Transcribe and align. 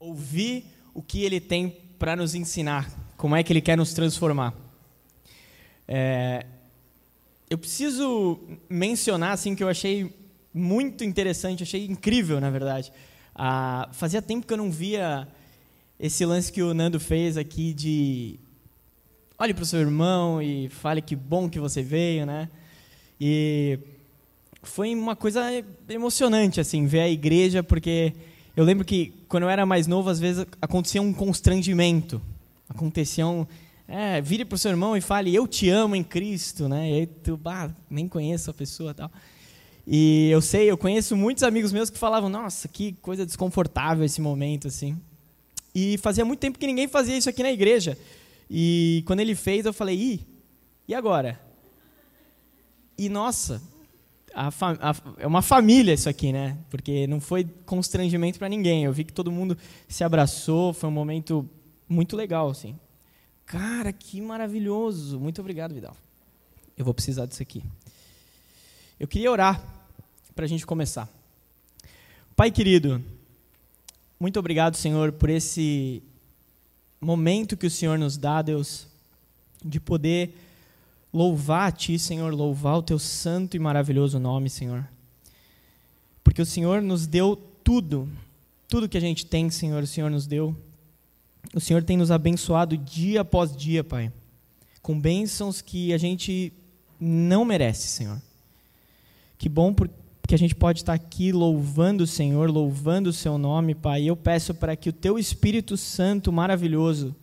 ouvir 0.00 0.64
o 0.94 1.02
que 1.02 1.24
ele 1.24 1.38
tem 1.38 1.76
para 1.98 2.16
nos 2.16 2.34
ensinar, 2.34 2.90
como 3.18 3.36
é 3.36 3.42
que 3.42 3.52
ele 3.52 3.60
quer 3.60 3.76
nos 3.76 3.92
transformar. 3.92 4.54
É, 5.86 6.46
eu 7.50 7.58
preciso 7.58 8.40
mencionar 8.66 9.32
assim 9.32 9.54
que 9.54 9.62
eu 9.62 9.68
achei 9.68 10.10
muito 10.54 11.04
interessante, 11.04 11.62
achei 11.62 11.84
incrível, 11.84 12.40
na 12.40 12.48
verdade. 12.48 12.90
Ah, 13.34 13.90
fazia 13.92 14.22
tempo 14.22 14.46
que 14.46 14.52
eu 14.54 14.56
não 14.56 14.70
via 14.70 15.28
esse 15.98 16.24
lance 16.24 16.50
que 16.50 16.62
o 16.62 16.72
Nando 16.72 16.98
fez 16.98 17.36
aqui 17.36 17.74
de 17.74 18.40
olhe 19.38 19.52
para 19.52 19.62
o 19.62 19.66
seu 19.66 19.80
irmão 19.80 20.40
e 20.40 20.70
fale 20.70 21.02
que 21.02 21.14
bom 21.14 21.48
que 21.48 21.60
você 21.60 21.82
veio, 21.82 22.24
né? 22.24 22.48
E 23.20 23.78
foi 24.62 24.94
uma 24.94 25.14
coisa 25.14 25.42
emocionante 25.90 26.58
assim 26.58 26.86
ver 26.86 27.00
a 27.00 27.08
igreja 27.08 27.62
porque 27.62 28.14
eu 28.56 28.64
lembro 28.64 28.84
que 28.84 29.12
quando 29.28 29.44
eu 29.44 29.50
era 29.50 29.64
mais 29.64 29.86
novo 29.86 30.10
às 30.10 30.18
vezes 30.18 30.46
acontecia 30.60 31.00
um 31.00 31.12
constrangimento, 31.12 32.20
acontecia 32.68 33.26
um 33.26 33.46
é, 33.86 34.20
vire 34.20 34.44
para 34.44 34.54
o 34.54 34.58
seu 34.58 34.70
irmão 34.70 34.96
e 34.96 35.00
fale 35.00 35.34
eu 35.34 35.48
te 35.48 35.68
amo 35.68 35.96
em 35.96 36.04
Cristo, 36.04 36.68
né? 36.68 36.90
E 36.90 36.94
aí 36.94 37.06
tu 37.06 37.36
bah, 37.36 37.70
nem 37.90 38.06
conheço 38.06 38.50
a 38.50 38.54
pessoa 38.54 38.94
tal. 38.94 39.10
E 39.86 40.30
eu 40.30 40.40
sei, 40.40 40.70
eu 40.70 40.78
conheço 40.78 41.16
muitos 41.16 41.42
amigos 41.42 41.72
meus 41.72 41.90
que 41.90 41.98
falavam, 41.98 42.28
nossa, 42.28 42.68
que 42.68 42.92
coisa 43.02 43.26
desconfortável 43.26 44.04
esse 44.04 44.20
momento, 44.20 44.68
assim. 44.68 44.96
E 45.74 45.98
fazia 45.98 46.24
muito 46.24 46.38
tempo 46.38 46.58
que 46.58 46.66
ninguém 46.66 46.86
fazia 46.86 47.16
isso 47.16 47.28
aqui 47.28 47.42
na 47.42 47.50
igreja. 47.50 47.98
E 48.48 49.02
quando 49.06 49.18
ele 49.18 49.34
fez, 49.34 49.66
eu 49.66 49.72
falei, 49.72 49.96
ih, 49.96 50.20
e 50.86 50.94
agora? 50.94 51.40
E 52.96 53.08
nossa, 53.08 53.60
a, 54.34 54.48
a, 54.48 54.96
é 55.18 55.26
uma 55.26 55.42
família 55.42 55.92
isso 55.92 56.08
aqui, 56.08 56.32
né? 56.32 56.58
Porque 56.70 57.06
não 57.06 57.20
foi 57.20 57.44
constrangimento 57.66 58.38
para 58.38 58.48
ninguém. 58.48 58.84
Eu 58.84 58.92
vi 58.92 59.04
que 59.04 59.12
todo 59.12 59.30
mundo 59.30 59.56
se 59.88 60.04
abraçou, 60.04 60.72
foi 60.72 60.88
um 60.88 60.92
momento 60.92 61.48
muito 61.88 62.16
legal, 62.16 62.50
assim. 62.50 62.78
Cara, 63.46 63.92
que 63.92 64.20
maravilhoso! 64.20 65.18
Muito 65.18 65.40
obrigado, 65.40 65.74
Vidal. 65.74 65.96
Eu 66.76 66.84
vou 66.84 66.94
precisar 66.94 67.26
disso 67.26 67.42
aqui. 67.42 67.62
Eu 68.98 69.08
queria 69.08 69.30
orar 69.30 69.62
para 70.34 70.44
a 70.44 70.48
gente 70.48 70.64
começar. 70.64 71.08
Pai 72.36 72.50
querido, 72.50 73.02
muito 74.18 74.38
obrigado, 74.38 74.76
Senhor, 74.76 75.12
por 75.12 75.28
esse 75.28 76.02
momento 77.00 77.56
que 77.56 77.66
o 77.66 77.70
Senhor 77.70 77.98
nos 77.98 78.16
dá, 78.16 78.40
Deus, 78.40 78.86
de 79.64 79.80
poder 79.80 80.34
louvar 81.12 81.68
a 81.68 81.72
Ti, 81.72 81.98
Senhor, 81.98 82.32
louvar 82.32 82.78
o 82.78 82.82
Teu 82.82 82.98
santo 82.98 83.56
e 83.56 83.60
maravilhoso 83.60 84.18
nome, 84.18 84.48
Senhor. 84.48 84.86
Porque 86.22 86.40
o 86.40 86.46
Senhor 86.46 86.80
nos 86.80 87.06
deu 87.06 87.36
tudo, 87.64 88.08
tudo 88.68 88.88
que 88.88 88.98
a 88.98 89.00
gente 89.00 89.26
tem, 89.26 89.50
Senhor, 89.50 89.82
o 89.82 89.86
Senhor 89.86 90.10
nos 90.10 90.26
deu. 90.26 90.56
O 91.54 91.60
Senhor 91.60 91.82
tem 91.82 91.96
nos 91.96 92.10
abençoado 92.10 92.76
dia 92.76 93.22
após 93.22 93.56
dia, 93.56 93.82
Pai, 93.82 94.12
com 94.82 94.98
bênçãos 94.98 95.60
que 95.60 95.92
a 95.92 95.98
gente 95.98 96.52
não 97.00 97.44
merece, 97.44 97.88
Senhor. 97.88 98.20
Que 99.38 99.48
bom 99.48 99.72
porque 99.72 100.34
a 100.34 100.38
gente 100.38 100.54
pode 100.54 100.80
estar 100.80 100.92
aqui 100.92 101.32
louvando 101.32 102.04
o 102.04 102.06
Senhor, 102.06 102.50
louvando 102.50 103.10
o 103.10 103.12
seu 103.12 103.38
nome, 103.38 103.74
Pai. 103.74 104.02
E 104.02 104.06
eu 104.06 104.16
peço 104.16 104.54
para 104.54 104.76
que 104.76 104.88
o 104.88 104.92
teu 104.92 105.18
Espírito 105.18 105.76
Santo 105.76 106.30
maravilhoso 106.30 107.16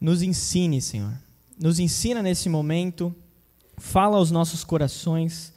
nos 0.00 0.22
ensine, 0.22 0.80
Senhor. 0.80 1.23
Nos 1.58 1.78
ensina 1.78 2.22
nesse 2.22 2.48
momento, 2.48 3.14
fala 3.76 4.16
aos 4.16 4.30
nossos 4.30 4.64
corações, 4.64 5.52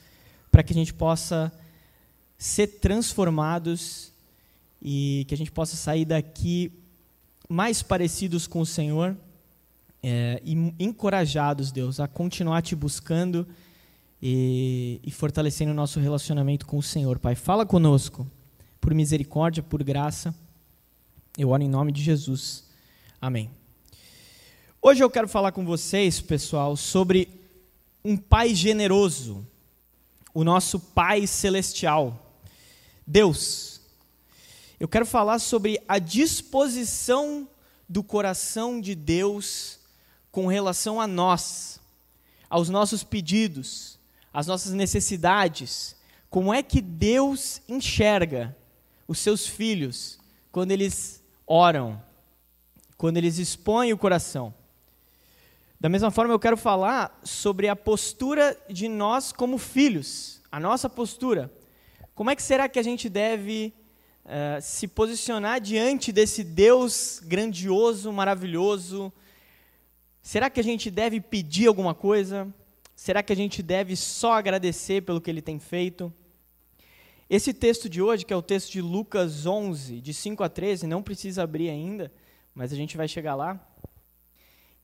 para 0.51 0.63
que 0.63 0.73
a 0.73 0.75
gente 0.75 0.93
possa 0.93 1.51
ser 2.37 2.67
transformados 2.79 4.11
e 4.81 5.25
que 5.27 5.33
a 5.33 5.37
gente 5.37 5.51
possa 5.51 5.75
sair 5.75 6.05
daqui 6.05 6.71
mais 7.49 7.81
parecidos 7.81 8.45
com 8.45 8.61
o 8.61 8.65
Senhor 8.65 9.17
é, 10.03 10.41
e 10.43 10.53
encorajados, 10.79 11.71
Deus, 11.71 11.99
a 11.99 12.07
continuar 12.07 12.61
te 12.61 12.75
buscando 12.75 13.47
e, 14.21 14.99
e 15.03 15.11
fortalecendo 15.11 15.71
o 15.71 15.75
nosso 15.75 15.99
relacionamento 15.99 16.65
com 16.65 16.77
o 16.77 16.83
Senhor. 16.83 17.19
Pai, 17.19 17.35
fala 17.35 17.65
conosco, 17.65 18.29
por 18.79 18.93
misericórdia, 18.93 19.63
por 19.63 19.83
graça. 19.83 20.33
Eu 21.37 21.49
oro 21.49 21.63
em 21.63 21.69
nome 21.69 21.91
de 21.91 22.01
Jesus. 22.01 22.65
Amém. 23.21 23.56
Hoje 24.89 25.03
eu 25.03 25.09
quero 25.09 25.27
falar 25.27 25.51
com 25.51 25.65
vocês, 25.65 26.21
pessoal, 26.21 26.77
sobre 26.77 27.27
um 28.05 28.15
Pai 28.15 28.55
generoso, 28.55 29.45
o 30.33 30.45
nosso 30.45 30.79
Pai 30.79 31.27
celestial, 31.27 32.33
Deus. 33.05 33.81
Eu 34.79 34.87
quero 34.87 35.05
falar 35.05 35.39
sobre 35.39 35.77
a 35.89 35.99
disposição 35.99 37.49
do 37.89 38.01
coração 38.01 38.79
de 38.79 38.95
Deus 38.95 39.77
com 40.31 40.47
relação 40.47 41.01
a 41.01 41.05
nós, 41.05 41.81
aos 42.49 42.69
nossos 42.69 43.03
pedidos, 43.03 43.99
as 44.33 44.47
nossas 44.47 44.71
necessidades, 44.71 45.97
como 46.29 46.53
é 46.53 46.63
que 46.63 46.79
Deus 46.79 47.61
enxerga 47.67 48.55
os 49.05 49.19
seus 49.19 49.45
filhos 49.45 50.17
quando 50.49 50.71
eles 50.71 51.21
oram, 51.45 52.01
quando 52.97 53.17
eles 53.17 53.37
expõem 53.37 53.91
o 53.91 53.97
coração. 53.97 54.53
Da 55.79 55.89
mesma 55.89 56.09
forma, 56.09 56.33
eu 56.33 56.39
quero 56.39 56.57
falar 56.57 57.19
sobre 57.23 57.67
a 57.67 57.75
postura 57.75 58.57
de 58.67 58.87
nós 58.87 59.31
como 59.31 59.59
filhos, 59.59 60.41
a 60.51 60.59
nossa 60.59 60.89
postura. 60.89 61.53
Como 62.15 62.31
é 62.31 62.35
que 62.35 62.41
será 62.41 62.67
que 62.67 62.79
a 62.79 62.83
gente 62.83 63.07
deve 63.07 63.71
uh, 64.25 64.59
se 64.59 64.87
posicionar 64.87 65.61
diante 65.61 66.11
desse 66.11 66.43
Deus 66.43 67.21
grandioso, 67.23 68.11
maravilhoso? 68.11 69.13
Será 70.19 70.49
que 70.49 70.59
a 70.59 70.63
gente 70.63 70.89
deve 70.89 71.21
pedir 71.21 71.67
alguma 71.67 71.93
coisa? 71.93 72.51
Será 72.95 73.21
que 73.21 73.31
a 73.31 73.35
gente 73.35 73.61
deve 73.61 73.95
só 73.95 74.33
agradecer 74.33 75.03
pelo 75.03 75.21
que 75.21 75.29
ele 75.29 75.43
tem 75.43 75.59
feito? 75.59 76.11
Esse 77.29 77.53
texto 77.53 77.87
de 77.87 78.01
hoje, 78.01 78.25
que 78.25 78.33
é 78.33 78.35
o 78.35 78.41
texto 78.41 78.71
de 78.71 78.81
Lucas 78.81 79.45
11, 79.45 80.01
de 80.01 80.11
5 80.11 80.43
a 80.43 80.49
13, 80.49 80.87
não 80.87 81.03
precisa 81.03 81.43
abrir 81.43 81.69
ainda, 81.69 82.11
mas 82.55 82.73
a 82.73 82.75
gente 82.75 82.97
vai 82.97 83.07
chegar 83.07 83.35
lá. 83.35 83.63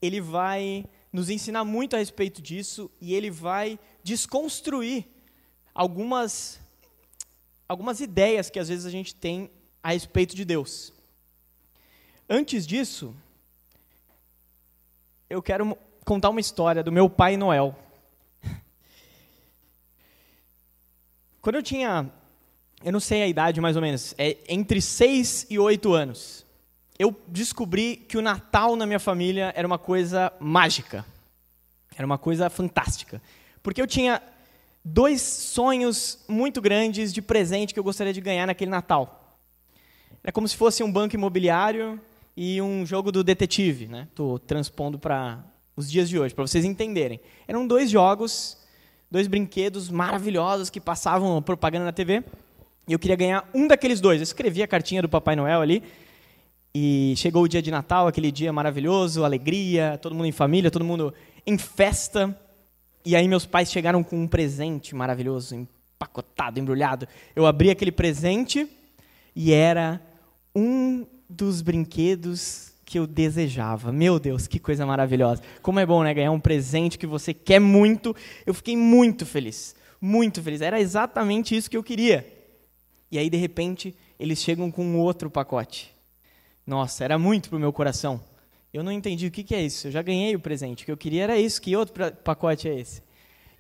Ele 0.03 0.19
vai 0.19 0.85
nos 1.13 1.29
ensinar 1.29 1.63
muito 1.63 1.95
a 1.95 1.99
respeito 1.99 2.41
disso 2.41 2.91
e 2.99 3.13
ele 3.13 3.31
vai 3.31 3.79
desconstruir 4.03 5.07
algumas, 5.73 6.59
algumas 7.69 8.01
ideias 8.01 8.49
que 8.49 8.59
às 8.59 8.67
vezes 8.67 8.85
a 8.85 8.89
gente 8.89 9.15
tem 9.15 9.49
a 9.81 9.93
respeito 9.93 10.35
de 10.35 10.43
Deus. 10.43 10.91
Antes 12.27 12.67
disso, 12.67 13.15
eu 15.29 15.41
quero 15.41 15.77
contar 16.03 16.31
uma 16.31 16.41
história 16.41 16.83
do 16.83 16.91
meu 16.91 17.09
pai 17.09 17.37
Noel. 17.37 17.73
Quando 21.41 21.55
eu 21.55 21.63
tinha, 21.63 22.11
eu 22.83 22.91
não 22.91 22.99
sei 22.99 23.21
a 23.21 23.27
idade 23.27 23.61
mais 23.61 23.77
ou 23.77 23.81
menos, 23.81 24.13
é 24.17 24.37
entre 24.49 24.81
6 24.81 25.47
e 25.49 25.57
8 25.57 25.93
anos, 25.93 26.45
eu 26.97 27.15
descobri 27.27 27.97
que 27.97 28.17
o 28.17 28.21
Natal 28.21 28.75
na 28.75 28.85
minha 28.85 28.99
família 28.99 29.53
era 29.55 29.67
uma 29.67 29.77
coisa 29.77 30.31
mágica. 30.39 31.05
Era 31.95 32.05
uma 32.05 32.17
coisa 32.17 32.49
fantástica. 32.49 33.21
Porque 33.61 33.81
eu 33.81 33.87
tinha 33.87 34.21
dois 34.83 35.21
sonhos 35.21 36.23
muito 36.27 36.61
grandes 36.61 37.13
de 37.13 37.21
presente 37.21 37.73
que 37.73 37.79
eu 37.79 37.83
gostaria 37.83 38.13
de 38.13 38.21
ganhar 38.21 38.45
naquele 38.45 38.71
Natal. 38.71 39.37
Era 40.23 40.31
como 40.31 40.47
se 40.47 40.55
fosse 40.55 40.83
um 40.83 40.91
banco 40.91 41.15
imobiliário 41.15 41.99
e 42.35 42.61
um 42.61 42.85
jogo 42.85 43.11
do 43.11 43.23
detetive, 43.23 43.87
né? 43.87 44.07
Tô 44.15 44.39
transpondo 44.39 44.97
para 44.97 45.43
os 45.75 45.89
dias 45.89 46.07
de 46.07 46.19
hoje, 46.19 46.33
para 46.33 46.45
vocês 46.45 46.65
entenderem. 46.65 47.19
Eram 47.47 47.67
dois 47.67 47.89
jogos 47.89 48.57
dois 49.13 49.27
brinquedos 49.27 49.91
maravilhosos 49.91 50.71
que 50.71 50.81
passavam 50.81 51.39
propaganda 51.39 51.85
na 51.85 51.91
TV. 51.91 52.23
E 52.87 52.93
eu 52.93 52.97
queria 52.97 53.15
ganhar 53.15 53.47
um 53.53 53.67
daqueles 53.67 54.01
dois. 54.01 54.19
Eu 54.19 54.23
escrevi 54.23 54.63
a 54.63 54.67
cartinha 54.67 55.03
do 55.03 55.07
Papai 55.07 55.35
Noel 55.35 55.61
ali. 55.61 55.83
E 56.75 57.13
chegou 57.17 57.43
o 57.43 57.47
dia 57.47 57.61
de 57.61 57.69
Natal, 57.69 58.07
aquele 58.07 58.31
dia 58.31 58.51
maravilhoso, 58.51 59.23
alegria, 59.23 59.99
todo 60.01 60.15
mundo 60.15 60.25
em 60.25 60.31
família, 60.31 60.71
todo 60.71 60.83
mundo 60.83 61.13
em 61.45 61.55
festa. 61.55 62.35
E 63.05 63.15
aí 63.15 63.27
meus 63.27 63.45
pais 63.45 63.71
chegaram 63.71 64.03
com 64.03 64.17
um 64.17 64.27
presente 64.27 64.95
maravilhoso, 64.95 65.53
empacotado, 65.53 66.59
embrulhado. 66.59 67.07
Eu 67.35 67.45
abri 67.45 67.69
aquele 67.69 67.91
presente 67.91 68.67
e 69.35 69.53
era 69.53 70.01
um 70.55 71.05
dos 71.29 71.61
brinquedos 71.61 72.73
que 72.83 72.97
eu 72.97 73.05
desejava. 73.05 73.91
Meu 73.91 74.17
Deus, 74.17 74.47
que 74.47 74.57
coisa 74.57 74.83
maravilhosa. 74.83 75.43
Como 75.61 75.79
é 75.79 75.85
bom, 75.85 76.01
né? 76.01 76.11
Ganhar 76.11 76.31
um 76.31 76.39
presente 76.39 76.97
que 76.97 77.05
você 77.05 77.35
quer 77.35 77.59
muito. 77.59 78.15
Eu 78.47 78.53
fiquei 78.53 78.75
muito 78.75 79.27
feliz. 79.27 79.75
Muito 80.01 80.41
feliz. 80.41 80.59
Era 80.59 80.79
exatamente 80.79 81.55
isso 81.55 81.69
que 81.69 81.77
eu 81.77 81.83
queria. 81.83 82.27
E 83.11 83.19
aí, 83.19 83.29
de 83.29 83.37
repente, 83.37 83.95
eles 84.19 84.39
chegam 84.39 84.71
com 84.71 84.97
outro 84.97 85.29
pacote. 85.29 85.92
Nossa, 86.65 87.03
era 87.03 87.17
muito 87.17 87.49
para 87.49 87.57
o 87.57 87.59
meu 87.59 87.73
coração. 87.73 88.21
Eu 88.73 88.83
não 88.83 88.91
entendi 88.91 89.27
o 89.27 89.31
que, 89.31 89.43
que 89.43 89.53
é 89.53 89.61
isso. 89.61 89.87
Eu 89.87 89.91
já 89.91 90.01
ganhei 90.01 90.35
o 90.35 90.39
presente. 90.39 90.83
O 90.83 90.85
que 90.85 90.91
eu 90.91 90.97
queria 90.97 91.23
era 91.23 91.37
isso. 91.37 91.61
Que 91.61 91.75
outro 91.75 92.11
pacote 92.23 92.67
é 92.67 92.79
esse? 92.79 93.03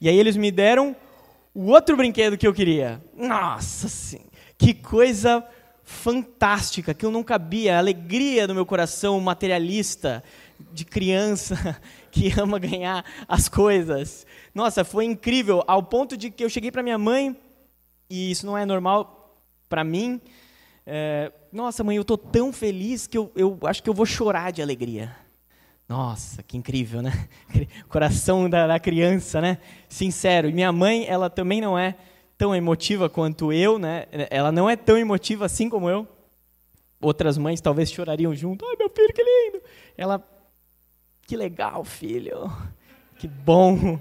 E 0.01 0.09
aí 0.09 0.17
eles 0.17 0.35
me 0.35 0.51
deram 0.51 0.95
o 1.53 1.67
outro 1.67 1.95
brinquedo 1.95 2.37
que 2.37 2.47
eu 2.47 2.53
queria. 2.53 3.01
Nossa, 3.15 3.87
sim. 3.87 4.25
Que 4.57 4.73
coisa 4.73 5.45
fantástica 5.83 6.93
que 6.93 7.05
eu 7.05 7.11
não 7.11 7.23
cabia, 7.23 7.75
a 7.75 7.79
alegria 7.79 8.47
do 8.47 8.55
meu 8.55 8.65
coração 8.65 9.19
materialista 9.19 10.23
de 10.71 10.85
criança 10.85 11.79
que 12.09 12.33
ama 12.39 12.57
ganhar 12.57 13.05
as 13.27 13.47
coisas. 13.47 14.25
Nossa, 14.55 14.83
foi 14.83 15.05
incrível 15.05 15.63
ao 15.67 15.83
ponto 15.83 16.15
de 16.15 16.31
que 16.31 16.43
eu 16.43 16.49
cheguei 16.49 16.71
para 16.71 16.81
minha 16.81 16.97
mãe 16.97 17.35
e 18.09 18.31
isso 18.31 18.45
não 18.45 18.57
é 18.57 18.65
normal 18.65 19.37
para 19.67 19.83
mim. 19.83 20.21
É, 20.85 21.31
Nossa, 21.51 21.83
mãe, 21.83 21.97
eu 21.97 22.03
tô 22.03 22.17
tão 22.17 22.51
feliz 22.51 23.07
que 23.07 23.17
eu, 23.17 23.31
eu 23.35 23.57
acho 23.63 23.81
que 23.81 23.89
eu 23.89 23.93
vou 23.93 24.05
chorar 24.05 24.51
de 24.51 24.61
alegria. 24.61 25.15
Nossa, 25.87 26.41
que 26.41 26.57
incrível, 26.57 27.01
né? 27.01 27.29
Coração 27.89 28.49
da, 28.49 28.67
da, 28.67 28.79
criança, 28.79 29.41
né? 29.41 29.57
Sincero. 29.87 30.49
E 30.49 30.53
minha 30.53 30.71
mãe, 30.71 31.05
ela 31.07 31.29
também 31.29 31.61
não 31.61 31.77
é 31.77 31.95
tão 32.37 32.55
emotiva 32.55 33.09
quanto 33.09 33.53
eu, 33.53 33.77
né? 33.77 34.05
Ela 34.29 34.51
não 34.51 34.69
é 34.69 34.75
tão 34.75 34.97
emotiva 34.97 35.45
assim 35.45 35.69
como 35.69 35.89
eu. 35.89 36.07
Outras 37.01 37.37
mães 37.37 37.61
talvez 37.61 37.91
chorariam 37.91 38.33
junto. 38.33 38.65
Ai, 38.65 38.75
meu 38.77 38.89
filho, 38.89 39.13
que 39.13 39.21
lindo! 39.21 39.61
Ela, 39.97 40.23
que 41.27 41.35
legal, 41.35 41.83
filho. 41.83 42.51
Que 43.19 43.27
bom. 43.27 43.99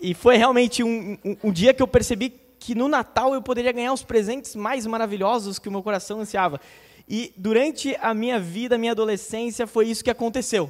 E 0.00 0.12
foi 0.12 0.36
realmente 0.36 0.82
um, 0.82 1.16
um, 1.24 1.36
um 1.44 1.52
dia 1.52 1.72
que 1.72 1.82
eu 1.82 1.88
percebi 1.88 2.45
que 2.66 2.74
no 2.74 2.88
Natal 2.88 3.32
eu 3.32 3.40
poderia 3.40 3.70
ganhar 3.70 3.92
os 3.92 4.02
presentes 4.02 4.56
mais 4.56 4.84
maravilhosos 4.86 5.56
que 5.56 5.68
o 5.68 5.70
meu 5.70 5.84
coração 5.84 6.18
ansiava. 6.18 6.60
E 7.08 7.32
durante 7.36 7.96
a 8.00 8.12
minha 8.12 8.40
vida, 8.40 8.74
a 8.74 8.78
minha 8.78 8.90
adolescência, 8.90 9.68
foi 9.68 9.86
isso 9.86 10.02
que 10.02 10.10
aconteceu. 10.10 10.68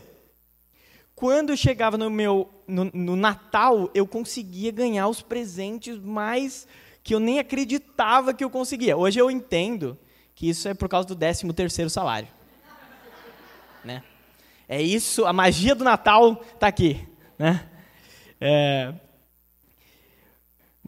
Quando 1.15 1.57
chegava 1.57 1.97
no 1.97 2.11
meu 2.11 2.51
no, 2.69 2.85
no, 2.93 3.17
Natal, 3.17 3.91
eu 3.95 4.07
conseguia 4.07 4.71
ganhar 4.71 5.09
os 5.09 5.23
presentes 5.23 5.99
mais 5.99 6.69
que 7.03 7.15
eu 7.15 7.19
nem 7.19 7.39
acreditava 7.39 8.35
que 8.35 8.45
eu 8.45 8.51
conseguia. 8.51 8.95
Hoje 8.95 9.19
eu 9.19 9.31
entendo 9.31 9.99
que 10.35 10.51
isso 10.51 10.69
é 10.69 10.75
por 10.75 10.91
causa 10.91 11.09
do 11.09 11.17
13 11.17 11.51
terceiro 11.55 11.89
salário. 11.89 12.29
né? 13.83 14.03
É 14.69 14.83
isso, 14.83 15.25
a 15.25 15.33
magia 15.33 15.75
do 15.75 15.83
Natal 15.83 16.45
está 16.53 16.67
aqui. 16.67 17.09
Né? 17.39 17.67
É, 18.39 18.93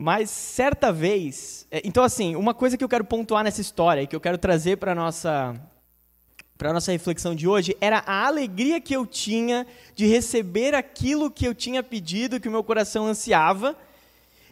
mas 0.01 0.31
certa 0.31 0.93
vez, 0.93 1.67
é, 1.73 1.83
então 1.85 2.05
assim, 2.05 2.37
uma 2.37 2.55
coisa 2.55 2.77
que 2.77 2.85
eu 2.85 2.89
quero 2.89 3.03
pontuar 3.03 3.43
nessa 3.43 3.61
história 3.61 4.03
e 4.03 4.07
que 4.07 4.15
eu 4.15 4.21
quero 4.21 4.39
trazer 4.39 4.77
para 4.77 4.95
nossa 4.95 5.61
para 6.57 6.73
nossa 6.73 6.93
reflexão 6.93 7.35
de 7.35 7.49
hoje 7.49 7.77
era 7.81 8.05
a 8.07 8.27
alegria 8.27 8.81
que 8.81 8.95
eu 8.95 9.05
tinha 9.05 9.67
de 9.97 10.07
receber 10.07 10.73
aquilo 10.73 11.29
que 11.29 11.45
eu 11.45 11.53
tinha 11.53 11.83
pedido, 11.83 12.39
que 12.39 12.47
o 12.47 12.51
meu 12.51 12.63
coração 12.63 13.07
ansiava, 13.07 13.77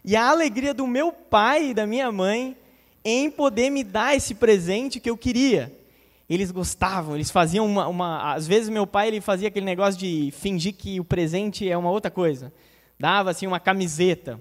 e 0.04 0.16
a 0.16 0.28
alegria 0.28 0.74
do 0.74 0.84
meu 0.84 1.12
pai 1.12 1.70
e 1.70 1.74
da 1.74 1.86
minha 1.86 2.10
mãe 2.10 2.56
em 3.04 3.30
poder 3.30 3.70
me 3.70 3.84
dar 3.84 4.16
esse 4.16 4.34
presente 4.34 4.98
que 4.98 5.08
eu 5.08 5.16
queria. 5.16 5.72
Eles 6.28 6.50
gostavam, 6.50 7.14
eles 7.14 7.30
faziam 7.30 7.64
uma, 7.66 7.86
uma. 7.86 8.34
Às 8.34 8.48
vezes 8.48 8.68
meu 8.68 8.84
pai 8.84 9.06
ele 9.06 9.20
fazia 9.20 9.46
aquele 9.46 9.66
negócio 9.66 9.98
de 9.98 10.32
fingir 10.32 10.74
que 10.74 10.98
o 10.98 11.04
presente 11.04 11.68
é 11.70 11.76
uma 11.76 11.90
outra 11.90 12.10
coisa. 12.10 12.52
Dava 12.98 13.30
assim 13.30 13.46
uma 13.46 13.60
camiseta. 13.60 14.40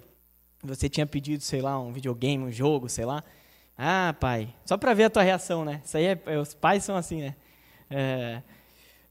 Você 0.64 0.90
tinha 0.90 1.06
pedido, 1.06 1.44
sei 1.44 1.62
lá, 1.62 1.80
um 1.80 1.92
videogame, 1.92 2.44
um 2.44 2.52
jogo, 2.52 2.90
sei 2.90 3.06
lá. 3.06 3.24
Ah, 3.78 4.16
pai, 4.20 4.54
só 4.66 4.78
para 4.78 4.94
ver 4.94 5.06
a 5.06 5.10
tua 5.10 5.24
reação, 5.24 5.66
né? 5.66 5.82
Isso 5.84 5.98
aí 5.98 6.06
é, 6.06 6.38
os 6.40 6.54
pais 6.54 6.84
são 6.84 6.96
assim, 6.96 7.22
né? 7.22 7.36
É, 7.90 8.42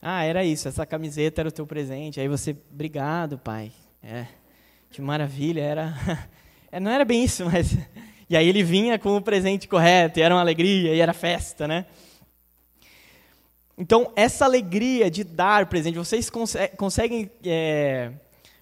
ah, 0.00 0.24
era 0.24 0.44
isso, 0.44 0.68
essa 0.68 0.84
camiseta 0.84 1.42
era 1.42 1.48
o 1.48 1.52
teu 1.52 1.66
presente. 1.66 2.20
Aí 2.20 2.28
você, 2.28 2.56
obrigado, 2.72 3.38
pai. 3.38 3.72
É, 4.02 4.26
que 4.90 5.00
maravilha, 5.00 5.60
era. 5.60 5.94
É, 6.72 6.80
não 6.80 6.90
era 6.90 7.04
bem 7.04 7.22
isso, 7.22 7.44
mas. 7.44 7.76
E 8.28 8.36
aí 8.36 8.48
ele 8.48 8.62
vinha 8.62 8.98
com 8.98 9.16
o 9.16 9.20
presente 9.20 9.68
correto, 9.68 10.18
e 10.18 10.22
era 10.22 10.34
uma 10.34 10.40
alegria, 10.40 10.94
e 10.94 10.98
era 10.98 11.12
festa, 11.12 11.68
né? 11.68 11.84
Então, 13.76 14.10
essa 14.16 14.46
alegria 14.46 15.10
de 15.10 15.22
dar 15.22 15.66
presente, 15.66 15.98
vocês 15.98 16.30
conseguem. 16.76 17.30
É, 17.44 18.12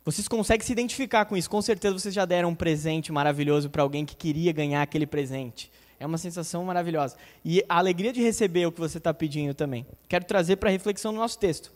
vocês 0.05 0.27
conseguem 0.27 0.67
se 0.67 0.73
identificar 0.73 1.25
com 1.25 1.37
isso. 1.37 1.49
Com 1.49 1.63
certeza 1.63 1.99
vocês 1.99 2.15
já 2.15 2.25
deram 2.25 2.51
um 2.51 2.55
presente 2.55 3.13
maravilhoso 3.13 3.71
para 3.71 3.83
alguém 3.83 4.05
que 4.05 4.17
queria 4.17 4.53
ganhar 4.53 4.83
aquele 4.83 5.07
presente. 5.07 5.71
É 5.99 6.07
uma 6.07 6.19
sensação 6.19 6.65
maravilhosa. 6.65 7.17
E 7.45 7.65
a 7.69 7.79
alegria 7.79 8.13
de 8.13 8.21
receber 8.21 8.67
o 8.67 8.73
que 8.73 8.81
você 8.81 8.99
está 8.99 9.15
pedindo 9.15 9.55
também. 9.55 9.87
Quero 10.09 10.25
trazer 10.25 10.57
para 10.57 10.71
reflexão 10.71 11.13
no 11.13 11.19
nosso 11.19 11.39
texto. 11.39 11.71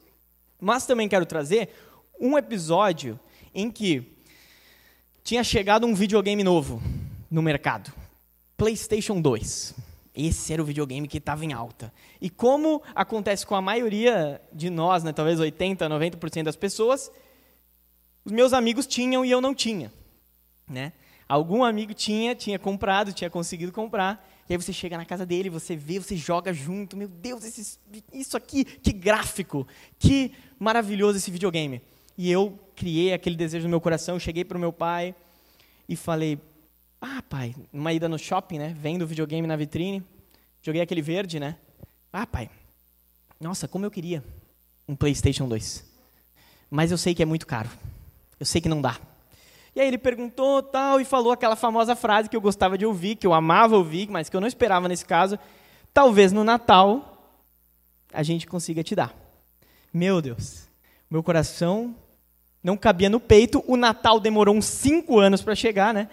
Mas 0.60 0.84
também 0.86 1.08
quero 1.08 1.24
trazer 1.24 1.68
um 2.20 2.36
episódio 2.36 3.20
em 3.54 3.70
que 3.70 4.16
tinha 5.22 5.44
chegado 5.44 5.86
um 5.86 5.94
videogame 5.94 6.42
novo 6.42 6.82
no 7.30 7.40
mercado. 7.40 7.92
PlayStation 8.56 9.20
2. 9.20 9.74
Esse 10.16 10.52
era 10.52 10.62
o 10.62 10.64
videogame 10.64 11.06
que 11.06 11.18
estava 11.18 11.44
em 11.44 11.52
alta. 11.52 11.92
E 12.20 12.28
como 12.28 12.82
acontece 12.94 13.46
com 13.46 13.54
a 13.54 13.60
maioria 13.60 14.40
de 14.52 14.70
nós, 14.70 15.04
né, 15.04 15.12
talvez 15.12 15.38
80, 15.38 15.88
90% 15.88 16.42
das 16.42 16.56
pessoas, 16.56 17.12
os 18.26 18.32
meus 18.32 18.52
amigos 18.52 18.88
tinham 18.88 19.24
e 19.24 19.30
eu 19.30 19.40
não 19.40 19.54
tinha, 19.54 19.92
né? 20.68 20.92
Algum 21.28 21.62
amigo 21.62 21.94
tinha, 21.94 22.34
tinha 22.34 22.58
comprado, 22.58 23.12
tinha 23.12 23.30
conseguido 23.30 23.70
comprar. 23.70 24.28
E 24.48 24.52
aí 24.52 24.56
você 24.56 24.72
chega 24.72 24.96
na 24.96 25.04
casa 25.04 25.24
dele, 25.24 25.48
você 25.48 25.76
vê, 25.76 26.00
você 26.00 26.16
joga 26.16 26.52
junto. 26.52 26.96
Meu 26.96 27.06
Deus, 27.06 27.44
esse, 27.44 27.78
isso 28.12 28.36
aqui, 28.36 28.64
que 28.64 28.92
gráfico, 28.92 29.64
que 29.96 30.32
maravilhoso 30.58 31.18
esse 31.18 31.30
videogame. 31.30 31.80
E 32.18 32.28
eu 32.28 32.58
criei 32.74 33.12
aquele 33.12 33.36
desejo 33.36 33.64
no 33.64 33.70
meu 33.70 33.80
coração, 33.80 34.18
cheguei 34.18 34.44
para 34.44 34.58
o 34.58 34.60
meu 34.60 34.72
pai 34.72 35.14
e 35.88 35.94
falei: 35.94 36.36
Ah, 37.00 37.22
pai, 37.22 37.54
numa 37.72 37.92
ida 37.92 38.08
no 38.08 38.18
shopping, 38.18 38.58
né? 38.58 38.74
Vendo 38.76 39.02
o 39.02 39.06
videogame 39.06 39.46
na 39.46 39.54
vitrine, 39.54 40.02
joguei 40.60 40.82
aquele 40.82 41.02
verde, 41.02 41.38
né? 41.38 41.56
Ah, 42.12 42.26
pai, 42.26 42.50
nossa, 43.40 43.68
como 43.68 43.86
eu 43.86 43.90
queria 43.90 44.24
um 44.88 44.96
PlayStation 44.96 45.46
2. 45.46 45.84
Mas 46.68 46.90
eu 46.90 46.98
sei 46.98 47.14
que 47.14 47.22
é 47.22 47.26
muito 47.26 47.46
caro. 47.46 47.70
Eu 48.38 48.46
sei 48.46 48.60
que 48.60 48.68
não 48.68 48.80
dá. 48.80 48.98
E 49.74 49.80
aí 49.80 49.88
ele 49.88 49.98
perguntou 49.98 50.62
tal 50.62 51.00
e 51.00 51.04
falou 51.04 51.32
aquela 51.32 51.54
famosa 51.54 51.94
frase 51.94 52.28
que 52.28 52.36
eu 52.36 52.40
gostava 52.40 52.78
de 52.78 52.86
ouvir, 52.86 53.16
que 53.16 53.26
eu 53.26 53.34
amava 53.34 53.76
ouvir, 53.76 54.08
mas 54.08 54.28
que 54.28 54.36
eu 54.36 54.40
não 54.40 54.48
esperava 54.48 54.88
nesse 54.88 55.04
caso. 55.04 55.38
Talvez 55.92 56.32
no 56.32 56.44
Natal 56.44 57.34
a 58.12 58.22
gente 58.22 58.46
consiga 58.46 58.82
te 58.82 58.94
dar. 58.94 59.14
Meu 59.92 60.22
Deus, 60.22 60.68
meu 61.10 61.22
coração 61.22 61.94
não 62.62 62.76
cabia 62.76 63.10
no 63.10 63.20
peito. 63.20 63.62
O 63.66 63.76
Natal 63.76 64.18
demorou 64.18 64.54
uns 64.54 64.64
cinco 64.64 65.18
anos 65.18 65.42
para 65.42 65.54
chegar, 65.54 65.92
né? 65.92 66.08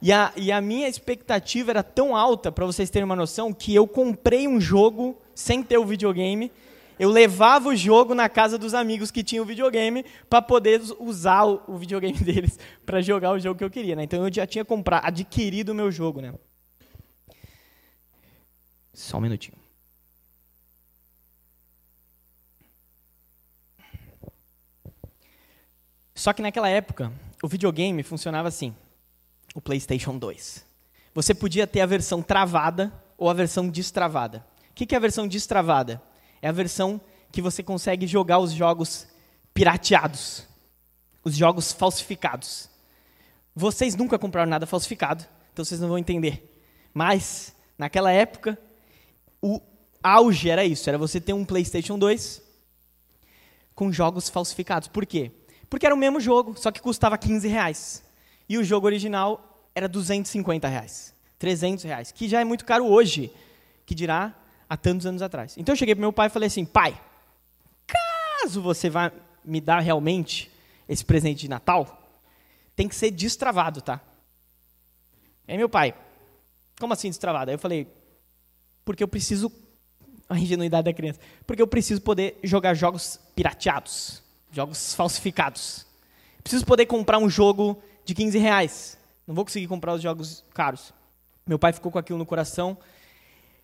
E 0.00 0.12
a, 0.12 0.32
e 0.36 0.52
a 0.52 0.60
minha 0.60 0.88
expectativa 0.88 1.70
era 1.70 1.82
tão 1.82 2.14
alta, 2.14 2.52
para 2.52 2.66
vocês 2.66 2.90
terem 2.90 3.04
uma 3.04 3.16
noção, 3.16 3.52
que 3.52 3.74
eu 3.74 3.88
comprei 3.88 4.46
um 4.46 4.60
jogo 4.60 5.16
sem 5.34 5.62
ter 5.62 5.78
o 5.78 5.84
videogame 5.86 6.52
eu 6.98 7.10
levava 7.10 7.68
o 7.68 7.76
jogo 7.76 8.14
na 8.14 8.28
casa 8.28 8.56
dos 8.56 8.74
amigos 8.74 9.10
que 9.10 9.22
tinham 9.22 9.44
o 9.44 9.46
videogame 9.46 10.04
para 10.30 10.40
poder 10.40 10.80
usar 10.98 11.44
o, 11.44 11.62
o 11.66 11.76
videogame 11.76 12.18
deles 12.24 12.58
para 12.84 13.00
jogar 13.00 13.32
o 13.32 13.38
jogo 13.38 13.58
que 13.58 13.64
eu 13.64 13.70
queria. 13.70 13.94
Né? 13.94 14.04
Então 14.04 14.24
eu 14.24 14.32
já 14.32 14.46
tinha 14.46 14.64
comprado, 14.64 15.06
adquirido 15.06 15.70
o 15.70 15.74
meu 15.74 15.90
jogo. 15.90 16.20
Né? 16.20 16.32
Só 18.92 19.18
um 19.18 19.20
minutinho. 19.20 19.56
Só 26.14 26.32
que 26.32 26.40
naquela 26.40 26.68
época, 26.68 27.12
o 27.42 27.46
videogame 27.46 28.02
funcionava 28.02 28.48
assim: 28.48 28.74
o 29.54 29.60
PlayStation 29.60 30.16
2. 30.16 30.64
Você 31.14 31.34
podia 31.34 31.66
ter 31.66 31.82
a 31.82 31.86
versão 31.86 32.22
travada 32.22 32.92
ou 33.18 33.28
a 33.28 33.34
versão 33.34 33.68
destravada. 33.68 34.44
O 34.70 34.74
que 34.74 34.94
é 34.94 34.98
a 34.98 35.00
versão 35.00 35.28
destravada? 35.28 36.02
É 36.40 36.48
a 36.48 36.52
versão 36.52 37.00
que 37.32 37.42
você 37.42 37.62
consegue 37.62 38.06
jogar 38.06 38.38
os 38.38 38.52
jogos 38.52 39.06
pirateados, 39.52 40.44
os 41.24 41.34
jogos 41.34 41.72
falsificados. 41.72 42.68
Vocês 43.54 43.94
nunca 43.94 44.18
compraram 44.18 44.50
nada 44.50 44.66
falsificado, 44.66 45.24
então 45.52 45.64
vocês 45.64 45.80
não 45.80 45.88
vão 45.88 45.98
entender. 45.98 46.62
Mas, 46.92 47.54
naquela 47.78 48.12
época, 48.12 48.58
o 49.42 49.60
auge 50.02 50.50
era 50.50 50.64
isso, 50.64 50.88
era 50.88 50.98
você 50.98 51.20
ter 51.20 51.32
um 51.32 51.44
PlayStation 51.44 51.98
2 51.98 52.42
com 53.74 53.92
jogos 53.92 54.28
falsificados. 54.28 54.88
Por 54.88 55.04
quê? 55.04 55.30
Porque 55.68 55.84
era 55.84 55.94
o 55.94 55.98
mesmo 55.98 56.20
jogo, 56.20 56.56
só 56.56 56.70
que 56.70 56.80
custava 56.80 57.18
15 57.18 57.48
reais. 57.48 58.02
E 58.48 58.56
o 58.56 58.64
jogo 58.64 58.86
original 58.86 59.68
era 59.74 59.88
250 59.88 60.68
reais, 60.68 61.14
300 61.38 61.84
reais, 61.84 62.12
que 62.12 62.28
já 62.28 62.40
é 62.40 62.44
muito 62.44 62.64
caro 62.64 62.86
hoje, 62.86 63.30
que 63.84 63.94
dirá 63.94 64.34
há 64.68 64.76
tantos 64.76 65.06
anos 65.06 65.22
atrás. 65.22 65.56
Então 65.56 65.72
eu 65.72 65.76
cheguei 65.76 65.94
para 65.94 66.00
meu 66.00 66.12
pai 66.12 66.26
e 66.26 66.30
falei 66.30 66.46
assim: 66.48 66.64
pai, 66.64 66.98
caso 67.86 68.60
você 68.60 68.90
vá 68.90 69.12
me 69.44 69.60
dar 69.60 69.80
realmente 69.80 70.50
esse 70.88 71.04
presente 71.04 71.40
de 71.40 71.48
Natal, 71.48 72.02
tem 72.74 72.88
que 72.88 72.94
ser 72.94 73.10
destravado, 73.10 73.80
tá? 73.80 74.00
Aí 75.48 75.56
meu 75.56 75.68
pai, 75.68 75.94
como 76.78 76.92
assim 76.92 77.08
destravado? 77.08 77.50
Aí 77.50 77.54
eu 77.54 77.58
falei, 77.58 77.86
porque 78.84 79.02
eu 79.02 79.08
preciso, 79.08 79.50
a 80.28 80.38
ingenuidade 80.38 80.84
da 80.84 80.92
criança, 80.92 81.20
porque 81.46 81.62
eu 81.62 81.66
preciso 81.66 82.00
poder 82.00 82.38
jogar 82.42 82.74
jogos 82.74 83.18
pirateados, 83.34 84.22
jogos 84.52 84.94
falsificados. 84.94 85.86
Preciso 86.42 86.64
poder 86.64 86.86
comprar 86.86 87.18
um 87.18 87.28
jogo 87.28 87.80
de 88.04 88.14
15 88.14 88.38
reais. 88.38 88.98
Não 89.26 89.34
vou 89.34 89.44
conseguir 89.44 89.66
comprar 89.66 89.94
os 89.94 90.02
jogos 90.02 90.44
caros. 90.54 90.92
Meu 91.44 91.58
pai 91.58 91.72
ficou 91.72 91.90
com 91.90 91.98
aquilo 91.98 92.18
no 92.18 92.26
coração 92.26 92.78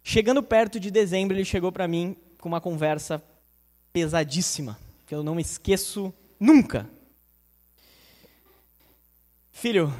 Chegando 0.02 0.42
perto 0.42 0.80
de 0.80 0.90
dezembro, 0.90 1.36
ele 1.36 1.44
chegou 1.44 1.70
para 1.70 1.86
mim 1.86 2.16
com 2.40 2.48
uma 2.48 2.60
conversa 2.60 3.22
pesadíssima, 3.92 4.78
que 5.06 5.14
eu 5.14 5.22
não 5.22 5.34
me 5.34 5.42
esqueço 5.42 6.12
nunca. 6.40 6.88
Filho, 9.52 9.92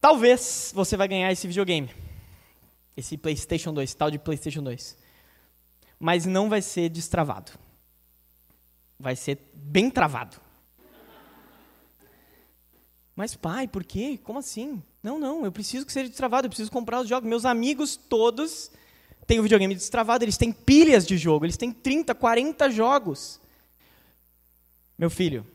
talvez 0.00 0.72
você 0.74 0.96
vai 0.96 1.08
ganhar 1.08 1.32
esse 1.32 1.46
videogame. 1.46 1.90
Esse 2.96 3.16
PlayStation 3.16 3.72
2, 3.72 3.94
tal 3.94 4.10
de 4.10 4.18
PlayStation 4.18 4.62
2. 4.62 4.96
Mas 5.98 6.26
não 6.26 6.50
vai 6.50 6.60
ser 6.60 6.90
destravado. 6.90 7.52
Vai 8.98 9.16
ser 9.16 9.38
bem 9.54 9.90
travado. 9.90 10.36
Mas 13.14 13.34
pai, 13.34 13.66
por 13.66 13.84
quê? 13.84 14.18
Como 14.22 14.38
assim? 14.38 14.82
Não, 15.02 15.18
não, 15.18 15.44
eu 15.46 15.52
preciso 15.52 15.86
que 15.86 15.92
seja 15.92 16.08
destravado, 16.08 16.46
eu 16.46 16.50
preciso 16.50 16.70
comprar 16.70 17.00
os 17.00 17.08
jogos. 17.08 17.26
Meus 17.26 17.46
amigos 17.46 17.96
todos 17.96 18.70
têm 19.26 19.40
o 19.40 19.42
videogame 19.42 19.74
destravado, 19.74 20.24
eles 20.24 20.36
têm 20.36 20.52
pilhas 20.52 21.06
de 21.06 21.18
jogo, 21.18 21.44
eles 21.44 21.56
têm 21.56 21.72
30, 21.72 22.14
40 22.14 22.70
jogos. 22.70 23.40
Meu 24.96 25.10
filho, 25.10 25.46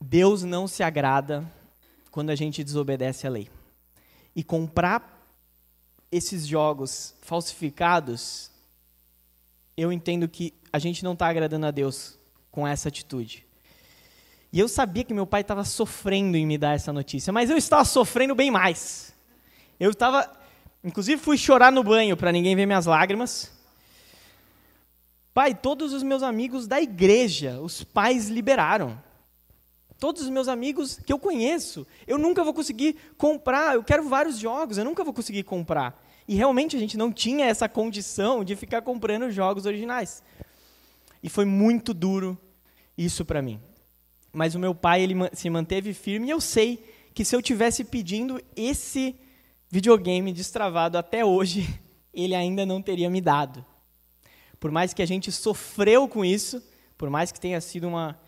Deus 0.00 0.42
não 0.42 0.66
se 0.66 0.82
agrada 0.82 1.50
quando 2.10 2.30
a 2.30 2.34
gente 2.34 2.64
desobedece 2.64 3.26
a 3.26 3.30
lei. 3.30 3.48
E 4.34 4.42
comprar 4.42 5.16
esses 6.10 6.46
jogos 6.46 7.14
falsificados, 7.20 8.50
eu 9.76 9.92
entendo 9.92 10.28
que 10.28 10.54
a 10.72 10.78
gente 10.78 11.04
não 11.04 11.12
está 11.12 11.28
agradando 11.28 11.66
a 11.66 11.70
Deus 11.70 12.18
com 12.50 12.66
essa 12.66 12.88
atitude. 12.88 13.44
E 14.52 14.58
eu 14.58 14.68
sabia 14.68 15.04
que 15.04 15.12
meu 15.12 15.26
pai 15.26 15.42
estava 15.42 15.64
sofrendo 15.64 16.36
em 16.36 16.46
me 16.46 16.56
dar 16.56 16.74
essa 16.74 16.92
notícia, 16.92 17.32
mas 17.32 17.50
eu 17.50 17.56
estava 17.56 17.84
sofrendo 17.84 18.34
bem 18.34 18.50
mais. 18.50 19.14
Eu 19.78 19.90
estava, 19.90 20.30
inclusive 20.86 21.20
fui 21.20 21.36
chorar 21.36 21.72
no 21.72 21.82
banho 21.82 22.16
para 22.16 22.30
ninguém 22.30 22.54
ver 22.54 22.64
minhas 22.64 22.86
lágrimas. 22.86 23.50
Pai, 25.34 25.52
todos 25.52 25.92
os 25.92 26.02
meus 26.02 26.22
amigos 26.22 26.68
da 26.68 26.80
igreja, 26.80 27.60
os 27.60 27.82
pais 27.82 28.28
liberaram. 28.28 28.96
Todos 29.98 30.22
os 30.22 30.30
meus 30.30 30.46
amigos 30.46 31.00
que 31.04 31.12
eu 31.12 31.18
conheço, 31.18 31.86
eu 32.06 32.16
nunca 32.16 32.44
vou 32.44 32.54
conseguir 32.54 32.96
comprar. 33.18 33.74
Eu 33.74 33.82
quero 33.82 34.08
vários 34.08 34.38
jogos, 34.38 34.78
eu 34.78 34.84
nunca 34.84 35.02
vou 35.02 35.12
conseguir 35.12 35.42
comprar. 35.42 36.00
E 36.28 36.36
realmente 36.36 36.76
a 36.76 36.78
gente 36.78 36.96
não 36.96 37.12
tinha 37.12 37.46
essa 37.46 37.68
condição 37.68 38.44
de 38.44 38.54
ficar 38.54 38.82
comprando 38.82 39.30
jogos 39.30 39.66
originais. 39.66 40.22
E 41.22 41.28
foi 41.28 41.44
muito 41.44 41.92
duro 41.92 42.38
isso 42.96 43.24
para 43.24 43.42
mim. 43.42 43.60
Mas 44.32 44.54
o 44.54 44.58
meu 44.58 44.74
pai 44.74 45.02
ele 45.02 45.14
se 45.32 45.50
manteve 45.50 45.92
firme 45.92 46.28
e 46.28 46.30
eu 46.30 46.40
sei 46.40 46.84
que 47.12 47.24
se 47.24 47.34
eu 47.34 47.42
tivesse 47.42 47.82
pedindo 47.82 48.40
esse 48.54 49.16
videogame 49.70 50.32
destravado 50.32 50.98
até 50.98 51.24
hoje, 51.24 51.68
ele 52.12 52.34
ainda 52.34 52.64
não 52.64 52.80
teria 52.80 53.10
me 53.10 53.20
dado. 53.20 53.64
Por 54.58 54.70
mais 54.70 54.94
que 54.94 55.02
a 55.02 55.06
gente 55.06 55.30
sofreu 55.30 56.08
com 56.08 56.24
isso, 56.24 56.62
por 56.96 57.10
mais 57.10 57.30
que 57.30 57.40
tenha 57.40 57.60
sido 57.60 57.86
uma 57.86 58.18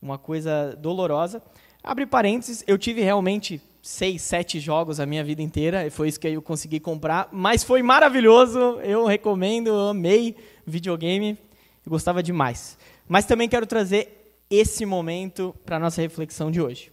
uma 0.00 0.18
coisa 0.18 0.74
dolorosa. 0.76 1.42
Abre 1.82 2.06
parênteses, 2.06 2.64
eu 2.66 2.78
tive 2.78 3.02
realmente 3.02 3.60
seis, 3.82 4.22
sete 4.22 4.60
jogos 4.60 5.00
a 5.00 5.06
minha 5.06 5.24
vida 5.24 5.42
inteira, 5.42 5.86
e 5.86 5.90
foi 5.90 6.08
isso 6.08 6.20
que 6.20 6.28
eu 6.28 6.42
consegui 6.42 6.78
comprar, 6.80 7.28
mas 7.32 7.64
foi 7.64 7.82
maravilhoso, 7.82 8.58
eu 8.82 9.06
recomendo, 9.06 9.68
eu 9.68 9.88
amei 9.88 10.36
videogame, 10.66 11.38
eu 11.84 11.90
gostava 11.90 12.22
demais. 12.22 12.78
Mas 13.08 13.24
também 13.24 13.48
quero 13.48 13.66
trazer 13.66 14.34
esse 14.50 14.84
momento 14.84 15.54
para 15.64 15.76
a 15.76 15.80
nossa 15.80 16.02
reflexão 16.02 16.50
de 16.50 16.60
hoje. 16.60 16.92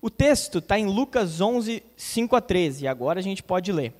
O 0.00 0.08
texto 0.08 0.58
está 0.58 0.78
em 0.78 0.86
Lucas 0.86 1.40
11, 1.40 1.82
5 1.96 2.36
a 2.36 2.40
13, 2.40 2.84
e 2.84 2.88
agora 2.88 3.18
a 3.18 3.22
gente 3.22 3.42
pode 3.42 3.72
ler. 3.72 3.92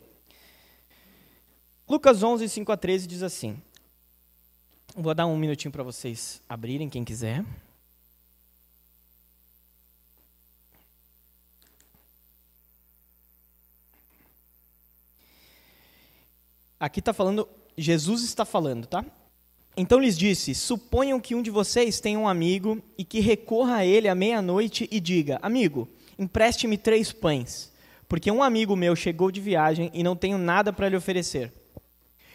Lucas 1.89 2.23
11, 2.23 2.49
5 2.49 2.71
a 2.71 2.77
13 2.77 3.07
diz 3.07 3.23
assim. 3.23 3.61
Vou 4.95 5.15
dar 5.15 5.27
um 5.27 5.37
minutinho 5.37 5.73
para 5.73 5.83
vocês 5.83 6.41
abrirem, 6.49 6.89
quem 6.89 7.05
quiser. 7.05 7.45
Aqui 16.79 17.01
está 17.01 17.13
falando, 17.13 17.49
Jesus 17.77 18.23
está 18.23 18.45
falando, 18.45 18.87
tá? 18.87 19.05
Então 19.81 20.01
lhes 20.01 20.19
disse: 20.19 20.57
Suponham 20.57 21.21
que 21.21 21.37
um 21.37 21.41
de 21.41 21.53
vocês 21.53 22.01
tenha 22.01 22.19
um 22.19 22.27
amigo 22.27 22.83
e 22.99 23.05
que 23.05 23.21
recorra 23.21 23.77
a 23.77 23.87
ele 23.87 24.09
à 24.09 24.15
meia-noite 24.15 24.89
e 24.91 24.99
diga: 24.99 25.39
Amigo, 25.41 25.89
empreste-me 26.19 26.77
três 26.77 27.13
pães, 27.13 27.73
porque 28.09 28.29
um 28.29 28.43
amigo 28.43 28.75
meu 28.75 28.97
chegou 28.97 29.31
de 29.31 29.41
viagem 29.41 29.89
e 29.95 30.03
não 30.03 30.17
tenho 30.17 30.37
nada 30.37 30.73
para 30.73 30.89
lhe 30.89 30.97
oferecer. 30.97 31.53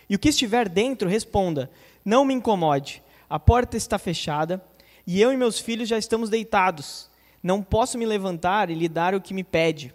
E 0.10 0.16
o 0.16 0.20
que 0.20 0.30
estiver 0.30 0.70
dentro, 0.70 1.10
responda: 1.10 1.70
Não 2.06 2.24
me 2.24 2.34
incomode, 2.34 3.04
a 3.30 3.38
porta 3.38 3.76
está 3.76 4.00
fechada 4.00 4.64
e 5.06 5.22
eu 5.22 5.34
e 5.34 5.36
meus 5.36 5.60
filhos 5.60 5.90
já 5.90 5.98
estamos 5.98 6.30
deitados. 6.30 7.10
Não 7.44 7.62
posso 7.62 7.98
me 7.98 8.06
levantar 8.06 8.70
e 8.70 8.74
lhe 8.74 8.88
dar 8.88 9.14
o 9.14 9.20
que 9.20 9.34
me 9.34 9.44
pede. 9.44 9.94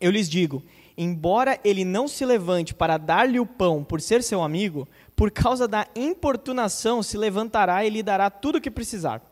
Eu 0.00 0.10
lhes 0.10 0.28
digo: 0.28 0.60
embora 0.96 1.58
ele 1.64 1.84
não 1.84 2.06
se 2.08 2.24
levante 2.24 2.74
para 2.74 2.98
dar-lhe 2.98 3.38
o 3.38 3.46
pão 3.46 3.84
por 3.84 4.00
ser 4.00 4.22
seu 4.22 4.42
amigo, 4.42 4.88
por 5.22 5.30
causa 5.30 5.68
da 5.68 5.86
importunação 5.94 7.00
se 7.00 7.16
levantará 7.16 7.84
e 7.84 7.90
lhe 7.90 8.02
dará 8.02 8.28
tudo 8.28 8.58
o 8.58 8.60
que 8.60 8.68
precisar. 8.68 9.22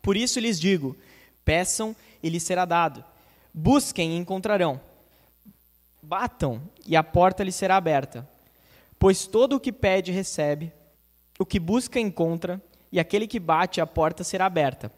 Por 0.00 0.16
isso 0.16 0.38
lhes 0.38 0.60
digo: 0.60 0.96
peçam 1.44 1.96
e 2.22 2.30
lhes 2.30 2.44
será 2.44 2.64
dado. 2.64 3.04
Busquem 3.52 4.12
e 4.12 4.16
encontrarão. 4.16 4.80
Batam 6.00 6.62
e 6.86 6.94
a 6.94 7.02
porta 7.02 7.42
lhes 7.42 7.56
será 7.56 7.74
aberta. 7.74 8.30
Pois 8.96 9.26
todo 9.26 9.56
o 9.56 9.60
que 9.60 9.72
pede 9.72 10.12
recebe, 10.12 10.72
o 11.36 11.44
que 11.44 11.58
busca 11.58 11.98
encontra, 11.98 12.62
e 12.92 13.00
aquele 13.00 13.26
que 13.26 13.40
bate 13.40 13.80
a 13.80 13.86
porta 13.88 14.22
será 14.22 14.46
aberta. 14.46 14.92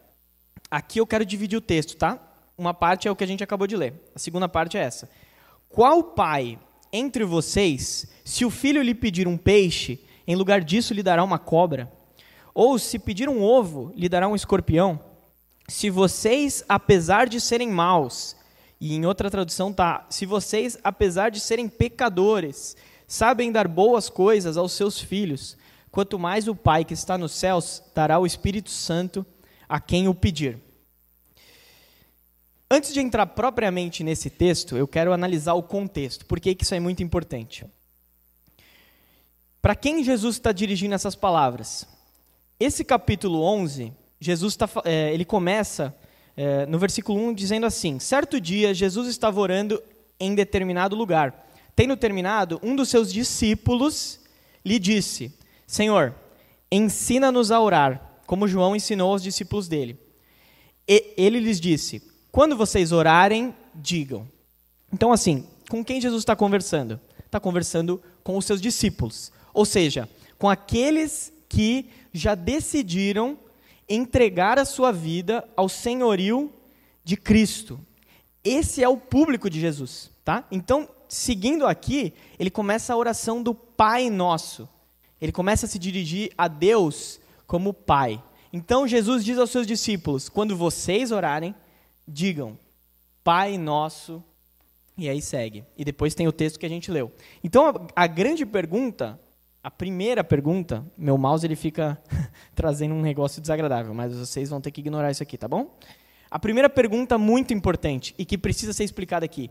Aqui 0.71 1.01
eu 1.01 1.07
quero 1.07 1.25
dividir 1.25 1.57
o 1.57 1.63
texto, 1.63 1.97
tá? 1.97 2.21
Uma 2.59 2.75
parte 2.75 3.09
é 3.09 3.11
o 3.11 3.17
que 3.17 3.25
a 3.25 3.27
gente 3.27 3.43
acabou 3.43 3.67
de 3.67 3.75
ler. 3.75 3.95
A 4.15 4.19
segunda 4.19 4.51
parte 4.51 4.77
é 4.77 4.83
essa. 4.83 5.09
Qual 5.71 6.05
pai 6.05 6.59
entre 6.93 7.25
vocês, 7.25 8.07
se 8.23 8.45
o 8.45 8.51
filho 8.51 8.83
lhe 8.83 8.95
pedir 8.95 9.27
um 9.27 9.39
peixe, 9.39 10.05
em 10.27 10.35
lugar 10.35 10.63
disso 10.63 10.93
lhe 10.93 11.03
dará 11.03 11.23
uma 11.23 11.39
cobra? 11.39 11.91
Ou 12.55 12.79
se 12.79 12.99
pedir 12.99 13.29
um 13.29 13.43
ovo, 13.43 13.93
lhe 13.95 14.09
dará 14.09 14.27
um 14.27 14.35
escorpião? 14.35 14.99
Se 15.69 15.91
vocês, 15.91 16.65
apesar 16.69 17.29
de 17.29 17.41
serem 17.41 17.69
maus, 17.69 18.37
e 18.81 18.95
em 18.95 19.05
outra 19.05 19.31
tradução 19.31 19.73
tá, 19.73 20.07
se 20.11 20.27
vocês, 20.27 20.79
apesar 20.83 21.31
de 21.31 21.41
serem 21.41 21.69
pecadores, 21.69 22.77
sabem 23.07 23.53
dar 23.53 23.69
boas 23.69 24.09
coisas 24.09 24.57
aos 24.57 24.73
seus 24.73 25.01
filhos, 25.01 25.57
quanto 25.91 26.19
mais 26.19 26.49
o 26.49 26.55
Pai 26.55 26.85
que 26.85 26.95
está 26.95 27.17
nos 27.17 27.33
céus 27.33 27.83
dará 27.95 28.19
o 28.19 28.27
Espírito 28.27 28.71
Santo 28.71 29.25
a 29.69 29.81
quem 29.81 30.09
o 30.09 30.15
pedir. 30.15 30.59
Antes 32.71 32.93
de 32.93 33.01
entrar 33.01 33.27
propriamente 33.27 34.03
nesse 34.03 34.29
texto, 34.29 34.77
eu 34.77 34.89
quero 34.89 35.13
analisar 35.13 35.55
o 35.55 35.63
contexto. 35.63 36.27
Por 36.27 36.41
que, 36.41 36.55
que 36.55 36.65
isso 36.65 36.75
é 36.75 36.81
muito 36.81 37.03
importante? 37.03 37.65
Para 39.67 39.75
quem 39.75 40.05
Jesus 40.05 40.37
está 40.37 40.53
dirigindo 40.53 40.95
essas 40.95 41.17
palavras? 41.17 41.89
Esse 42.61 42.85
capítulo 42.85 43.43
11, 43.43 43.93
Jesus 44.21 44.55
tá, 44.55 44.71
é, 44.85 45.13
ele 45.13 45.25
começa 45.25 45.93
é, 46.37 46.65
no 46.67 46.79
versículo 46.79 47.19
1 47.19 47.35
dizendo 47.35 47.67
assim: 47.67 47.99
Certo 47.99 48.41
dia, 48.41 48.73
Jesus 48.73 49.09
estava 49.09 49.41
orando 49.41 49.83
em 50.21 50.37
determinado 50.37 50.95
lugar. 50.95 51.51
Tendo 51.75 51.97
terminado, 51.97 52.61
um 52.63 52.77
dos 52.77 52.89
seus 52.89 53.13
discípulos 53.13 54.21
lhe 54.65 54.79
disse: 54.79 55.35
Senhor, 55.67 56.15
ensina-nos 56.71 57.51
a 57.51 57.61
orar, 57.61 58.21
como 58.25 58.47
João 58.47 58.77
ensinou 58.77 59.11
aos 59.11 59.23
discípulos 59.25 59.67
dele. 59.67 59.99
E 60.87 61.13
ele 61.17 61.41
lhes 61.41 61.61
disse: 61.61 62.01
quando 62.31 62.57
vocês 62.57 62.93
orarem, 62.93 63.53
digam. 63.75 64.29
Então, 64.93 65.11
assim, 65.11 65.45
com 65.69 65.85
quem 65.85 66.01
Jesus 66.01 66.23
está 66.23 66.37
conversando? 66.37 67.01
Está 67.25 67.41
conversando 67.41 68.01
com 68.23 68.37
os 68.37 68.45
seus 68.45 68.61
discípulos. 68.61 69.35
Ou 69.57 69.65
seja, 69.65 70.07
com 70.39 70.51
aqueles 70.51 71.33
que 71.49 71.89
já 72.13 72.35
decidiram 72.35 73.39
entregar 73.89 74.59
a 74.59 74.67
sua 74.67 74.93
vida 74.93 75.49
ao 75.57 75.67
senhorio 75.67 76.53
de 77.03 77.17
Cristo. 77.17 77.81
Esse 78.45 78.85
é 78.85 78.89
o 78.89 78.99
público 78.99 79.49
de 79.49 79.59
Jesus, 79.59 80.11
tá? 80.23 80.45
Então, 80.53 80.87
seguindo 81.09 81.67
aqui, 81.67 82.13
ele 82.39 82.51
começa 82.51 82.93
a 82.93 82.97
oração 82.99 83.43
do 83.43 83.55
Pai 83.55 84.11
Nosso. 84.11 84.69
Ele 85.19 85.33
começa 85.33 85.65
a 85.65 85.69
se 85.69 85.79
dirigir 85.79 86.31
a 86.37 86.49
Deus 86.49 87.19
como 87.47 87.73
Pai. 87.73 88.23
Então, 88.53 88.87
Jesus 88.87 89.25
diz 89.25 89.39
aos 89.39 89.51
seus 89.51 89.67
discípulos: 89.67 90.29
quando 90.29 90.55
vocês 90.55 91.11
orarem, 91.11 91.55
digam, 92.07 92.59
Pai 93.25 93.57
nosso, 93.57 94.23
e 94.99 95.09
aí 95.09 95.23
segue. 95.23 95.65
E 95.79 95.85
depois 95.85 96.15
tem 96.15 96.29
o 96.29 96.33
texto 96.33 96.59
que 96.59 96.67
a 96.67 96.69
gente 96.69 96.91
leu. 96.91 97.11
Então, 97.43 97.67
a, 97.95 98.05
a 98.05 98.07
grande 98.07 98.45
pergunta, 98.45 99.19
a 99.67 99.71
primeira 99.71 100.23
pergunta, 100.23 100.87
meu 100.97 101.19
mouse 101.19 101.45
ele 101.45 101.57
fica 101.57 102.01
trazendo 102.55 102.95
um 102.95 103.03
negócio 103.03 103.41
desagradável, 103.43 103.93
mas 103.93 104.15
vocês 104.15 104.49
vão 104.49 104.61
ter 104.61 104.71
que 104.71 104.81
ignorar 104.81 105.11
isso 105.11 105.25
aqui, 105.25 105.37
tá 105.37 105.49
bom? 105.49 105.77
A 106.31 106.39
primeira 106.39 106.71
pergunta 106.71 107.19
muito 107.19 107.53
importante 107.53 108.15
e 108.17 108.25
que 108.25 108.39
precisa 108.39 108.73
ser 108.73 108.85
explicada 108.85 109.25
aqui: 109.25 109.51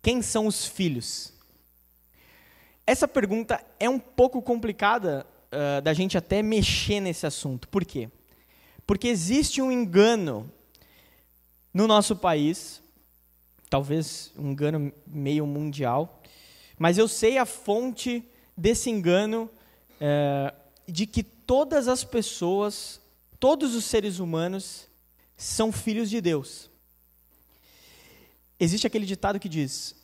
quem 0.00 0.22
são 0.22 0.46
os 0.46 0.64
filhos? 0.64 1.36
essa 2.86 3.08
pergunta 3.08 3.60
é 3.80 3.90
um 3.90 3.98
pouco 3.98 4.40
complicada 4.40 5.26
uh, 5.52 5.82
da 5.82 5.92
gente 5.92 6.16
até 6.16 6.40
mexer 6.40 7.00
nesse 7.00 7.26
assunto. 7.26 7.68
Por 7.68 7.84
quê? 7.84 8.08
Porque 8.86 9.08
existe 9.08 9.60
um 9.60 9.72
engano 9.72 10.48
no 11.74 11.88
nosso 11.88 12.14
país, 12.14 12.80
talvez 13.68 14.32
um 14.38 14.52
engano 14.52 14.90
meio 15.04 15.46
mundial, 15.46 16.22
mas 16.78 16.96
eu 16.96 17.08
sei 17.08 17.36
a 17.38 17.44
fonte 17.44 18.24
desse 18.58 18.90
engano 18.90 19.48
uh, 20.00 20.54
de 20.86 21.06
que 21.06 21.22
todas 21.22 21.86
as 21.86 22.02
pessoas, 22.02 23.00
todos 23.38 23.76
os 23.76 23.84
seres 23.84 24.18
humanos, 24.18 24.88
são 25.36 25.70
filhos 25.70 26.10
de 26.10 26.20
Deus. 26.20 26.68
Existe 28.58 28.86
aquele 28.86 29.06
ditado 29.06 29.38
que 29.38 29.48
diz: 29.48 29.94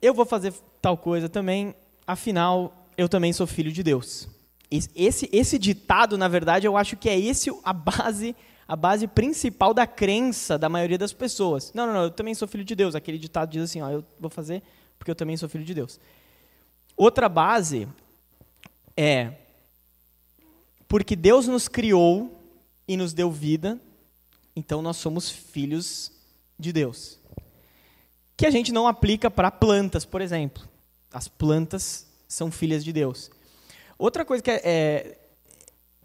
Eu 0.00 0.14
vou 0.14 0.24
fazer 0.24 0.54
tal 0.80 0.96
coisa 0.96 1.28
também, 1.28 1.74
afinal, 2.06 2.86
eu 2.96 3.08
também 3.08 3.32
sou 3.32 3.46
filho 3.46 3.72
de 3.72 3.82
Deus. 3.82 4.28
Esse, 4.70 5.28
esse 5.32 5.58
ditado, 5.58 6.16
na 6.16 6.28
verdade, 6.28 6.64
eu 6.64 6.76
acho 6.76 6.96
que 6.96 7.08
é 7.08 7.18
esse 7.18 7.50
a 7.64 7.72
base, 7.72 8.36
a 8.68 8.76
base 8.76 9.08
principal 9.08 9.74
da 9.74 9.84
crença 9.84 10.56
da 10.56 10.68
maioria 10.68 10.96
das 10.96 11.12
pessoas. 11.12 11.72
Não, 11.74 11.86
não, 11.88 11.94
não, 11.94 12.02
eu 12.04 12.10
também 12.12 12.34
sou 12.34 12.46
filho 12.46 12.62
de 12.64 12.76
Deus. 12.76 12.94
Aquele 12.94 13.18
ditado 13.18 13.50
diz 13.50 13.64
assim, 13.64 13.82
ó, 13.82 13.90
eu 13.90 14.04
vou 14.20 14.30
fazer 14.30 14.62
porque 14.96 15.10
eu 15.10 15.14
também 15.14 15.36
sou 15.36 15.48
filho 15.48 15.64
de 15.64 15.74
Deus. 15.74 15.98
Outra 17.00 17.30
base 17.30 17.88
é 18.94 19.32
porque 20.86 21.16
Deus 21.16 21.46
nos 21.46 21.66
criou 21.66 22.38
e 22.86 22.94
nos 22.94 23.14
deu 23.14 23.30
vida, 23.30 23.80
então 24.54 24.82
nós 24.82 24.98
somos 24.98 25.30
filhos 25.30 26.12
de 26.58 26.74
Deus. 26.74 27.18
Que 28.36 28.44
a 28.44 28.50
gente 28.50 28.70
não 28.70 28.86
aplica 28.86 29.30
para 29.30 29.50
plantas, 29.50 30.04
por 30.04 30.20
exemplo. 30.20 30.68
As 31.10 31.26
plantas 31.26 32.06
são 32.28 32.50
filhas 32.50 32.84
de 32.84 32.92
Deus. 32.92 33.30
Outra 33.96 34.22
coisa 34.22 34.42
que 34.42 34.50
é, 34.50 34.60
é 34.62 35.18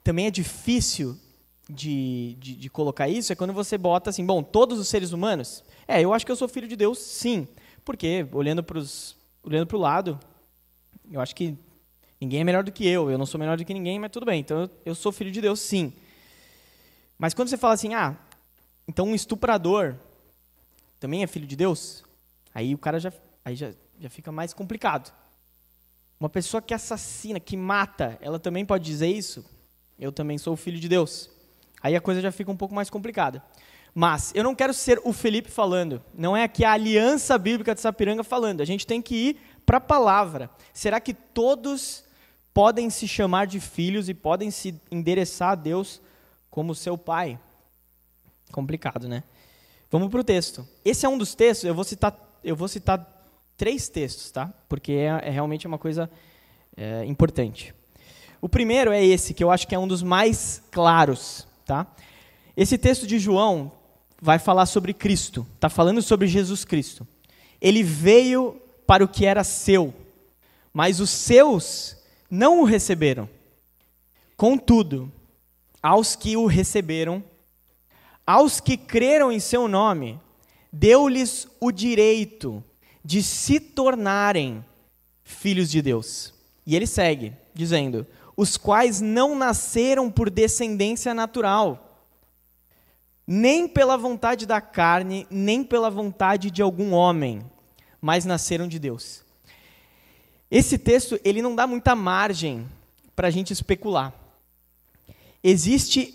também 0.02 0.28
é 0.28 0.32
difícil 0.32 1.20
de, 1.70 2.38
de, 2.40 2.56
de, 2.56 2.70
colocar 2.70 3.10
isso 3.10 3.34
é 3.34 3.36
quando 3.36 3.52
você 3.52 3.78
bota 3.78 4.12
assim, 4.12 4.25
bom, 4.25 4.42
todos 4.42 4.80
os 4.80 4.88
seres 4.88 5.12
humanos. 5.12 5.62
É, 5.90 6.02
eu 6.02 6.14
acho 6.14 6.25
que 6.25 6.32
eu 6.32 6.38
sou 6.38 6.48
filho 6.48 6.70
de 6.70 6.78
Deus, 6.78 7.00
sim. 7.00 7.50
Porque, 7.84 8.25
olhando 8.32 8.64
para 8.64 8.82
olhando 9.44 9.75
o 9.75 9.80
lado, 9.80 10.18
eu 11.12 11.22
acho 11.22 11.36
que 11.36 11.58
ninguém 12.20 12.42
é 12.42 12.44
melhor 12.44 12.64
do 12.64 12.72
que 12.72 12.88
eu, 12.88 13.10
eu 13.10 13.18
não 13.18 13.26
sou 13.26 13.40
melhor 13.40 13.58
do 13.58 13.66
que 13.66 13.74
ninguém, 13.74 14.00
mas 14.00 14.12
tudo 14.12 14.26
bem, 14.26 14.40
então 14.40 14.70
eu, 14.86 14.96
sou 14.96 15.12
filho 15.12 15.32
de 15.32 15.42
Deus, 15.42 15.60
sim. 15.60 15.94
Mas 17.18 17.34
quando 17.34 17.50
você 17.50 17.58
fala 17.58 17.74
assim, 17.74 17.94
ah, 17.94 18.16
então 18.88 19.08
um 19.08 19.16
estuprador 19.16 19.96
também 21.00 21.24
é 21.24 21.28
filho 21.28 21.48
de 21.48 21.56
Deus, 21.56 22.04
aí 22.54 22.74
o 22.74 22.78
cara 22.78 23.00
já, 23.00 23.14
aí 23.44 23.56
já, 23.56 23.72
já 24.00 24.10
fica 24.10 24.32
mais 24.32 24.54
complicado. 24.54 25.14
Uma 26.20 26.30
pessoa 26.30 26.62
que 26.62 26.74
assassina, 26.74 27.40
que 27.40 27.58
mata, 27.58 28.18
ela 28.22 28.40
também 28.40 28.66
pode 28.66 28.84
dizer 28.84 29.08
isso? 29.08 29.46
Eu 30.00 30.12
também 30.12 30.38
sou 30.38 30.56
filho 30.56 30.80
de 30.80 30.88
Deus. 30.88 31.30
Aí 31.82 31.96
a 31.96 32.02
coisa 32.02 32.22
já 32.22 32.32
fica 32.32 32.52
um 32.52 32.58
pouco 32.58 32.74
mais 32.74 32.90
complicada. 32.90 33.44
Mas 33.94 34.34
eu 34.36 34.44
não 34.44 34.54
quero 34.54 34.74
ser 34.74 35.00
o 35.06 35.14
Felipe 35.14 35.50
falando, 35.50 36.04
não 36.14 36.36
é 36.36 36.44
aqui 36.44 36.66
a 36.66 36.74
Aliança 36.74 37.38
Bíblica 37.38 37.74
de 37.74 37.80
Sapiranga 37.80 38.26
falando. 38.26 38.60
A 38.60 38.66
gente 38.66 38.86
tem 38.86 39.02
que 39.02 39.16
ir 39.16 39.38
para 39.66 39.78
a 39.78 39.82
palavra. 39.82 40.50
Será 40.74 41.00
que 41.00 41.14
todos 41.14 42.04
podem 42.54 42.90
se 42.90 43.08
chamar 43.08 43.48
de 43.48 43.60
filhos 43.60 44.08
e 44.08 44.14
podem 44.14 44.52
se 44.52 44.80
endereçar 44.92 45.52
a 45.52 45.56
Deus 45.56 46.02
como 46.50 46.76
seu 46.76 46.98
pai? 46.98 47.40
Complicado, 48.52 49.08
né? 49.08 49.24
Vamos 49.92 50.10
para 50.10 50.22
o 50.22 50.24
texto. 50.24 50.68
Esse 50.84 51.06
é 51.06 51.10
um 51.10 51.18
dos 51.18 51.36
textos, 51.36 51.66
eu 51.66 51.76
vou 51.76 51.84
citar, 51.84 52.18
eu 52.44 52.56
vou 52.56 52.68
citar 52.68 53.12
três 53.58 53.90
textos, 53.90 54.32
tá? 54.32 54.54
Porque 54.68 54.94
é, 54.94 55.22
é 55.24 55.30
realmente 55.30 55.68
uma 55.68 55.78
coisa 55.78 56.10
é, 56.76 57.06
importante. 57.06 57.74
O 58.42 58.50
primeiro 58.50 58.92
é 58.92 59.04
esse, 59.04 59.34
que 59.34 59.44
eu 59.44 59.52
acho 59.52 59.68
que 59.68 59.74
é 59.74 59.80
um 59.80 59.88
dos 59.88 60.04
mais 60.04 60.62
claros, 60.72 61.48
tá? 61.66 61.88
Esse 62.56 62.78
texto 62.78 63.08
de 63.08 63.20
João 63.20 63.72
vai 64.22 64.40
falar 64.40 64.66
sobre 64.66 64.94
Cristo, 64.94 65.46
está 65.56 65.70
falando 65.70 66.01
sobre 66.01 66.28
Jesus 66.28 66.64
Cristo. 66.64 67.08
Ele 67.60 67.84
veio 67.84 68.62
para 68.86 69.04
o 69.04 69.08
que 69.08 69.26
era 69.26 69.44
seu, 69.44 69.94
mas 70.74 71.00
os 71.00 71.10
seus 71.10 71.98
não 72.30 72.62
o 72.62 72.64
receberam. 72.64 73.30
Contudo, 74.36 75.12
aos 75.82 76.16
que 76.16 76.36
o 76.36 76.46
receberam, 76.46 77.24
aos 78.26 78.60
que 78.60 78.76
creram 78.76 79.32
em 79.32 79.40
seu 79.40 79.68
nome, 79.68 80.20
deu-lhes 80.72 81.48
o 81.60 81.72
direito 81.72 82.64
de 83.04 83.22
se 83.22 83.60
tornarem 83.60 84.66
filhos 85.24 85.70
de 85.70 85.82
Deus. 85.82 86.34
E 86.66 86.76
ele 86.76 86.88
segue, 86.88 87.34
dizendo: 87.54 88.06
os 88.36 88.58
quais 88.58 89.00
não 89.00 89.36
nasceram 89.36 90.12
por 90.12 90.30
descendência 90.30 91.14
natural, 91.14 92.04
nem 93.26 93.68
pela 93.68 93.98
vontade 93.98 94.46
da 94.46 94.60
carne, 94.60 95.26
nem 95.30 95.64
pela 95.64 95.90
vontade 95.90 96.52
de 96.52 96.62
algum 96.62 96.94
homem, 96.94 97.42
mas 98.05 98.24
nasceram 98.24 98.68
de 98.68 98.77
Deus. 98.77 99.24
Esse 100.51 100.77
texto 100.77 101.20
ele 101.24 101.41
não 101.41 101.55
dá 101.55 101.65
muita 101.65 101.96
margem 101.96 102.70
para 103.15 103.29
a 103.29 103.31
gente 103.31 103.51
especular. 103.51 104.13
Existe 105.44 106.13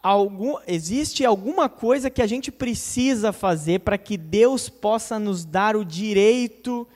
algum, 0.00 0.54
existe 0.68 1.24
alguma 1.24 1.68
coisa 1.68 2.08
que 2.08 2.22
a 2.22 2.28
gente 2.28 2.52
precisa 2.52 3.32
fazer 3.32 3.80
para 3.80 3.98
que 3.98 4.16
Deus 4.16 4.68
possa 4.68 5.18
nos 5.18 5.44
dar 5.44 5.74
o 5.74 5.84
direito 5.84 6.86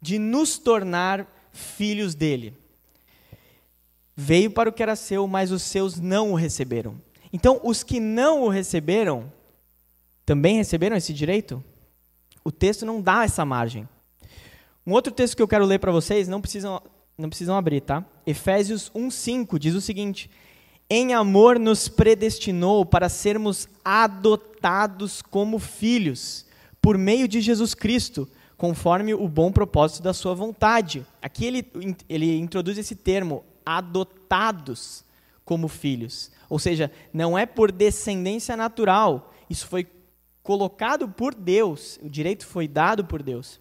de 0.00 0.18
nos 0.18 0.58
tornar 0.58 1.24
filhos 1.52 2.16
dele. 2.16 2.52
Veio 4.16 4.50
para 4.50 4.68
o 4.68 4.72
que 4.72 4.82
era 4.82 4.96
seu, 4.96 5.28
mas 5.28 5.52
os 5.52 5.62
seus 5.62 5.96
não 6.00 6.32
o 6.32 6.34
receberam. 6.34 7.00
Então, 7.32 7.60
os 7.62 7.84
que 7.84 8.00
não 8.00 8.42
o 8.42 8.48
receberam, 8.48 9.32
também 10.26 10.56
receberam 10.56 10.96
esse 10.96 11.14
direito? 11.14 11.62
O 12.44 12.50
texto 12.50 12.84
não 12.84 13.00
dá 13.00 13.24
essa 13.24 13.44
margem. 13.44 13.88
Um 14.86 14.92
outro 14.92 15.12
texto 15.12 15.36
que 15.36 15.42
eu 15.42 15.48
quero 15.48 15.64
ler 15.64 15.78
para 15.78 15.92
vocês, 15.92 16.26
não 16.26 16.40
precisam, 16.40 16.82
não 17.16 17.28
precisam 17.28 17.56
abrir, 17.56 17.80
tá? 17.80 18.04
Efésios 18.26 18.90
1,5 18.94 19.58
diz 19.58 19.74
o 19.74 19.80
seguinte: 19.80 20.30
em 20.90 21.14
amor 21.14 21.58
nos 21.58 21.88
predestinou 21.88 22.84
para 22.84 23.08
sermos 23.08 23.68
adotados 23.84 25.22
como 25.22 25.58
filhos, 25.58 26.44
por 26.80 26.98
meio 26.98 27.26
de 27.26 27.40
Jesus 27.40 27.74
Cristo, 27.74 28.28
conforme 28.58 29.14
o 29.14 29.26
bom 29.28 29.50
propósito 29.50 30.02
da 30.02 30.12
sua 30.12 30.34
vontade. 30.34 31.06
Aqui 31.22 31.46
ele, 31.46 31.66
ele 32.08 32.38
introduz 32.38 32.76
esse 32.76 32.94
termo, 32.94 33.44
adotados 33.64 35.04
como 35.44 35.66
filhos. 35.66 36.30
Ou 36.48 36.58
seja, 36.58 36.90
não 37.12 37.38
é 37.38 37.46
por 37.46 37.72
descendência 37.72 38.56
natural, 38.56 39.32
isso 39.48 39.66
foi 39.66 39.86
colocado 40.42 41.08
por 41.08 41.34
Deus, 41.34 41.98
o 42.02 42.08
direito 42.08 42.46
foi 42.46 42.66
dado 42.66 43.04
por 43.04 43.22
Deus. 43.22 43.60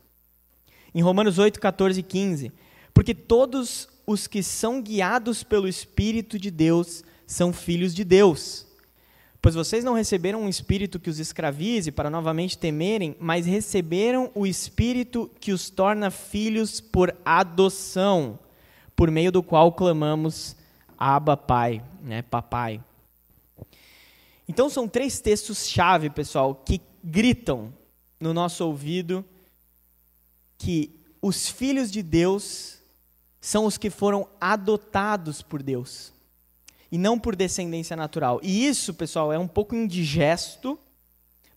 Em 0.93 1.01
Romanos 1.01 1.37
8, 1.37 1.59
14 1.59 1.99
e 1.99 2.03
15, 2.03 2.51
porque 2.93 3.13
todos 3.13 3.87
os 4.05 4.27
que 4.27 4.43
são 4.43 4.81
guiados 4.81 5.43
pelo 5.43 5.67
Espírito 5.67 6.37
de 6.37 6.51
Deus 6.51 7.03
são 7.25 7.53
filhos 7.53 7.93
de 7.93 8.03
Deus. 8.03 8.65
Pois 9.41 9.55
vocês 9.55 9.83
não 9.83 9.93
receberam 9.93 10.43
um 10.43 10.49
espírito 10.49 10.99
que 10.99 11.09
os 11.09 11.17
escravize 11.17 11.91
para 11.91 12.11
novamente 12.11 12.57
temerem, 12.57 13.15
mas 13.19 13.47
receberam 13.47 14.29
o 14.35 14.45
espírito 14.45 15.31
que 15.39 15.51
os 15.51 15.71
torna 15.71 16.11
filhos 16.11 16.79
por 16.79 17.15
adoção, 17.25 18.37
por 18.95 19.09
meio 19.09 19.31
do 19.31 19.41
qual 19.41 19.71
clamamos 19.71 20.55
Abba 20.95 21.35
Pai, 21.35 21.83
né, 22.03 22.21
papai. 22.21 22.79
Então 24.51 24.69
são 24.69 24.85
três 24.85 25.21
textos-chave, 25.21 26.09
pessoal, 26.09 26.53
que 26.53 26.81
gritam 27.01 27.73
no 28.19 28.33
nosso 28.33 28.65
ouvido 28.65 29.23
que 30.57 30.91
os 31.21 31.47
filhos 31.47 31.89
de 31.89 32.03
Deus 32.03 32.79
são 33.39 33.65
os 33.65 33.77
que 33.77 33.89
foram 33.89 34.27
adotados 34.41 35.41
por 35.41 35.63
Deus 35.63 36.11
e 36.91 36.97
não 36.97 37.17
por 37.17 37.33
descendência 37.33 37.95
natural. 37.95 38.41
E 38.43 38.67
isso, 38.67 38.93
pessoal, 38.93 39.31
é 39.31 39.39
um 39.39 39.47
pouco 39.47 39.73
indigesto, 39.73 40.77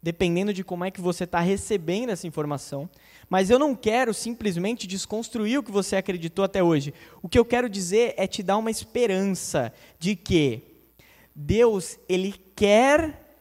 dependendo 0.00 0.54
de 0.54 0.62
como 0.62 0.85
é 0.85 0.90
que 0.92 1.00
você 1.00 1.24
está 1.24 1.40
recebendo 1.40 2.11
essa 2.11 2.28
informação. 2.28 2.88
Mas 3.28 3.50
eu 3.50 3.59
não 3.59 3.74
quero 3.74 4.14
simplesmente 4.14 4.87
desconstruir 4.87 5.59
o 5.59 5.64
que 5.64 5.72
você 5.72 5.96
acreditou 5.96 6.44
até 6.44 6.62
hoje. 6.62 6.94
O 7.20 7.28
que 7.28 7.40
eu 7.40 7.44
quero 7.44 7.68
dizer 7.68 8.14
é 8.16 8.28
te 8.28 8.40
dar 8.40 8.57
uma 8.57 8.70
esperança 8.70 9.72
de 9.98 10.14
que 10.14 10.73
Deus, 11.35 11.99
Ele 12.09 12.35
quer 12.55 13.38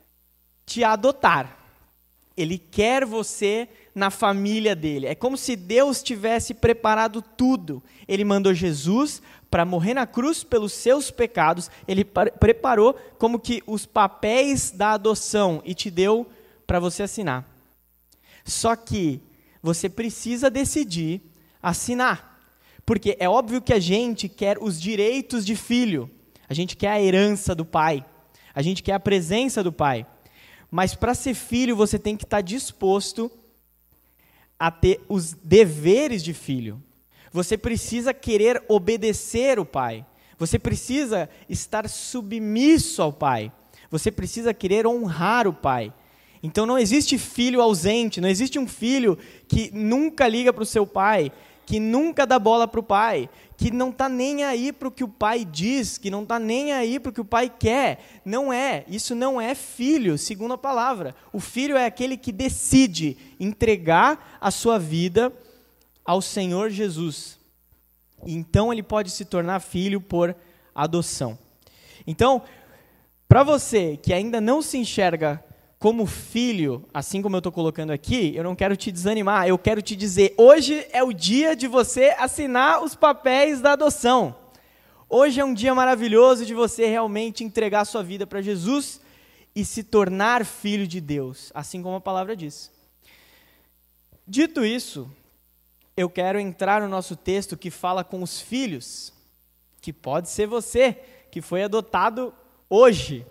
te 0.65 0.83
adotar. 0.83 1.59
Ele 2.35 2.57
quer 2.57 3.05
você 3.05 3.69
na 3.93 4.09
família 4.09 4.75
dele. 4.75 5.05
É 5.05 5.13
como 5.13 5.37
se 5.37 5.55
Deus 5.55 6.01
tivesse 6.01 6.53
preparado 6.53 7.21
tudo. 7.21 7.83
Ele 8.07 8.25
mandou 8.25 8.53
Jesus 8.53 9.21
para 9.53 9.65
morrer 9.65 9.93
na 9.93 10.07
cruz 10.07 10.43
pelos 10.43 10.73
seus 10.73 11.11
pecados, 11.11 11.69
ele 11.87 12.03
preparou 12.03 12.95
como 13.19 13.39
que 13.39 13.61
os 13.67 13.85
papéis 13.85 14.71
da 14.71 14.93
adoção 14.93 15.61
e 15.63 15.75
te 15.75 15.91
deu 15.91 16.27
para 16.65 16.79
você 16.79 17.03
assinar. 17.03 17.47
Só 18.43 18.75
que 18.75 19.21
você 19.61 19.87
precisa 19.87 20.49
decidir 20.49 21.21
assinar. 21.61 22.41
Porque 22.83 23.15
é 23.19 23.29
óbvio 23.29 23.61
que 23.61 23.71
a 23.71 23.79
gente 23.79 24.27
quer 24.27 24.57
os 24.59 24.81
direitos 24.81 25.45
de 25.45 25.55
filho, 25.55 26.09
a 26.49 26.53
gente 26.53 26.75
quer 26.75 26.91
a 26.91 27.01
herança 27.01 27.55
do 27.55 27.65
pai, 27.65 28.05
a 28.53 28.61
gente 28.61 28.83
quer 28.83 28.93
a 28.93 28.99
presença 28.99 29.63
do 29.63 29.71
pai. 29.71 30.05
Mas 30.69 30.95
para 30.95 31.13
ser 31.13 31.33
filho, 31.33 31.75
você 31.75 31.99
tem 31.99 32.17
que 32.17 32.23
estar 32.23 32.37
tá 32.37 32.41
disposto 32.41 33.31
a 34.57 34.71
ter 34.71 35.01
os 35.07 35.33
deveres 35.33 36.23
de 36.23 36.33
filho. 36.33 36.81
Você 37.31 37.57
precisa 37.57 38.13
querer 38.13 38.63
obedecer 38.67 39.59
o 39.59 39.65
pai. 39.65 40.05
Você 40.37 40.57
precisa 40.57 41.29
estar 41.49 41.87
submisso 41.89 43.01
ao 43.01 43.13
pai. 43.13 43.51
Você 43.89 44.11
precisa 44.11 44.53
querer 44.53 44.87
honrar 44.87 45.47
o 45.47 45.53
pai. 45.53 45.93
Então 46.41 46.65
não 46.65 46.77
existe 46.77 47.17
filho 47.17 47.61
ausente, 47.61 48.19
não 48.19 48.27
existe 48.27 48.59
um 48.59 48.67
filho 48.67 49.17
que 49.47 49.71
nunca 49.73 50.27
liga 50.27 50.51
para 50.51 50.63
o 50.63 50.65
seu 50.65 50.85
pai, 50.85 51.31
que 51.65 51.79
nunca 51.79 52.25
dá 52.27 52.37
bola 52.37 52.67
para 52.67 52.79
o 52.79 52.83
pai, 52.83 53.29
que 53.57 53.71
não 53.71 53.89
está 53.89 54.09
nem 54.09 54.43
aí 54.43 54.71
para 54.71 54.87
o 54.87 54.91
que 54.91 55.03
o 55.03 55.07
pai 55.07 55.45
diz, 55.45 55.97
que 55.97 56.09
não 56.09 56.23
está 56.23 56.39
nem 56.39 56.73
aí 56.73 56.99
para 56.99 57.09
o 57.09 57.13
que 57.13 57.21
o 57.21 57.25
pai 57.25 57.49
quer. 57.49 58.21
Não 58.25 58.51
é, 58.51 58.83
isso 58.87 59.15
não 59.15 59.39
é 59.39 59.55
filho, 59.55 60.17
segundo 60.17 60.53
a 60.53 60.57
palavra. 60.57 61.15
O 61.31 61.39
filho 61.39 61.77
é 61.77 61.85
aquele 61.85 62.17
que 62.17 62.31
decide 62.31 63.17
entregar 63.39 64.37
a 64.41 64.51
sua 64.51 64.77
vida 64.79 65.31
ao 66.03 66.21
Senhor 66.21 66.69
Jesus. 66.69 67.39
Então 68.25 68.71
ele 68.71 68.83
pode 68.83 69.11
se 69.11 69.25
tornar 69.25 69.59
filho 69.59 70.01
por 70.01 70.35
adoção. 70.73 71.37
Então, 72.05 72.41
para 73.27 73.43
você 73.43 73.97
que 73.97 74.13
ainda 74.13 74.41
não 74.41 74.61
se 74.61 74.77
enxerga 74.77 75.43
como 75.83 76.05
filho, 76.05 76.85
assim 76.93 77.21
como 77.21 77.35
eu 77.35 77.39
estou 77.39 77.51
colocando 77.51 77.91
aqui, 77.91 78.33
eu 78.33 78.41
não 78.41 78.55
quero 78.55 78.73
te 78.73 78.89
desanimar, 78.89 79.49
eu 79.49 79.57
quero 79.57 79.81
te 79.81 79.97
dizer: 79.97 80.33
hoje 80.37 80.87
é 80.93 81.03
o 81.03 81.11
dia 81.11 81.57
de 81.57 81.67
você 81.67 82.15
assinar 82.17 82.81
os 82.81 82.95
papéis 82.95 83.59
da 83.59 83.73
adoção. 83.73 84.33
Hoje 85.09 85.41
é 85.41 85.43
um 85.43 85.53
dia 85.53 85.75
maravilhoso 85.75 86.45
de 86.45 86.53
você 86.53 86.87
realmente 86.87 87.43
entregar 87.43 87.83
sua 87.83 88.01
vida 88.01 88.25
para 88.25 88.41
Jesus 88.41 89.01
e 89.53 89.65
se 89.65 89.83
tornar 89.83 90.45
filho 90.45 90.87
de 90.87 91.01
Deus, 91.01 91.51
assim 91.53 91.83
como 91.83 91.97
a 91.97 92.01
palavra 92.01 92.33
diz. 92.33 92.71
Dito 94.25 94.63
isso, 94.63 95.11
eu 95.97 96.09
quero 96.09 96.39
entrar 96.39 96.79
no 96.79 96.87
nosso 96.87 97.13
texto 97.13 97.57
que 97.57 97.69
fala 97.69 98.05
com 98.05 98.23
os 98.23 98.39
filhos, 98.39 99.11
que 99.81 99.91
pode 99.91 100.29
ser 100.29 100.47
você, 100.47 100.97
que 101.29 101.41
foi 101.41 101.61
adotado 101.61 102.33
hoje, 102.69 103.27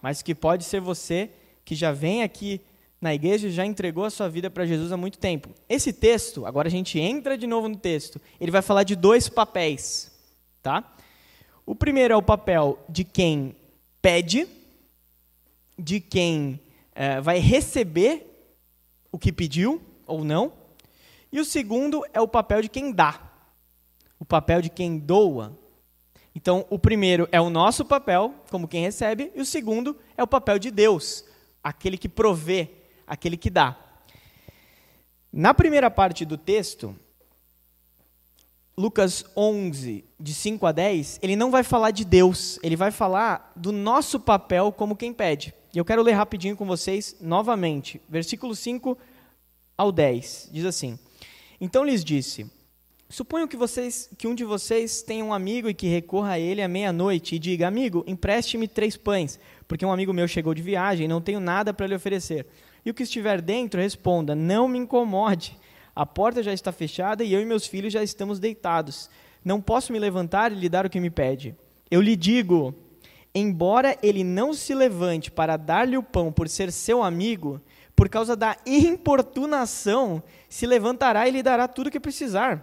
mas 0.00 0.22
que 0.22 0.32
pode 0.32 0.62
ser 0.62 0.80
você 0.80 1.28
que 1.64 1.74
já 1.74 1.92
vem 1.92 2.22
aqui 2.22 2.60
na 3.02 3.12
igreja 3.12 3.50
já 3.50 3.66
entregou 3.66 4.04
a 4.04 4.10
sua 4.10 4.28
vida 4.28 4.48
para 4.48 4.64
Jesus 4.64 4.92
há 4.92 4.96
muito 4.96 5.18
tempo. 5.18 5.50
Esse 5.68 5.92
texto, 5.92 6.46
agora 6.46 6.68
a 6.68 6.70
gente 6.70 7.00
entra 7.00 7.36
de 7.36 7.48
novo 7.48 7.68
no 7.68 7.76
texto, 7.76 8.20
ele 8.40 8.52
vai 8.52 8.62
falar 8.62 8.84
de 8.84 8.94
dois 8.94 9.28
papéis, 9.28 10.12
tá? 10.62 10.94
O 11.66 11.74
primeiro 11.74 12.14
é 12.14 12.16
o 12.16 12.22
papel 12.22 12.78
de 12.88 13.02
quem 13.02 13.56
pede, 14.00 14.46
de 15.76 15.98
quem 15.98 16.60
é, 16.94 17.20
vai 17.20 17.40
receber 17.40 18.24
o 19.10 19.18
que 19.18 19.32
pediu 19.32 19.82
ou 20.06 20.22
não, 20.22 20.52
e 21.32 21.40
o 21.40 21.44
segundo 21.44 22.04
é 22.12 22.20
o 22.20 22.28
papel 22.28 22.62
de 22.62 22.68
quem 22.68 22.92
dá, 22.92 23.20
o 24.20 24.24
papel 24.24 24.62
de 24.62 24.70
quem 24.70 24.96
doa. 24.96 25.58
Então, 26.34 26.64
o 26.70 26.78
primeiro 26.78 27.28
é 27.32 27.40
o 27.40 27.50
nosso 27.50 27.84
papel, 27.84 28.32
como 28.48 28.68
quem 28.68 28.82
recebe, 28.82 29.32
e 29.34 29.40
o 29.40 29.44
segundo 29.44 29.96
é 30.16 30.22
o 30.22 30.26
papel 30.26 30.58
de 30.58 30.70
Deus, 30.70 31.24
aquele 31.62 31.96
que 31.96 32.08
provê, 32.08 32.68
aquele 33.06 33.36
que 33.36 33.50
dá. 33.50 33.76
Na 35.32 35.54
primeira 35.54 35.90
parte 35.90 36.24
do 36.24 36.36
texto, 36.36 36.94
Lucas 38.76 39.24
11, 39.36 40.04
de 40.18 40.34
5 40.34 40.66
a 40.66 40.72
10, 40.72 41.20
ele 41.22 41.36
não 41.36 41.50
vai 41.50 41.62
falar 41.62 41.90
de 41.90 42.04
Deus, 42.04 42.58
ele 42.62 42.76
vai 42.76 42.90
falar 42.90 43.52
do 43.54 43.70
nosso 43.70 44.18
papel 44.18 44.72
como 44.72 44.96
quem 44.96 45.12
pede. 45.12 45.54
E 45.74 45.78
eu 45.78 45.84
quero 45.84 46.02
ler 46.02 46.12
rapidinho 46.12 46.56
com 46.56 46.66
vocês 46.66 47.16
novamente, 47.20 48.00
versículo 48.08 48.54
5 48.54 48.96
ao 49.76 49.90
10. 49.90 50.50
Diz 50.52 50.64
assim: 50.64 50.98
Então 51.60 51.84
lhes 51.84 52.04
disse: 52.04 52.50
Suponho 53.08 53.46
que, 53.46 53.58
vocês, 53.58 54.08
que 54.16 54.26
um 54.26 54.34
de 54.34 54.42
vocês 54.42 55.02
tenha 55.02 55.22
um 55.22 55.34
amigo 55.34 55.68
e 55.68 55.74
que 55.74 55.86
recorra 55.86 56.32
a 56.32 56.38
ele 56.38 56.62
à 56.62 56.68
meia-noite 56.68 57.36
e 57.36 57.38
diga: 57.38 57.68
Amigo, 57.68 58.02
empreste-me 58.06 58.66
três 58.66 58.96
pães, 58.96 59.38
porque 59.72 59.86
um 59.86 59.90
amigo 59.90 60.12
meu 60.12 60.28
chegou 60.28 60.52
de 60.52 60.60
viagem 60.60 61.06
e 61.06 61.08
não 61.08 61.22
tenho 61.22 61.40
nada 61.40 61.72
para 61.72 61.86
lhe 61.86 61.94
oferecer. 61.94 62.46
E 62.84 62.90
o 62.90 62.94
que 62.94 63.04
estiver 63.04 63.40
dentro, 63.40 63.80
responda: 63.80 64.34
Não 64.34 64.68
me 64.68 64.78
incomode. 64.78 65.56
A 65.96 66.04
porta 66.04 66.42
já 66.42 66.52
está 66.52 66.70
fechada 66.70 67.24
e 67.24 67.32
eu 67.32 67.40
e 67.40 67.46
meus 67.46 67.66
filhos 67.66 67.90
já 67.90 68.02
estamos 68.02 68.38
deitados. 68.38 69.08
Não 69.42 69.62
posso 69.62 69.90
me 69.90 69.98
levantar 69.98 70.52
e 70.52 70.56
lhe 70.56 70.68
dar 70.68 70.84
o 70.84 70.90
que 70.90 71.00
me 71.00 71.08
pede. 71.08 71.56
Eu 71.90 72.02
lhe 72.02 72.14
digo: 72.16 72.74
embora 73.34 73.96
ele 74.02 74.22
não 74.22 74.52
se 74.52 74.74
levante 74.74 75.30
para 75.30 75.56
dar-lhe 75.56 75.96
o 75.96 76.02
pão 76.02 76.30
por 76.30 76.50
ser 76.50 76.70
seu 76.70 77.02
amigo, 77.02 77.58
por 77.96 78.10
causa 78.10 78.36
da 78.36 78.58
importunação, 78.66 80.22
se 80.50 80.66
levantará 80.66 81.26
e 81.26 81.30
lhe 81.30 81.42
dará 81.42 81.66
tudo 81.66 81.86
o 81.86 81.90
que 81.90 81.98
precisar. 81.98 82.62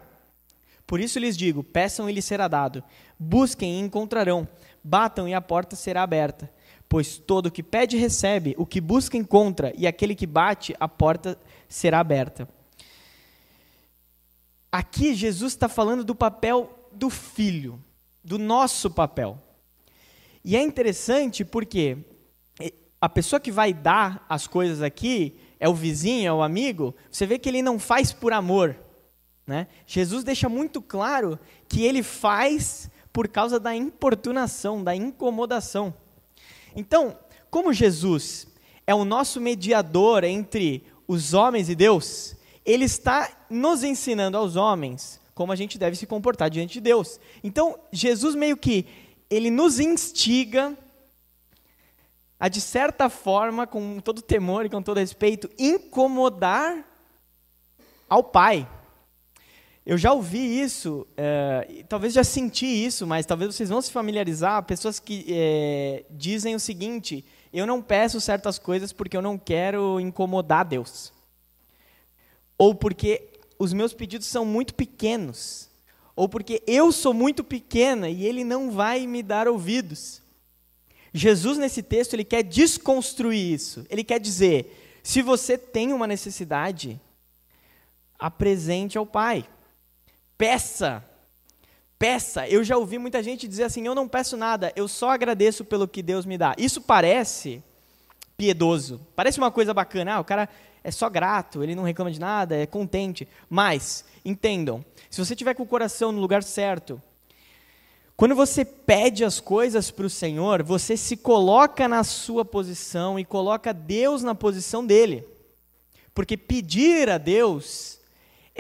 Por 0.86 1.00
isso 1.00 1.18
lhes 1.18 1.36
digo: 1.36 1.64
peçam 1.64 2.08
e 2.08 2.14
lhes 2.14 2.26
será 2.26 2.48
dado, 2.48 2.84
busquem 3.18 3.80
e 3.80 3.84
encontrarão, 3.84 4.48
batam 4.84 5.28
e 5.28 5.34
a 5.34 5.42
porta 5.42 5.76
será 5.76 6.04
aberta. 6.04 6.59
Pois 6.90 7.18
todo 7.18 7.46
o 7.46 7.52
que 7.52 7.64
pede 7.64 7.96
recebe, 7.96 8.56
o 8.58 8.66
que 8.66 8.82
busca 8.82 9.16
encontra, 9.16 9.72
e 9.78 9.86
aquele 9.86 10.16
que 10.16 10.26
bate, 10.26 10.76
a 10.80 10.88
porta 10.88 11.40
será 11.68 12.00
aberta. 12.00 12.50
Aqui 14.72 15.14
Jesus 15.14 15.54
está 15.54 15.70
falando 15.70 16.04
do 16.04 16.16
papel 16.16 16.90
do 16.92 17.10
filho, 17.10 17.80
do 18.24 18.38
nosso 18.38 18.90
papel. 18.90 19.42
E 20.44 20.58
é 20.58 20.62
interessante 20.62 21.46
porque 21.46 21.98
a 23.00 23.08
pessoa 23.08 23.40
que 23.40 23.52
vai 23.52 23.72
dar 23.72 24.26
as 24.28 24.48
coisas 24.48 24.82
aqui 24.82 25.40
é 25.60 25.70
o 25.70 25.74
vizinho, 25.74 26.28
é 26.28 26.34
o 26.34 26.42
amigo. 26.42 26.96
Você 27.12 27.26
vê 27.26 27.38
que 27.38 27.48
ele 27.48 27.62
não 27.62 27.78
faz 27.78 28.12
por 28.12 28.34
amor 28.34 28.76
né? 29.50 29.66
Jesus 29.88 30.24
deixa 30.24 30.48
muito 30.48 30.80
claro 30.80 31.40
que 31.68 31.84
ele 31.84 32.04
faz 32.04 32.88
por 33.12 33.28
causa 33.28 33.60
da 33.60 33.76
importunação, 33.76 34.84
da 34.84 34.96
incomodação. 34.96 35.92
Então, 36.76 37.18
como 37.50 37.74
Jesus 37.74 38.48
é 38.86 38.94
o 38.94 39.06
nosso 39.06 39.40
mediador 39.40 40.24
entre 40.24 40.84
os 41.08 41.34
homens 41.34 41.70
e 41.70 41.76
Deus, 41.76 42.36
ele 42.66 42.86
está 42.86 43.30
nos 43.50 43.84
ensinando 43.84 44.38
aos 44.38 44.56
homens 44.56 45.20
como 45.34 45.54
a 45.54 45.56
gente 45.56 45.78
deve 45.78 45.96
se 45.96 46.06
comportar 46.06 46.50
diante 46.50 46.74
de 46.74 46.82
Deus. 46.82 47.18
Então, 47.42 47.80
Jesus 47.94 48.36
meio 48.36 48.58
que 48.58 48.86
ele 49.30 49.50
nos 49.50 49.80
instiga 49.80 50.78
a 52.38 52.50
de 52.50 52.60
certa 52.60 53.10
forma, 53.10 53.66
com 53.66 54.00
todo 54.00 54.22
temor 54.22 54.66
e 54.66 54.70
com 54.70 54.82
todo 54.82 54.98
respeito, 54.98 55.50
incomodar 55.58 56.86
ao 58.10 58.24
Pai. 58.24 58.68
Eu 59.86 59.98
já 59.98 60.14
ouvi 60.14 60.62
isso, 60.62 61.08
é, 61.18 61.84
talvez 61.88 62.14
já 62.14 62.24
senti 62.24 62.66
isso, 62.66 63.08
mas 63.08 63.26
talvez 63.26 63.56
vocês 63.56 63.70
vão 63.70 63.82
se 63.82 63.92
familiarizar. 63.92 64.64
Pessoas 64.64 65.00
que 65.00 65.26
é, 65.30 66.06
dizem 66.12 66.54
o 66.54 66.60
seguinte: 66.60 67.26
eu 67.52 67.66
não 67.66 67.82
peço 67.82 68.22
certas 68.22 68.60
coisas 68.60 68.94
porque 68.94 69.18
eu 69.18 69.22
não 69.22 69.38
quero 69.38 70.00
incomodar 70.00 70.66
Deus, 70.66 71.12
ou 72.58 72.76
porque 72.76 73.30
os 73.58 73.74
meus 73.74 73.94
pedidos 73.94 74.28
são 74.28 74.46
muito 74.46 74.76
pequenos, 74.76 75.70
ou 76.16 76.30
porque 76.30 76.62
eu 76.68 76.92
sou 76.92 77.14
muito 77.14 77.44
pequena 77.44 78.10
e 78.10 78.26
Ele 78.26 78.44
não 78.44 78.72
vai 78.72 79.08
me 79.08 79.24
dar 79.24 79.48
ouvidos. 79.48 80.22
Jesus 81.14 81.58
nesse 81.58 81.82
texto 81.82 82.14
ele 82.14 82.24
quer 82.24 82.44
desconstruir 82.44 83.54
isso. 83.54 83.86
Ele 83.90 84.04
quer 84.04 84.20
dizer: 84.20 85.00
se 85.02 85.22
você 85.22 85.58
tem 85.58 85.92
uma 85.94 86.08
necessidade, 86.08 87.00
apresente 88.18 88.98
ao 88.98 89.06
Pai. 89.06 89.48
Peça. 90.40 91.04
Peça. 92.00 92.48
Eu 92.48 92.64
já 92.64 92.78
ouvi 92.78 92.98
muita 92.98 93.22
gente 93.22 93.46
dizer 93.46 93.66
assim: 93.66 93.86
eu 93.86 93.94
não 93.94 94.08
peço 94.08 94.38
nada, 94.38 94.72
eu 94.74 94.88
só 94.88 95.10
agradeço 95.10 95.66
pelo 95.66 95.86
que 95.86 96.02
Deus 96.02 96.26
me 96.26 96.38
dá. 96.38 96.56
Isso 96.58 96.80
parece 96.80 97.62
piedoso. 98.38 99.06
Parece 99.18 99.38
uma 99.38 99.52
coisa 99.52 99.74
bacana. 99.74 100.14
Ah, 100.14 100.20
o 100.22 100.24
cara 100.24 100.48
é 100.82 100.92
só 100.92 101.10
grato, 101.10 101.62
ele 101.62 101.76
não 101.76 101.84
reclama 101.84 102.10
de 102.10 102.22
nada, 102.22 102.56
é 102.56 102.66
contente. 102.66 103.28
Mas, 103.50 104.06
entendam, 104.24 104.84
se 105.10 105.24
você 105.24 105.36
tiver 105.36 105.54
com 105.56 105.64
o 105.64 105.68
coração 105.68 106.14
no 106.14 106.22
lugar 106.22 106.42
certo, 106.42 107.02
quando 108.16 108.34
você 108.34 108.64
pede 108.64 109.26
as 109.26 109.42
coisas 109.42 109.92
para 109.92 110.06
o 110.06 110.10
Senhor, 110.10 110.64
você 110.64 110.96
se 110.96 111.18
coloca 111.18 111.86
na 111.86 112.06
sua 112.06 112.46
posição 112.46 113.20
e 113.20 113.26
coloca 113.26 113.74
Deus 113.74 114.24
na 114.24 114.34
posição 114.34 114.86
dele. 114.86 115.28
Porque 116.14 116.38
pedir 116.38 117.10
a 117.10 117.18
Deus 117.18 117.99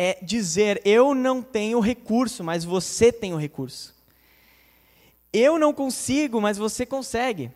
é 0.02 0.18
dizer: 0.22 0.82
eu 0.86 1.14
não 1.14 1.42
tenho 1.42 1.82
recurso, 1.82 2.42
mas 2.42 2.64
você 2.64 3.12
tem 3.12 3.34
o 3.34 3.38
recurso. 3.38 3.94
Eu 5.34 5.60
não 5.60 5.74
consigo, 5.74 6.40
mas 6.40 6.58
você 6.58 6.86
consegue. 6.86 7.52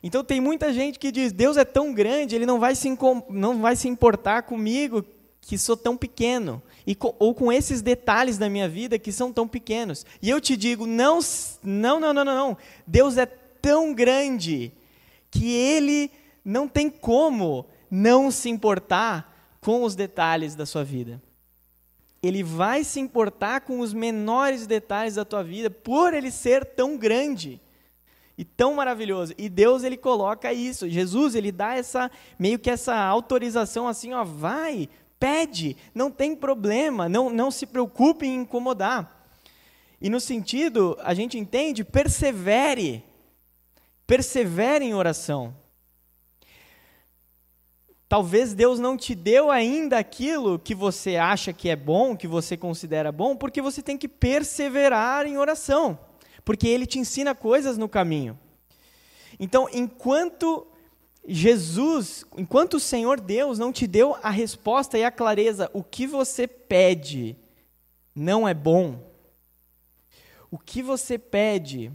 Então 0.00 0.22
tem 0.22 0.40
muita 0.40 0.72
gente 0.72 1.00
que 1.00 1.10
diz: 1.10 1.32
Deus 1.32 1.56
é 1.56 1.64
tão 1.64 1.92
grande, 1.92 2.36
ele 2.36 2.46
não 2.46 2.60
vai 2.60 2.76
se, 2.76 2.96
não 3.28 3.60
vai 3.60 3.74
se 3.74 3.88
importar 3.88 4.42
comigo 4.42 5.04
que 5.40 5.58
sou 5.58 5.76
tão 5.76 5.96
pequeno, 5.96 6.62
e 6.86 6.94
com, 6.94 7.12
ou 7.18 7.34
com 7.34 7.52
esses 7.52 7.82
detalhes 7.82 8.38
da 8.38 8.48
minha 8.48 8.68
vida 8.68 8.96
que 8.96 9.10
são 9.10 9.32
tão 9.32 9.46
pequenos. 9.48 10.06
E 10.22 10.30
eu 10.30 10.40
te 10.40 10.56
digo, 10.56 10.86
não, 10.86 11.18
não, 11.60 11.98
não, 11.98 12.14
não, 12.14 12.24
não. 12.24 12.56
Deus 12.86 13.18
é 13.18 13.26
tão 13.26 13.92
grande 13.92 14.72
que 15.28 15.52
Ele 15.52 16.08
não 16.44 16.68
tem 16.68 16.88
como 16.88 17.66
não 17.90 18.30
se 18.30 18.48
importar 18.48 19.58
com 19.60 19.82
os 19.82 19.96
detalhes 19.96 20.54
da 20.54 20.64
sua 20.64 20.84
vida. 20.84 21.20
Ele 22.26 22.42
vai 22.42 22.84
se 22.84 22.98
importar 22.98 23.60
com 23.60 23.80
os 23.80 23.92
menores 23.92 24.66
detalhes 24.66 25.16
da 25.16 25.24
tua 25.24 25.44
vida 25.44 25.68
por 25.68 26.14
ele 26.14 26.30
ser 26.30 26.64
tão 26.64 26.96
grande 26.96 27.60
e 28.38 28.44
tão 28.44 28.74
maravilhoso. 28.74 29.34
E 29.36 29.48
Deus 29.48 29.84
ele 29.84 29.98
coloca 29.98 30.50
isso. 30.50 30.88
Jesus 30.88 31.34
ele 31.34 31.52
dá 31.52 31.74
essa 31.74 32.10
meio 32.38 32.58
que 32.58 32.70
essa 32.70 32.96
autorização 32.96 33.86
assim, 33.86 34.14
ó, 34.14 34.24
vai, 34.24 34.88
pede, 35.20 35.76
não 35.94 36.10
tem 36.10 36.34
problema, 36.34 37.08
não 37.10 37.28
não 37.28 37.50
se 37.50 37.66
preocupe 37.66 38.26
em 38.26 38.40
incomodar. 38.40 39.26
E 40.00 40.08
no 40.08 40.18
sentido, 40.18 40.96
a 41.02 41.12
gente 41.12 41.38
entende, 41.38 41.84
persevere. 41.84 43.04
Persevere 44.06 44.84
em 44.84 44.94
oração. 44.94 45.54
Talvez 48.08 48.54
Deus 48.54 48.78
não 48.78 48.96
te 48.96 49.14
deu 49.14 49.50
ainda 49.50 49.98
aquilo 49.98 50.58
que 50.58 50.74
você 50.74 51.16
acha 51.16 51.52
que 51.52 51.68
é 51.68 51.76
bom, 51.76 52.16
que 52.16 52.28
você 52.28 52.56
considera 52.56 53.10
bom, 53.10 53.34
porque 53.34 53.62
você 53.62 53.82
tem 53.82 53.96
que 53.96 54.08
perseverar 54.08 55.26
em 55.26 55.38
oração, 55.38 55.98
porque 56.44 56.68
Ele 56.68 56.86
te 56.86 56.98
ensina 56.98 57.34
coisas 57.34 57.78
no 57.78 57.88
caminho. 57.88 58.38
Então, 59.40 59.68
enquanto 59.72 60.66
Jesus, 61.26 62.24
enquanto 62.36 62.74
o 62.74 62.80
Senhor 62.80 63.18
Deus 63.18 63.58
não 63.58 63.72
te 63.72 63.86
deu 63.86 64.16
a 64.22 64.30
resposta 64.30 64.98
e 64.98 65.04
a 65.04 65.10
clareza, 65.10 65.70
o 65.72 65.82
que 65.82 66.06
você 66.06 66.46
pede 66.46 67.36
não 68.14 68.46
é 68.46 68.52
bom, 68.52 69.00
o 70.50 70.58
que 70.58 70.82
você 70.82 71.18
pede 71.18 71.90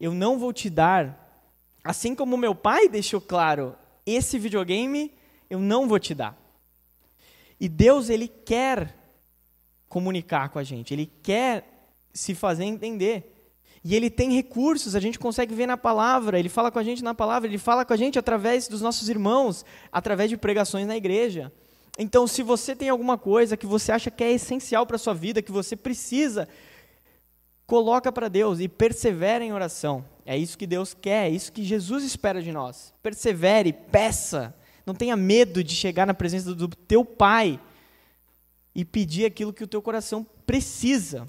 eu 0.00 0.14
não 0.14 0.38
vou 0.38 0.52
te 0.52 0.70
dar, 0.70 1.50
assim 1.82 2.14
como 2.14 2.36
meu 2.36 2.54
pai 2.54 2.88
deixou 2.88 3.20
claro, 3.20 3.74
esse 4.06 4.38
videogame 4.38 5.12
eu 5.48 5.58
não 5.58 5.88
vou 5.88 5.98
te 5.98 6.14
dar. 6.14 6.36
E 7.60 7.68
Deus, 7.68 8.08
ele 8.08 8.28
quer 8.28 8.94
comunicar 9.88 10.48
com 10.50 10.58
a 10.58 10.62
gente, 10.62 10.92
ele 10.92 11.10
quer 11.22 11.90
se 12.12 12.34
fazer 12.34 12.64
entender. 12.64 13.34
E 13.82 13.94
ele 13.94 14.10
tem 14.10 14.32
recursos, 14.32 14.94
a 14.94 15.00
gente 15.00 15.18
consegue 15.18 15.54
ver 15.54 15.66
na 15.66 15.76
palavra, 15.76 16.38
ele 16.38 16.48
fala 16.48 16.70
com 16.70 16.78
a 16.78 16.82
gente 16.82 17.02
na 17.02 17.14
palavra, 17.14 17.48
ele 17.48 17.58
fala 17.58 17.84
com 17.84 17.92
a 17.92 17.96
gente 17.96 18.18
através 18.18 18.68
dos 18.68 18.82
nossos 18.82 19.08
irmãos, 19.08 19.64
através 19.90 20.28
de 20.28 20.36
pregações 20.36 20.86
na 20.86 20.96
igreja. 20.96 21.52
Então, 21.98 22.26
se 22.26 22.42
você 22.42 22.76
tem 22.76 22.88
alguma 22.88 23.16
coisa 23.16 23.56
que 23.56 23.66
você 23.66 23.90
acha 23.90 24.10
que 24.10 24.22
é 24.22 24.32
essencial 24.32 24.86
para 24.86 24.96
a 24.96 24.98
sua 24.98 25.14
vida, 25.14 25.42
que 25.42 25.50
você 25.50 25.74
precisa, 25.74 26.48
coloca 27.66 28.10
para 28.12 28.28
Deus 28.28 28.60
e 28.60 28.68
persevera 28.68 29.44
em 29.44 29.52
oração. 29.52 30.04
É 30.24 30.36
isso 30.36 30.58
que 30.58 30.66
Deus 30.66 30.94
quer, 30.94 31.26
é 31.26 31.30
isso 31.30 31.52
que 31.52 31.64
Jesus 31.64 32.04
espera 32.04 32.42
de 32.42 32.52
nós. 32.52 32.92
Persevere, 33.02 33.72
peça, 33.72 34.54
não 34.88 34.94
tenha 34.94 35.16
medo 35.16 35.62
de 35.62 35.74
chegar 35.74 36.06
na 36.06 36.14
presença 36.14 36.54
do 36.54 36.68
teu 36.68 37.04
pai 37.04 37.60
e 38.74 38.84
pedir 38.84 39.24
aquilo 39.24 39.52
que 39.52 39.62
o 39.62 39.68
teu 39.68 39.82
coração 39.82 40.26
precisa. 40.46 41.28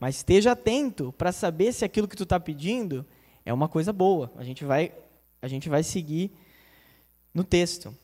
Mas 0.00 0.16
esteja 0.16 0.52
atento 0.52 1.12
para 1.18 1.30
saber 1.30 1.72
se 1.72 1.84
aquilo 1.84 2.08
que 2.08 2.16
tu 2.16 2.22
está 2.22 2.40
pedindo 2.40 3.06
é 3.44 3.52
uma 3.52 3.68
coisa 3.68 3.92
boa. 3.92 4.32
A 4.36 4.44
gente 4.44 4.64
vai, 4.64 4.92
a 5.40 5.48
gente 5.48 5.68
vai 5.68 5.82
seguir 5.82 6.32
no 7.34 7.44
texto. 7.44 7.94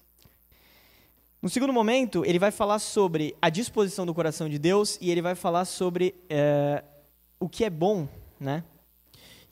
No 1.40 1.48
segundo 1.48 1.72
momento, 1.72 2.24
ele 2.24 2.38
vai 2.38 2.50
falar 2.50 2.80
sobre 2.80 3.34
a 3.40 3.48
disposição 3.48 4.04
do 4.04 4.14
coração 4.14 4.48
de 4.48 4.58
Deus 4.58 4.98
e 5.00 5.10
ele 5.10 5.22
vai 5.22 5.34
falar 5.34 5.64
sobre 5.64 6.14
é, 6.28 6.82
o 7.38 7.48
que 7.48 7.64
é 7.64 7.70
bom, 7.70 8.08
né? 8.38 8.64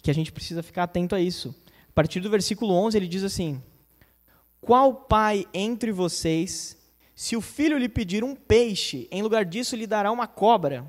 Que 0.02 0.10
a 0.10 0.14
gente 0.14 0.32
precisa 0.32 0.62
ficar 0.62 0.82
atento 0.82 1.14
a 1.14 1.20
isso. 1.20 1.54
A 1.88 1.92
partir 1.94 2.20
do 2.20 2.28
versículo 2.28 2.74
11, 2.74 2.96
ele 2.96 3.06
diz 3.06 3.22
assim: 3.22 3.62
qual 4.66 4.92
pai 4.92 5.46
entre 5.54 5.92
vocês, 5.92 6.76
se 7.14 7.36
o 7.36 7.40
filho 7.40 7.78
lhe 7.78 7.88
pedir 7.88 8.24
um 8.24 8.34
peixe, 8.34 9.06
em 9.12 9.22
lugar 9.22 9.44
disso 9.44 9.76
lhe 9.76 9.86
dará 9.86 10.10
uma 10.10 10.26
cobra? 10.26 10.84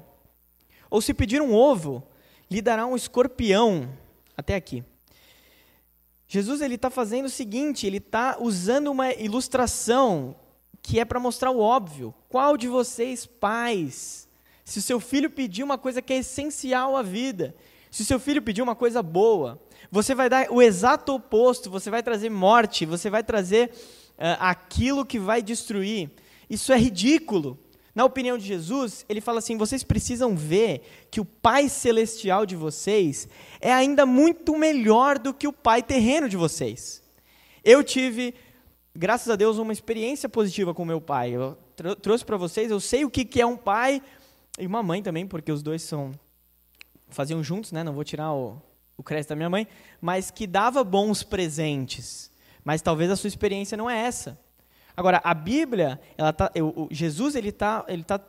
Ou 0.90 1.00
se 1.00 1.14
pedir 1.14 1.44
um 1.44 1.54
ovo, 1.54 2.02
lhe 2.50 2.60
dará 2.60 2.88
um 2.88 2.96
escorpião? 2.96 3.88
Até 4.36 4.56
aqui. 4.56 4.84
Jesus 6.28 6.60
ele 6.60 6.74
está 6.74 6.90
fazendo 6.90 7.28
o 7.28 7.30
seguinte, 7.30 7.86
ele 7.86 7.98
está 7.98 8.38
usando 8.40 8.88
uma 8.88 9.14
ilustração 9.14 10.36
que 10.82 11.00
é 11.00 11.06
para 11.06 11.20
mostrar 11.20 11.52
o 11.52 11.60
óbvio. 11.60 12.16
Qual 12.30 12.58
de 12.58 12.68
vocês, 12.68 13.28
pais, 13.28 14.28
se 14.66 14.80
o 14.80 14.82
seu 14.82 15.00
filho 15.00 15.30
pedir 15.30 15.62
uma 15.62 15.78
coisa 15.78 16.02
que 16.02 16.14
é 16.14 16.18
essencial 16.18 16.98
à 16.98 17.04
vida, 17.04 17.56
se 17.92 18.02
o 18.02 18.06
seu 18.06 18.20
filho 18.20 18.42
pedir 18.42 18.64
uma 18.64 18.76
coisa 18.76 19.04
boa, 19.04 19.62
você 19.92 20.14
vai 20.14 20.30
dar 20.30 20.52
o 20.52 20.62
exato 20.62 21.14
oposto, 21.14 21.70
você 21.70 21.90
vai 21.90 22.04
trazer 22.04 22.30
morte, 22.30 22.86
você 22.86 23.10
vai 23.10 23.24
trazer 23.24 23.70
uh, 23.70 24.38
aquilo 24.40 25.06
que 25.06 25.20
vai 25.20 25.42
destruir. 25.42 26.10
Isso 26.50 26.72
é 26.72 26.78
ridículo. 26.78 27.58
Na 27.96 28.06
opinião 28.06 28.38
de 28.38 28.46
Jesus, 28.46 29.06
ele 29.10 29.22
fala 29.22 29.40
assim: 29.40 29.58
vocês 29.58 29.84
precisam 29.84 30.36
ver 30.36 31.08
que 31.10 31.20
o 31.20 31.26
Pai 31.26 31.68
celestial 31.68 32.46
de 32.46 32.56
vocês 32.56 33.28
é 33.60 33.74
ainda 33.74 34.06
muito 34.06 34.58
melhor 34.58 35.18
do 35.18 35.34
que 35.34 35.48
o 35.48 35.54
Pai 35.54 35.82
terreno 35.82 36.30
de 36.30 36.38
vocês. 36.38 37.02
Eu 37.64 37.84
tive, 37.84 38.34
graças 38.96 39.30
a 39.30 39.36
Deus, 39.36 39.58
uma 39.58 39.74
experiência 39.74 40.30
positiva 40.30 40.74
com 40.74 40.86
meu 40.86 41.02
pai. 41.02 41.32
Eu 41.32 41.58
trouxe 42.02 42.24
para 42.24 42.38
vocês, 42.38 42.72
eu 42.72 42.80
sei 42.80 43.04
o 43.04 43.10
que, 43.10 43.26
que 43.26 43.42
é 43.42 43.46
um 43.46 43.58
pai 43.58 44.02
e 44.58 44.66
uma 44.66 44.82
mãe 44.82 45.04
também, 45.04 45.28
porque 45.28 45.52
os 45.52 45.62
dois 45.62 45.82
são 45.82 46.12
faziam 47.10 47.44
juntos, 47.44 47.72
né? 47.72 47.84
Não 47.84 47.94
vou 47.94 48.04
tirar 48.04 48.32
o, 48.32 48.62
o 48.98 49.04
crédito 49.04 49.30
da 49.30 49.36
minha 49.36 49.50
mãe, 49.50 49.68
mas 50.02 50.32
que 50.32 50.48
dava 50.48 50.84
bons 50.84 51.24
presentes. 51.24 52.32
Mas 52.64 52.82
talvez 52.82 53.12
a 53.12 53.16
sua 53.16 53.28
experiência 53.28 53.78
não 53.78 53.90
é 53.90 53.98
essa. 53.98 54.38
Agora, 54.96 55.22
a 55.24 55.34
Bíblia, 55.34 56.02
ela 56.18 56.34
tá, 56.34 56.52
eu, 56.56 56.88
Jesus 56.90 57.36
ele 57.36 57.50
está 57.50 57.86
ele 57.88 58.04
tá, 58.04 58.20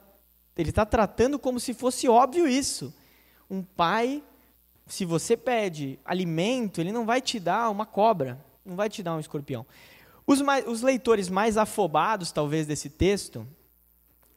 ele 0.57 0.71
tá 0.71 0.85
tratando 0.85 1.39
como 1.39 1.59
se 1.59 1.73
fosse 1.73 2.07
óbvio 2.09 2.47
isso. 2.47 2.95
Um 3.51 3.63
pai, 3.63 4.23
se 4.87 5.07
você 5.07 5.37
pede 5.37 5.99
alimento, 6.05 6.81
ele 6.81 6.93
não 6.93 7.07
vai 7.07 7.23
te 7.23 7.41
dar 7.41 7.71
uma 7.71 7.87
cobra, 7.87 8.39
não 8.65 8.77
vai 8.77 8.91
te 8.91 9.03
dar 9.03 9.17
um 9.17 9.21
escorpião. 9.21 9.65
Os, 10.27 10.43
mais, 10.43 10.67
os 10.67 10.83
leitores 10.83 11.31
mais 11.31 11.57
afobados, 11.57 12.31
talvez, 12.31 12.67
desse 12.67 12.91
texto, 12.91 13.49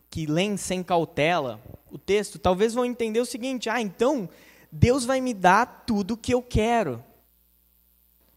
que 0.09 0.25
leem 0.25 0.55
sem 0.55 0.81
cautela 0.81 1.61
o 1.91 1.97
texto, 1.97 2.39
talvez 2.39 2.73
vão 2.73 2.85
entender 2.85 3.19
o 3.19 3.25
seguinte: 3.25 3.69
ah, 3.69 3.81
então 3.81 4.29
Deus 4.71 5.03
vai 5.03 5.19
me 5.19 5.33
dar 5.33 5.83
tudo 5.85 6.13
o 6.13 6.17
que 6.17 6.33
eu 6.33 6.41
quero. 6.41 7.03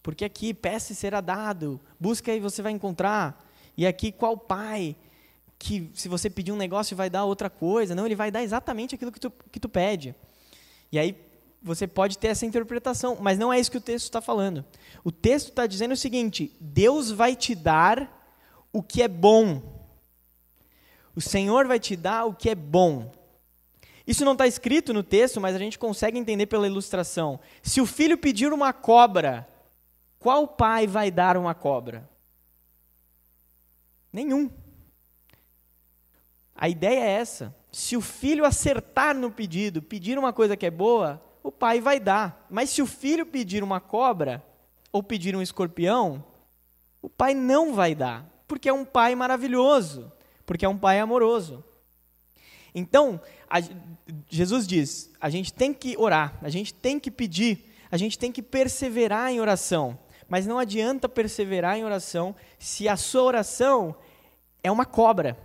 Porque 0.03 0.25
aqui, 0.25 0.53
peça 0.53 0.93
e 0.93 0.97
será 0.97 1.21
dado, 1.21 1.81
busca 1.99 2.35
e 2.35 2.41
você 2.41 2.61
vai 2.61 2.73
encontrar. 2.73 3.43
E 3.77 3.87
aqui, 3.87 4.13
qual 4.13 4.37
pai 4.37 4.97
que, 5.59 5.91
se 5.95 6.09
você 6.09 6.29
pedir 6.29 6.53
um 6.53 6.57
negócio, 6.57 6.97
vai 6.97 7.09
dar 7.09 7.25
outra 7.25 7.49
coisa? 7.49 7.95
Não, 7.95 8.05
ele 8.05 8.15
vai 8.15 8.31
dar 8.31 8.43
exatamente 8.43 8.95
aquilo 8.95 9.11
que 9.11 9.21
tu, 9.21 9.33
que 9.51 9.61
tu 9.61 9.69
pede. 9.69 10.15
E 10.93 10.99
aí, 10.99 11.17
você 11.63 11.87
pode 11.87 12.19
ter 12.19 12.29
essa 12.29 12.45
interpretação, 12.45 13.17
mas 13.19 13.39
não 13.39 13.51
é 13.51 13.59
isso 13.59 13.71
que 13.71 13.79
o 13.79 13.81
texto 13.81 14.05
está 14.05 14.21
falando. 14.21 14.63
O 15.03 15.11
texto 15.11 15.49
está 15.49 15.67
dizendo 15.67 15.93
o 15.93 15.97
seguinte: 15.97 16.55
Deus 16.61 17.11
vai 17.11 17.35
te 17.35 17.55
dar 17.55 18.29
o 18.71 18.83
que 18.83 19.03
é 19.03 19.09
bom. 19.09 19.63
O 21.17 21.21
Senhor 21.21 21.67
vai 21.67 21.81
te 21.81 21.97
dar 21.97 22.27
o 22.27 22.35
que 22.35 22.51
é 22.51 22.55
bom. 22.55 23.11
Isso 24.07 24.25
não 24.25 24.33
está 24.33 24.47
escrito 24.47 24.93
no 24.93 25.03
texto, 25.03 25.41
mas 25.41 25.55
a 25.55 25.59
gente 25.59 25.79
consegue 25.79 26.19
entender 26.19 26.47
pela 26.47 26.67
ilustração. 26.67 27.41
Se 27.63 27.81
o 27.81 27.87
filho 27.87 28.19
pedir 28.19 28.53
uma 28.53 28.73
cobra, 28.73 29.49
qual 30.19 30.47
pai 30.47 30.87
vai 30.87 31.11
dar 31.11 31.37
uma 31.37 31.55
cobra? 31.55 32.09
Nenhum. 34.13 34.51
A 36.55 36.69
ideia 36.69 37.01
é 37.01 37.11
essa. 37.11 37.55
Se 37.73 37.97
o 37.97 38.01
filho 38.01 38.45
acertar 38.45 39.17
no 39.17 39.31
pedido, 39.31 39.83
pedir 39.83 40.19
uma 40.19 40.33
coisa 40.33 40.57
que 40.57 40.67
é 40.67 40.71
boa, 40.71 41.23
o 41.43 41.51
pai 41.51 41.81
vai 41.81 41.99
dar. 41.99 42.47
Mas 42.49 42.71
se 42.71 42.81
o 42.81 42.87
filho 42.87 43.27
pedir 43.27 43.63
uma 43.63 43.81
cobra 43.81 44.45
ou 44.93 45.03
pedir 45.03 45.35
um 45.35 45.43
escorpião, 45.43 46.25
o 47.03 47.09
pai 47.11 47.35
não 47.35 47.75
vai 47.75 47.95
dar, 47.95 48.25
porque 48.47 48.69
é 48.69 48.73
um 48.73 48.85
pai 48.85 49.15
maravilhoso, 49.15 50.13
porque 50.47 50.65
é 50.65 50.69
um 50.69 50.79
pai 50.79 51.01
amoroso. 51.01 51.65
Então, 52.75 53.21
a, 53.49 53.59
Jesus 54.29 54.67
diz: 54.67 55.11
a 55.21 55.31
gente 55.31 55.53
tem 55.53 55.73
que 55.73 55.97
orar, 55.97 56.39
a 56.43 56.49
gente 56.49 56.75
tem 56.75 56.99
que 56.99 57.11
pedir, 57.11 57.73
a 57.91 57.97
gente 57.97 58.19
tem 58.19 58.33
que 58.33 58.43
perseverar 58.43 59.31
em 59.31 59.41
oração. 59.41 59.99
Mas 60.29 60.47
não 60.47 60.59
adianta 60.59 61.09
perseverar 61.09 61.79
em 61.79 61.85
oração 61.85 62.35
se 62.59 62.89
a 62.89 62.97
sua 62.97 63.23
oração 63.23 63.95
é 64.63 64.73
uma 64.73 64.85
cobra. 64.85 65.39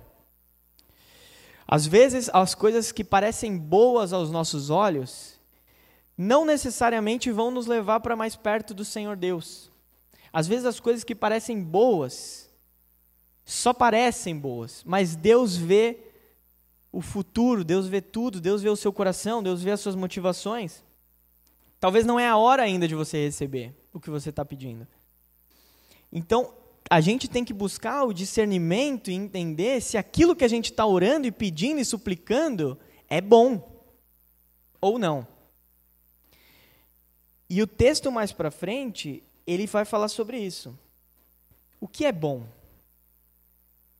Às 1.68 1.86
vezes, 1.86 2.30
as 2.34 2.56
coisas 2.56 2.92
que 2.92 3.04
parecem 3.04 3.56
boas 3.56 4.12
aos 4.12 4.32
nossos 4.32 4.72
olhos 4.72 5.40
não 6.18 6.44
necessariamente 6.44 7.32
vão 7.32 7.52
nos 7.52 7.68
levar 7.68 8.00
para 8.00 8.16
mais 8.16 8.36
perto 8.36 8.74
do 8.74 8.84
Senhor 8.84 9.16
Deus. 9.16 9.70
Às 10.34 10.48
vezes, 10.48 10.66
as 10.66 10.80
coisas 10.80 11.04
que 11.04 11.14
parecem 11.14 11.62
boas 11.62 12.50
só 13.46 13.74
parecem 13.74 14.38
boas, 14.38 14.84
mas 14.86 15.16
Deus 15.16 15.56
vê 15.56 16.09
o 16.92 17.02
futuro, 17.02 17.64
Deus 17.64 17.88
vê 17.88 18.02
tudo, 18.02 18.42
Deus 18.42 18.62
vê 18.62 18.70
o 18.70 18.76
seu 18.76 18.92
coração, 18.92 19.44
Deus 19.44 19.62
vê 19.62 19.72
as 19.72 19.80
suas 19.80 19.96
motivações. 19.96 20.84
Talvez 21.80 22.06
não 22.06 22.20
é 22.20 22.28
a 22.28 22.36
hora 22.36 22.64
ainda 22.64 22.88
de 22.88 22.96
você 22.96 23.26
receber 23.26 23.74
o 23.94 24.00
que 24.00 24.10
você 24.10 24.30
está 24.30 24.44
pedindo. 24.44 24.88
Então, 26.12 26.54
a 26.90 27.00
gente 27.00 27.28
tem 27.28 27.46
que 27.46 27.54
buscar 27.54 28.04
o 28.04 28.14
discernimento 28.14 29.12
e 29.12 29.14
entender 29.14 29.82
se 29.82 29.98
aquilo 29.98 30.36
que 30.36 30.44
a 30.44 30.48
gente 30.48 30.72
está 30.72 30.86
orando 30.86 31.28
e 31.28 31.32
pedindo 31.32 31.80
e 31.80 31.86
suplicando 31.86 32.78
é 33.08 33.22
bom 33.22 33.86
ou 34.82 34.98
não. 34.98 35.28
E 37.48 37.62
o 37.62 37.68
texto 37.68 38.12
mais 38.12 38.32
para 38.32 38.50
frente, 38.50 39.24
ele 39.46 39.68
vai 39.68 39.86
falar 39.86 40.08
sobre 40.08 40.40
isso. 40.40 40.78
O 41.80 41.88
que 41.88 42.06
é 42.06 42.12
bom? 42.12 42.46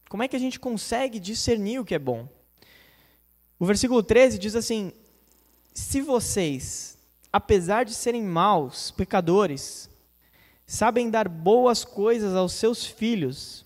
Como 0.10 0.24
é 0.24 0.28
que 0.28 0.36
a 0.36 0.40
gente 0.40 0.60
consegue 0.60 1.20
discernir 1.20 1.80
o 1.80 1.86
que 1.86 1.94
é 1.94 2.00
bom? 2.00 2.28
O 3.60 3.66
versículo 3.66 4.02
13 4.02 4.40
diz 4.40 4.56
assim: 4.56 4.94
Se 5.74 6.02
vocês, 6.02 6.98
apesar 7.32 7.84
de 7.84 7.94
serem 7.94 8.24
maus, 8.24 8.90
pecadores, 8.90 9.90
sabem 10.66 11.10
dar 11.10 11.28
boas 11.28 11.84
coisas 11.84 12.34
aos 12.36 12.54
seus 12.54 12.86
filhos, 12.86 13.66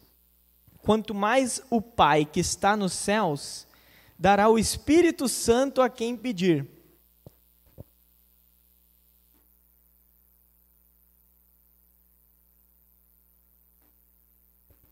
quanto 0.79 1.13
mais 1.13 1.61
o 1.69 1.79
Pai 1.79 2.25
que 2.25 2.39
está 2.39 2.75
nos 2.75 2.93
céus 2.93 3.67
dará 4.17 4.49
o 4.49 4.57
Espírito 4.57 5.27
Santo 5.27 5.81
a 5.81 5.89
quem 5.89 6.17
pedir. 6.17 6.67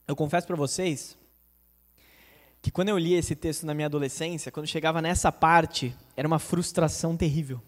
Eu 0.08 0.16
confesso 0.16 0.46
para 0.46 0.58
vocês 0.58 1.18
que 2.62 2.70
quando 2.70 2.90
eu 2.90 2.98
li 2.98 3.14
esse 3.14 3.36
texto 3.36 3.66
na 3.66 3.74
minha 3.74 3.88
adolescência, 3.88 4.52
quando 4.52 4.68
chegava 4.68 5.02
nessa 5.02 5.32
parte, 5.32 5.96
era 6.16 6.28
uma 6.28 6.38
frustração 6.38 7.18
terrível. 7.18 7.62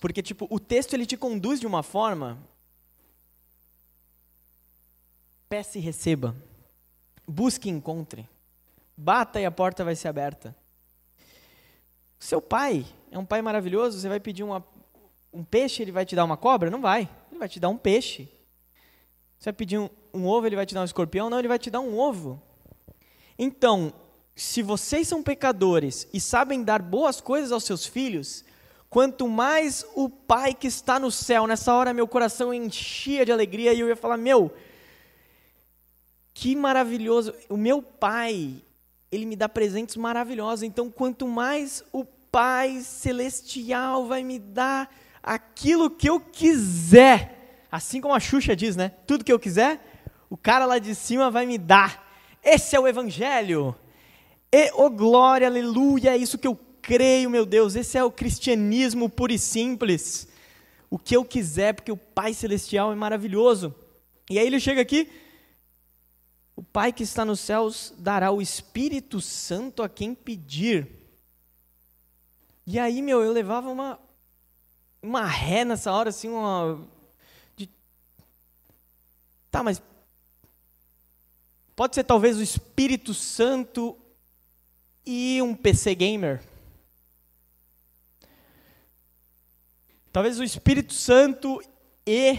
Porque 0.00 0.20
tipo, 0.20 0.48
o 0.50 0.58
texto 0.58 0.94
ele 0.94 1.06
te 1.06 1.16
conduz 1.16 1.60
de 1.60 1.66
uma 1.66 1.82
forma 1.82 2.38
peça 5.48 5.78
e 5.78 5.80
receba. 5.80 6.34
Busque 7.28 7.68
e 7.68 7.72
encontre. 7.72 8.28
Bata 8.96 9.40
e 9.40 9.44
a 9.44 9.50
porta 9.50 9.84
vai 9.84 9.94
ser 9.94 10.08
aberta. 10.08 10.56
Seu 12.18 12.40
pai 12.40 12.84
é 13.10 13.18
um 13.18 13.24
pai 13.24 13.42
maravilhoso, 13.42 14.00
você 14.00 14.08
vai 14.08 14.18
pedir 14.18 14.42
uma, 14.42 14.64
um 15.32 15.44
peixe, 15.44 15.82
ele 15.82 15.92
vai 15.92 16.04
te 16.04 16.16
dar 16.16 16.24
uma 16.24 16.36
cobra? 16.36 16.70
Não 16.70 16.80
vai. 16.80 17.08
Ele 17.30 17.38
vai 17.38 17.48
te 17.48 17.60
dar 17.60 17.68
um 17.68 17.76
peixe. 17.76 18.28
Você 19.38 19.50
vai 19.50 19.52
pedir 19.52 19.78
um, 19.78 19.88
um 20.12 20.26
ovo, 20.26 20.46
ele 20.46 20.56
vai 20.56 20.66
te 20.66 20.74
dar 20.74 20.80
um 20.80 20.84
escorpião? 20.84 21.30
Não, 21.30 21.38
ele 21.38 21.48
vai 21.48 21.58
te 21.58 21.70
dar 21.70 21.80
um 21.80 21.96
ovo. 21.98 22.42
Então, 23.42 23.92
se 24.36 24.62
vocês 24.62 25.08
são 25.08 25.20
pecadores 25.20 26.06
e 26.14 26.20
sabem 26.20 26.62
dar 26.62 26.80
boas 26.80 27.20
coisas 27.20 27.50
aos 27.50 27.64
seus 27.64 27.84
filhos, 27.84 28.44
quanto 28.88 29.26
mais 29.26 29.84
o 29.96 30.08
Pai 30.08 30.54
que 30.54 30.68
está 30.68 31.00
no 31.00 31.10
céu, 31.10 31.44
nessa 31.48 31.74
hora 31.74 31.92
meu 31.92 32.06
coração 32.06 32.54
enchia 32.54 33.26
de 33.26 33.32
alegria 33.32 33.72
e 33.72 33.80
eu 33.80 33.88
ia 33.88 33.96
falar: 33.96 34.16
Meu, 34.16 34.54
que 36.32 36.54
maravilhoso, 36.54 37.34
o 37.48 37.56
meu 37.56 37.82
Pai, 37.82 38.62
ele 39.10 39.26
me 39.26 39.34
dá 39.34 39.48
presentes 39.48 39.96
maravilhosos, 39.96 40.62
então 40.62 40.88
quanto 40.88 41.26
mais 41.26 41.82
o 41.92 42.04
Pai 42.04 42.80
celestial 42.82 44.06
vai 44.06 44.22
me 44.22 44.38
dar 44.38 44.88
aquilo 45.20 45.90
que 45.90 46.08
eu 46.08 46.20
quiser, 46.20 47.66
assim 47.72 48.00
como 48.00 48.14
a 48.14 48.20
Xuxa 48.20 48.54
diz, 48.54 48.76
né? 48.76 48.92
Tudo 49.04 49.24
que 49.24 49.32
eu 49.32 49.40
quiser, 49.40 49.84
o 50.30 50.36
cara 50.36 50.64
lá 50.64 50.78
de 50.78 50.94
cima 50.94 51.28
vai 51.28 51.44
me 51.44 51.58
dar. 51.58 52.01
Esse 52.42 52.74
é 52.74 52.80
o 52.80 52.88
Evangelho. 52.88 53.74
E, 54.50 54.70
oh 54.74 54.90
glória, 54.90 55.46
aleluia, 55.46 56.10
é 56.10 56.16
isso 56.16 56.38
que 56.38 56.46
eu 56.46 56.58
creio, 56.82 57.30
meu 57.30 57.46
Deus. 57.46 57.76
Esse 57.76 57.96
é 57.96 58.04
o 58.04 58.10
cristianismo 58.10 59.08
puro 59.08 59.32
e 59.32 59.38
simples. 59.38 60.26
O 60.90 60.98
que 60.98 61.16
eu 61.16 61.24
quiser, 61.24 61.74
porque 61.74 61.92
o 61.92 61.96
Pai 61.96 62.34
Celestial 62.34 62.92
é 62.92 62.94
maravilhoso. 62.94 63.74
E 64.28 64.38
aí 64.38 64.46
ele 64.46 64.60
chega 64.60 64.80
aqui, 64.80 65.10
o 66.54 66.62
Pai 66.62 66.92
que 66.92 67.02
está 67.02 67.24
nos 67.24 67.40
céus 67.40 67.94
dará 67.96 68.30
o 68.30 68.42
Espírito 68.42 69.20
Santo 69.20 69.82
a 69.82 69.88
quem 69.88 70.14
pedir. 70.14 70.88
E 72.66 72.78
aí, 72.78 73.02
meu, 73.02 73.22
eu 73.22 73.32
levava 73.32 73.68
uma, 73.68 73.98
uma 75.02 75.24
ré 75.24 75.64
nessa 75.64 75.92
hora, 75.92 76.10
assim, 76.10 76.28
uma. 76.28 76.86
De... 77.56 77.68
Tá, 79.50 79.62
mas. 79.62 79.82
Pode 81.82 81.96
ser 81.96 82.04
talvez 82.04 82.36
o 82.36 82.42
Espírito 82.44 83.12
Santo 83.12 83.98
e 85.04 85.42
um 85.42 85.52
PC 85.52 85.96
gamer. 85.96 86.40
Talvez 90.12 90.38
o 90.38 90.44
Espírito 90.44 90.94
Santo 90.94 91.60
e 92.06 92.38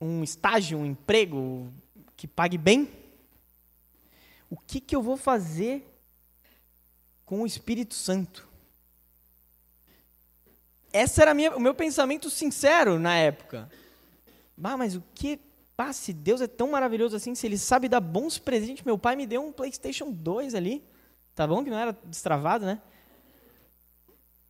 um 0.00 0.24
estágio, 0.24 0.78
um 0.78 0.86
emprego 0.86 1.70
que 2.16 2.26
pague 2.26 2.56
bem. 2.56 2.90
O 4.48 4.56
que, 4.56 4.80
que 4.80 4.96
eu 4.96 5.02
vou 5.02 5.18
fazer 5.18 5.86
com 7.26 7.42
o 7.42 7.46
Espírito 7.46 7.94
Santo? 7.94 8.48
Esse 10.90 11.20
era 11.20 11.34
minha, 11.34 11.54
o 11.54 11.60
meu 11.60 11.74
pensamento 11.74 12.30
sincero 12.30 12.98
na 12.98 13.16
época. 13.16 13.70
Ah, 14.62 14.76
mas 14.76 14.94
o 14.96 15.02
que 15.14 15.38
ah, 15.78 15.92
se 15.92 16.12
Deus 16.12 16.40
é 16.40 16.46
tão 16.46 16.70
maravilhoso 16.70 17.14
assim, 17.14 17.34
se 17.34 17.46
Ele 17.46 17.58
sabe 17.58 17.88
dar 17.88 18.00
bons 18.00 18.38
presentes, 18.38 18.84
meu 18.84 18.96
pai 18.96 19.14
me 19.14 19.26
deu 19.26 19.44
um 19.44 19.52
PlayStation 19.52 20.10
2 20.10 20.54
ali. 20.54 20.82
Tá 21.34 21.46
bom 21.46 21.62
que 21.62 21.70
não 21.70 21.78
era 21.78 21.96
destravado, 22.04 22.64
né? 22.64 22.80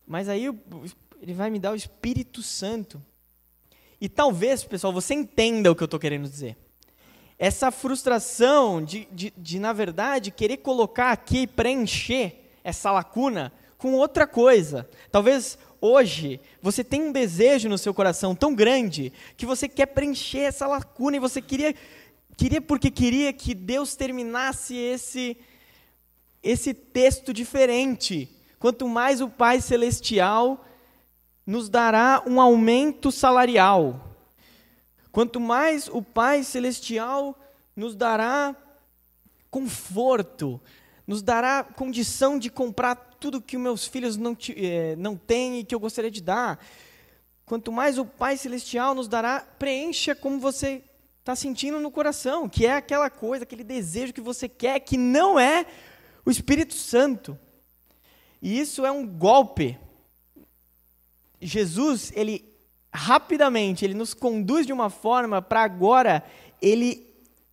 Mas 0.05 0.29
aí 0.29 0.45
Ele 1.21 1.33
vai 1.33 1.49
me 1.49 1.59
dar 1.59 1.73
o 1.73 1.75
Espírito 1.75 2.41
Santo. 2.41 3.03
E 3.99 4.07
talvez, 4.07 4.63
pessoal, 4.63 4.93
você 4.93 5.13
entenda 5.13 5.71
o 5.71 5.75
que 5.75 5.83
eu 5.83 5.85
estou 5.85 5.99
querendo 5.99 6.29
dizer. 6.29 6.55
Essa 7.37 7.71
frustração 7.71 8.83
de, 8.83 9.05
de, 9.11 9.33
de, 9.35 9.59
na 9.59 9.73
verdade, 9.73 10.31
querer 10.31 10.57
colocar 10.57 11.11
aqui, 11.11 11.45
preencher 11.45 12.51
essa 12.63 12.91
lacuna 12.91 13.51
com 13.77 13.93
outra 13.93 14.25
coisa. 14.25 14.89
Talvez 15.11 15.57
hoje 15.81 16.39
você 16.61 16.83
tenha 16.83 17.05
um 17.05 17.11
desejo 17.11 17.69
no 17.69 17.77
seu 17.77 17.93
coração 17.93 18.35
tão 18.35 18.53
grande 18.53 19.13
que 19.35 19.45
você 19.45 19.67
quer 19.67 19.87
preencher 19.87 20.39
essa 20.39 20.67
lacuna 20.67 21.17
e 21.17 21.19
você 21.19 21.41
queria, 21.41 21.73
queria 22.35 22.61
porque 22.61 22.91
queria 22.91 23.31
que 23.33 23.53
Deus 23.53 23.95
terminasse 23.95 24.75
esse, 24.75 25.37
esse 26.41 26.73
texto 26.73 27.33
diferente. 27.33 28.29
Quanto 28.59 28.87
mais 28.87 29.21
o 29.21 29.29
Pai 29.29 29.61
Celestial 29.61 30.65
nos 31.45 31.69
dará 31.69 32.21
um 32.27 32.41
aumento 32.41 33.09
salarial. 33.09 34.13
Quanto 35.11 35.39
mais 35.39 35.87
o 35.87 36.01
Pai 36.01 36.43
Celestial 36.43 37.39
nos 37.73 37.95
dará 37.95 38.53
conforto, 39.49 40.59
nos 41.07 41.21
dará 41.21 41.63
condição 41.63 42.37
de 42.37 42.49
comprar 42.49 43.06
tudo 43.19 43.41
que 43.41 43.57
os 43.57 43.63
meus 43.63 43.87
filhos 43.87 44.17
não, 44.17 44.37
eh, 44.49 44.95
não 44.97 45.15
têm 45.15 45.59
e 45.59 45.63
que 45.63 45.73
eu 45.73 45.79
gostaria 45.79 46.11
de 46.11 46.21
dar. 46.21 46.63
Quanto 47.45 47.71
mais 47.71 47.97
o 47.97 48.05
Pai 48.05 48.37
Celestial 48.37 48.93
nos 48.93 49.07
dará, 49.07 49.39
preencha 49.39 50.15
como 50.15 50.39
você 50.39 50.83
está 51.19 51.35
sentindo 51.35 51.79
no 51.79 51.91
coração, 51.91 52.47
que 52.47 52.65
é 52.65 52.75
aquela 52.75 53.09
coisa, 53.09 53.43
aquele 53.43 53.63
desejo 53.63 54.13
que 54.13 54.21
você 54.21 54.47
quer, 54.47 54.79
que 54.79 54.97
não 54.97 55.39
é 55.39 55.65
o 56.25 56.31
Espírito 56.31 56.73
Santo. 56.73 57.37
E 58.41 58.59
isso 58.59 58.85
é 58.85 58.91
um 58.91 59.05
golpe. 59.05 59.77
Jesus, 61.41 62.11
ele 62.15 62.45
rapidamente, 62.93 63.85
ele 63.85 63.93
nos 63.93 64.13
conduz 64.13 64.65
de 64.65 64.73
uma 64.73 64.89
forma 64.89 65.41
para 65.41 65.61
agora 65.61 66.23
ele 66.61 67.05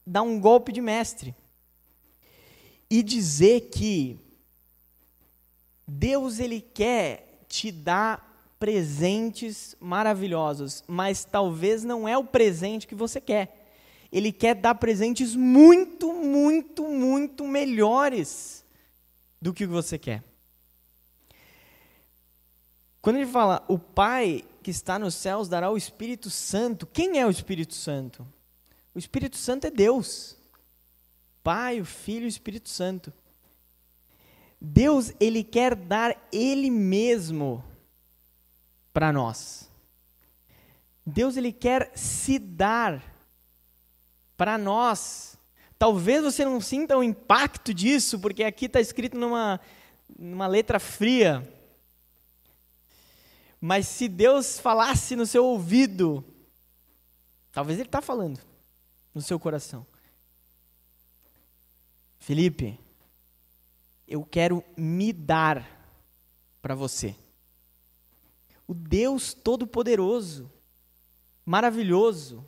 dar 0.07 0.23
um 0.23 0.41
golpe 0.41 0.73
de 0.73 0.81
mestre 0.81 1.35
e 2.91 3.03
dizer 3.03 3.71
que 3.71 4.19
Deus 5.87 6.39
ele 6.39 6.61
quer 6.61 7.45
te 7.49 7.71
dar 7.71 8.35
presentes 8.59 9.77
maravilhosos, 9.79 10.83
mas 10.87 11.25
talvez 11.25 11.85
não 11.85 12.09
é 12.09 12.17
o 12.17 12.25
presente 12.25 12.87
que 12.87 12.95
você 12.95 13.21
quer. 13.21 13.69
Ele 14.11 14.33
quer 14.33 14.55
dar 14.55 14.77
presentes 14.77 15.35
muito, 15.35 16.13
muito, 16.13 16.89
muito 16.89 17.47
melhores 17.47 18.65
do 19.41 19.53
que 19.53 19.67
você 19.67 19.99
quer. 19.99 20.23
Quando 23.03 23.17
ele 23.17 23.27
fala, 23.27 23.63
o 23.69 23.79
Pai 23.79 24.45
que 24.63 24.71
está 24.71 24.99
nos 24.99 25.15
céus 25.15 25.47
dará 25.47 25.71
o 25.71 25.77
Espírito 25.77 26.31
Santo, 26.31 26.87
quem 26.87 27.21
é 27.21 27.27
o 27.27 27.31
Espírito 27.31 27.75
Santo? 27.75 28.27
O 28.95 28.99
Espírito 28.99 29.37
Santo 29.37 29.67
é 29.67 29.71
Deus. 29.71 30.39
Pai, 31.43 31.81
o 31.81 31.85
Filho 31.85 32.23
e 32.23 32.27
o 32.27 32.29
Espírito 32.29 32.71
Santo. 32.71 33.13
Deus, 34.67 35.13
ele 35.21 35.45
quer 35.45 35.75
dar 35.75 36.17
ele 36.33 36.71
mesmo 36.71 37.63
para 38.95 39.13
nós. 39.13 39.71
Deus 41.05 41.37
ele 41.37 41.53
quer 41.53 41.93
se 41.95 42.39
dar 42.39 43.05
para 44.39 44.57
nós. 44.57 45.39
Talvez 45.79 46.25
você 46.25 46.47
não 46.47 46.63
sinta 46.63 46.97
o 46.97 47.05
impacto 47.05 47.75
disso, 47.75 48.19
porque 48.19 48.43
aqui 48.43 48.65
está 48.65 48.81
escrito 48.81 49.19
numa, 49.19 49.61
numa 50.19 50.47
letra 50.47 50.81
fria. 50.81 51.47
Mas 53.61 53.87
se 53.87 54.09
Deus 54.09 54.59
falasse 54.59 55.15
no 55.15 55.27
seu 55.27 55.45
ouvido, 55.45 56.25
talvez 57.53 57.79
Ele 57.79 57.89
está 57.89 58.01
falando 58.01 58.41
no 59.15 59.21
seu 59.21 59.39
coração. 59.39 59.87
Felipe, 62.19 62.79
eu 64.07 64.25
quero 64.25 64.63
me 64.77 65.13
dar 65.13 65.67
para 66.61 66.75
você. 66.75 67.17
O 68.67 68.75
Deus 68.75 69.35
Todo-Poderoso, 69.35 70.51
maravilhoso, 71.45 72.45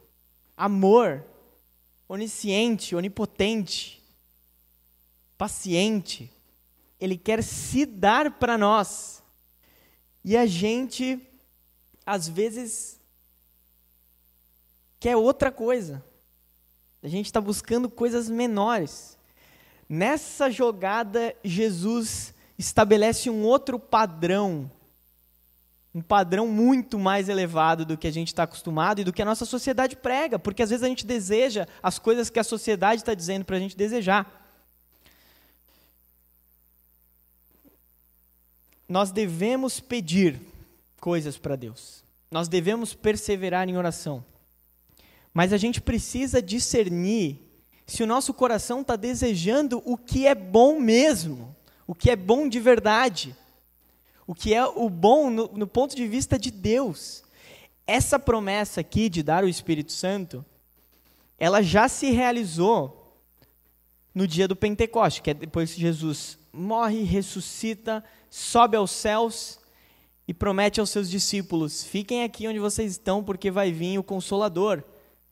amor, 0.56 1.24
onisciente, 2.08 2.94
onipotente, 2.94 4.02
paciente, 5.36 6.32
Ele 6.98 7.18
quer 7.18 7.42
se 7.42 7.84
dar 7.84 8.38
para 8.38 8.56
nós. 8.56 9.22
E 10.24 10.36
a 10.36 10.46
gente, 10.46 11.20
às 12.04 12.28
vezes, 12.28 12.98
quer 14.98 15.16
outra 15.16 15.52
coisa. 15.52 16.04
A 17.02 17.08
gente 17.08 17.26
está 17.26 17.40
buscando 17.40 17.88
coisas 17.88 18.28
menores. 18.28 19.15
Nessa 19.88 20.50
jogada, 20.50 21.34
Jesus 21.44 22.34
estabelece 22.58 23.30
um 23.30 23.44
outro 23.44 23.78
padrão, 23.78 24.70
um 25.94 26.02
padrão 26.02 26.48
muito 26.48 26.98
mais 26.98 27.28
elevado 27.28 27.84
do 27.84 27.96
que 27.96 28.06
a 28.06 28.10
gente 28.10 28.28
está 28.28 28.42
acostumado 28.42 29.00
e 29.00 29.04
do 29.04 29.12
que 29.12 29.22
a 29.22 29.24
nossa 29.24 29.44
sociedade 29.44 29.94
prega, 29.94 30.38
porque 30.38 30.62
às 30.62 30.70
vezes 30.70 30.82
a 30.82 30.88
gente 30.88 31.06
deseja 31.06 31.66
as 31.82 31.98
coisas 31.98 32.28
que 32.28 32.38
a 32.38 32.44
sociedade 32.44 33.02
está 33.02 33.14
dizendo 33.14 33.44
para 33.44 33.56
a 33.56 33.60
gente 33.60 33.76
desejar. 33.76 34.44
Nós 38.88 39.10
devemos 39.10 39.80
pedir 39.80 40.40
coisas 41.00 41.38
para 41.38 41.56
Deus, 41.56 42.02
nós 42.30 42.48
devemos 42.48 42.92
perseverar 42.92 43.68
em 43.68 43.76
oração, 43.76 44.24
mas 45.32 45.52
a 45.52 45.56
gente 45.56 45.80
precisa 45.80 46.42
discernir 46.42 47.45
se 47.86 48.02
o 48.02 48.06
nosso 48.06 48.34
coração 48.34 48.80
está 48.80 48.96
desejando 48.96 49.80
o 49.84 49.96
que 49.96 50.26
é 50.26 50.34
bom 50.34 50.80
mesmo, 50.80 51.54
o 51.86 51.94
que 51.94 52.10
é 52.10 52.16
bom 52.16 52.48
de 52.48 52.58
verdade, 52.58 53.36
o 54.26 54.34
que 54.34 54.52
é 54.52 54.66
o 54.66 54.90
bom 54.90 55.30
no, 55.30 55.48
no 55.52 55.66
ponto 55.66 55.94
de 55.94 56.06
vista 56.08 56.36
de 56.36 56.50
Deus. 56.50 57.22
Essa 57.86 58.18
promessa 58.18 58.80
aqui 58.80 59.08
de 59.08 59.22
dar 59.22 59.44
o 59.44 59.48
Espírito 59.48 59.92
Santo, 59.92 60.44
ela 61.38 61.62
já 61.62 61.88
se 61.88 62.10
realizou 62.10 63.22
no 64.12 64.26
dia 64.26 64.48
do 64.48 64.56
Pentecoste, 64.56 65.22
que 65.22 65.30
é 65.30 65.34
depois 65.34 65.72
que 65.72 65.80
Jesus 65.80 66.38
morre, 66.52 67.04
ressuscita, 67.04 68.02
sobe 68.28 68.76
aos 68.76 68.90
céus 68.90 69.60
e 70.26 70.34
promete 70.34 70.80
aos 70.80 70.90
seus 70.90 71.08
discípulos: 71.08 71.84
fiquem 71.84 72.24
aqui 72.24 72.48
onde 72.48 72.58
vocês 72.58 72.90
estão, 72.92 73.22
porque 73.22 73.48
vai 73.48 73.70
vir 73.70 73.96
o 73.98 74.02
Consolador, 74.02 74.82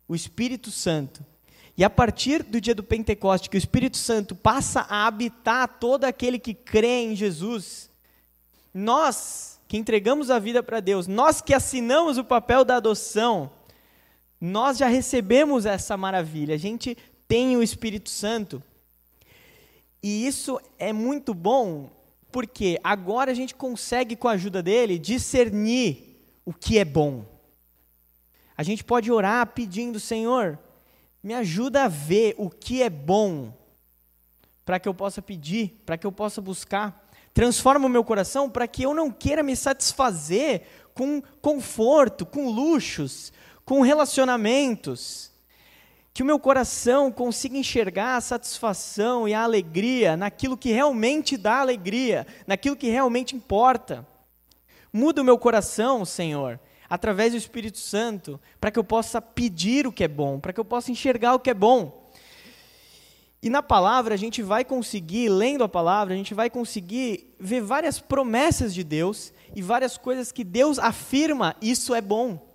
o 0.07 0.15
Espírito 0.15 0.71
Santo. 0.71 1.25
E 1.77 1.83
a 1.83 1.91
partir 1.91 2.43
do 2.43 2.61
dia 2.61 2.75
do 2.75 2.85
Pentecoste, 2.85 3.51
que 3.51 3.57
o 3.57 3.59
Espírito 3.59 3.97
Santo 3.97 4.35
passa 4.35 4.87
a 4.89 5.07
habitar 5.07 5.67
todo 5.81 6.05
aquele 6.05 6.39
que 6.39 6.55
crê 6.55 7.03
em 7.03 7.17
Jesus, 7.17 7.91
nós 8.73 9.61
que 9.67 9.77
entregamos 9.77 10.31
a 10.31 10.39
vida 10.39 10.63
para 10.63 10.79
Deus, 10.79 11.09
nós 11.09 11.41
que 11.41 11.53
assinamos 11.53 12.17
o 12.17 12.25
papel 12.25 12.65
da 12.65 12.77
adoção, 12.77 13.51
nós 14.41 14.79
já 14.79 14.87
recebemos 14.87 15.67
essa 15.67 15.97
maravilha, 15.97 16.55
a 16.55 16.59
gente 16.59 16.97
tem 17.27 17.57
o 17.57 17.63
Espírito 17.63 18.11
Santo. 18.11 18.63
E 20.03 20.27
isso 20.27 20.61
é 20.79 20.93
muito 20.93 21.35
bom, 21.35 21.91
porque 22.31 22.79
agora 22.85 23.31
a 23.31 23.35
gente 23.35 23.55
consegue, 23.55 24.15
com 24.15 24.29
a 24.29 24.33
ajuda 24.33 24.63
dele, 24.63 24.99
discernir 24.99 26.21
o 26.45 26.53
que 26.53 26.79
é 26.79 26.85
bom. 26.85 27.25
A 28.57 28.63
gente 28.63 28.85
pode 28.85 29.11
orar 29.11 29.47
pedindo, 29.49 29.99
Senhor, 29.99 30.59
me 31.25 31.33
ajuda 31.33 31.85
a 31.85 31.89
ver 31.89 32.35
o 32.37 32.51
que 32.51 32.83
é 32.83 32.91
bom, 32.91 33.51
para 34.63 34.79
que 34.79 34.87
eu 34.87 34.93
possa 34.93 35.23
pedir, 35.23 35.81
para 35.87 35.97
que 35.97 36.07
eu 36.07 36.13
possa 36.13 36.43
buscar. 36.43 37.09
Transforma 37.33 37.87
o 37.87 37.91
meu 37.91 38.05
coração 38.05 38.51
para 38.51 38.69
que 38.69 38.83
eu 38.83 38.93
não 38.93 39.11
queira 39.11 39.43
me 39.43 39.57
satisfazer 39.57 40.67
com 40.93 41.23
conforto, 41.41 42.27
com 42.27 42.51
luxos, 42.51 43.33
com 43.65 43.81
relacionamentos. 43.81 45.33
Que 46.13 46.23
o 46.23 46.27
meu 46.27 46.39
coração 46.39 47.11
consiga 47.11 47.57
enxergar 47.57 48.17
a 48.17 48.21
satisfação 48.21 49.27
e 49.27 49.33
a 49.33 49.43
alegria 49.43 50.19
naquilo 50.19 50.59
que 50.59 50.73
realmente 50.73 51.39
dá 51.39 51.57
alegria, 51.57 52.27
naquilo 52.47 52.77
que 52.77 52.91
realmente 52.91 53.35
importa. 53.35 54.07
Muda 54.93 55.23
o 55.23 55.25
meu 55.25 55.39
coração, 55.39 56.05
Senhor, 56.05 56.61
através 56.95 57.33
do 57.33 57.37
Espírito 57.37 57.79
Santo, 57.79 58.41
para 58.61 58.71
que 58.71 58.79
eu 58.79 58.85
possa 58.85 59.21
pedir 59.21 59.85
o 59.85 59.93
que 59.93 60.05
é 60.05 60.09
bom, 60.09 60.39
para 60.39 60.53
que 60.53 60.61
eu 60.61 60.65
possa 60.65 60.93
enxergar 60.93 61.35
o 61.35 61.41
que 61.41 61.51
é 61.51 61.55
bom. 61.55 62.09
E 63.43 63.51
na 63.51 63.61
palavra 63.61 64.15
a 64.15 64.17
gente 64.17 64.41
vai 64.43 64.65
conseguir, 64.65 65.29
lendo 65.29 65.65
a 65.65 65.69
palavra, 65.69 66.15
a 66.15 66.17
gente 66.17 66.33
vai 66.33 66.49
conseguir 66.49 67.35
ver 67.39 67.61
várias 67.63 67.99
promessas 67.99 68.73
de 68.73 68.85
Deus 68.85 69.33
e 69.57 69.61
várias 69.61 69.99
coisas 69.99 70.31
que 70.31 70.45
Deus 70.45 70.79
afirma, 70.79 71.57
isso 71.61 71.97
é 71.97 72.01
bom. 72.01 72.49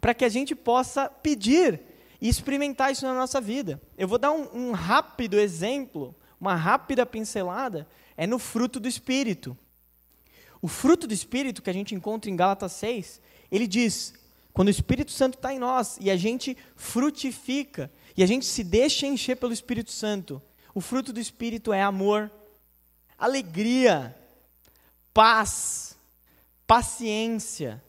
Para 0.00 0.14
que 0.14 0.24
a 0.24 0.28
gente 0.28 0.56
possa 0.56 1.08
pedir 1.08 1.80
e 2.20 2.28
experimentar 2.28 2.90
isso 2.90 3.06
na 3.06 3.14
nossa 3.14 3.40
vida. 3.40 3.80
Eu 3.96 4.08
vou 4.08 4.18
dar 4.18 4.32
um, 4.32 4.48
um 4.52 4.72
rápido 4.72 5.38
exemplo, 5.38 6.12
uma 6.40 6.56
rápida 6.56 7.06
pincelada, 7.06 7.86
é 8.16 8.26
no 8.26 8.40
fruto 8.40 8.80
do 8.80 8.88
Espírito. 8.88 9.56
O 10.60 10.66
fruto 10.66 11.06
do 11.06 11.14
Espírito 11.14 11.62
que 11.62 11.70
a 11.70 11.72
gente 11.72 11.94
encontra 11.94 12.28
em 12.28 12.36
Gálatas 12.36 12.72
6, 12.72 13.20
ele 13.50 13.66
diz: 13.66 14.14
quando 14.52 14.68
o 14.68 14.72
Espírito 14.72 15.12
Santo 15.12 15.36
está 15.36 15.52
em 15.52 15.58
nós 15.58 15.98
e 16.00 16.10
a 16.10 16.16
gente 16.16 16.56
frutifica, 16.74 17.90
e 18.16 18.22
a 18.22 18.26
gente 18.26 18.44
se 18.44 18.64
deixa 18.64 19.06
encher 19.06 19.36
pelo 19.36 19.52
Espírito 19.52 19.92
Santo, 19.92 20.42
o 20.74 20.80
fruto 20.80 21.12
do 21.12 21.20
Espírito 21.20 21.72
é 21.72 21.82
amor, 21.82 22.30
alegria, 23.16 24.16
paz, 25.14 25.96
paciência, 26.66 27.82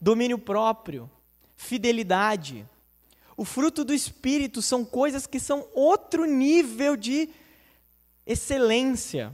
domínio 0.00 0.38
próprio, 0.38 1.10
fidelidade. 1.56 2.66
O 3.36 3.44
fruto 3.44 3.84
do 3.84 3.94
Espírito 3.94 4.60
são 4.62 4.84
coisas 4.84 5.26
que 5.26 5.38
são 5.38 5.68
outro 5.74 6.24
nível 6.24 6.96
de 6.96 7.28
excelência. 8.26 9.32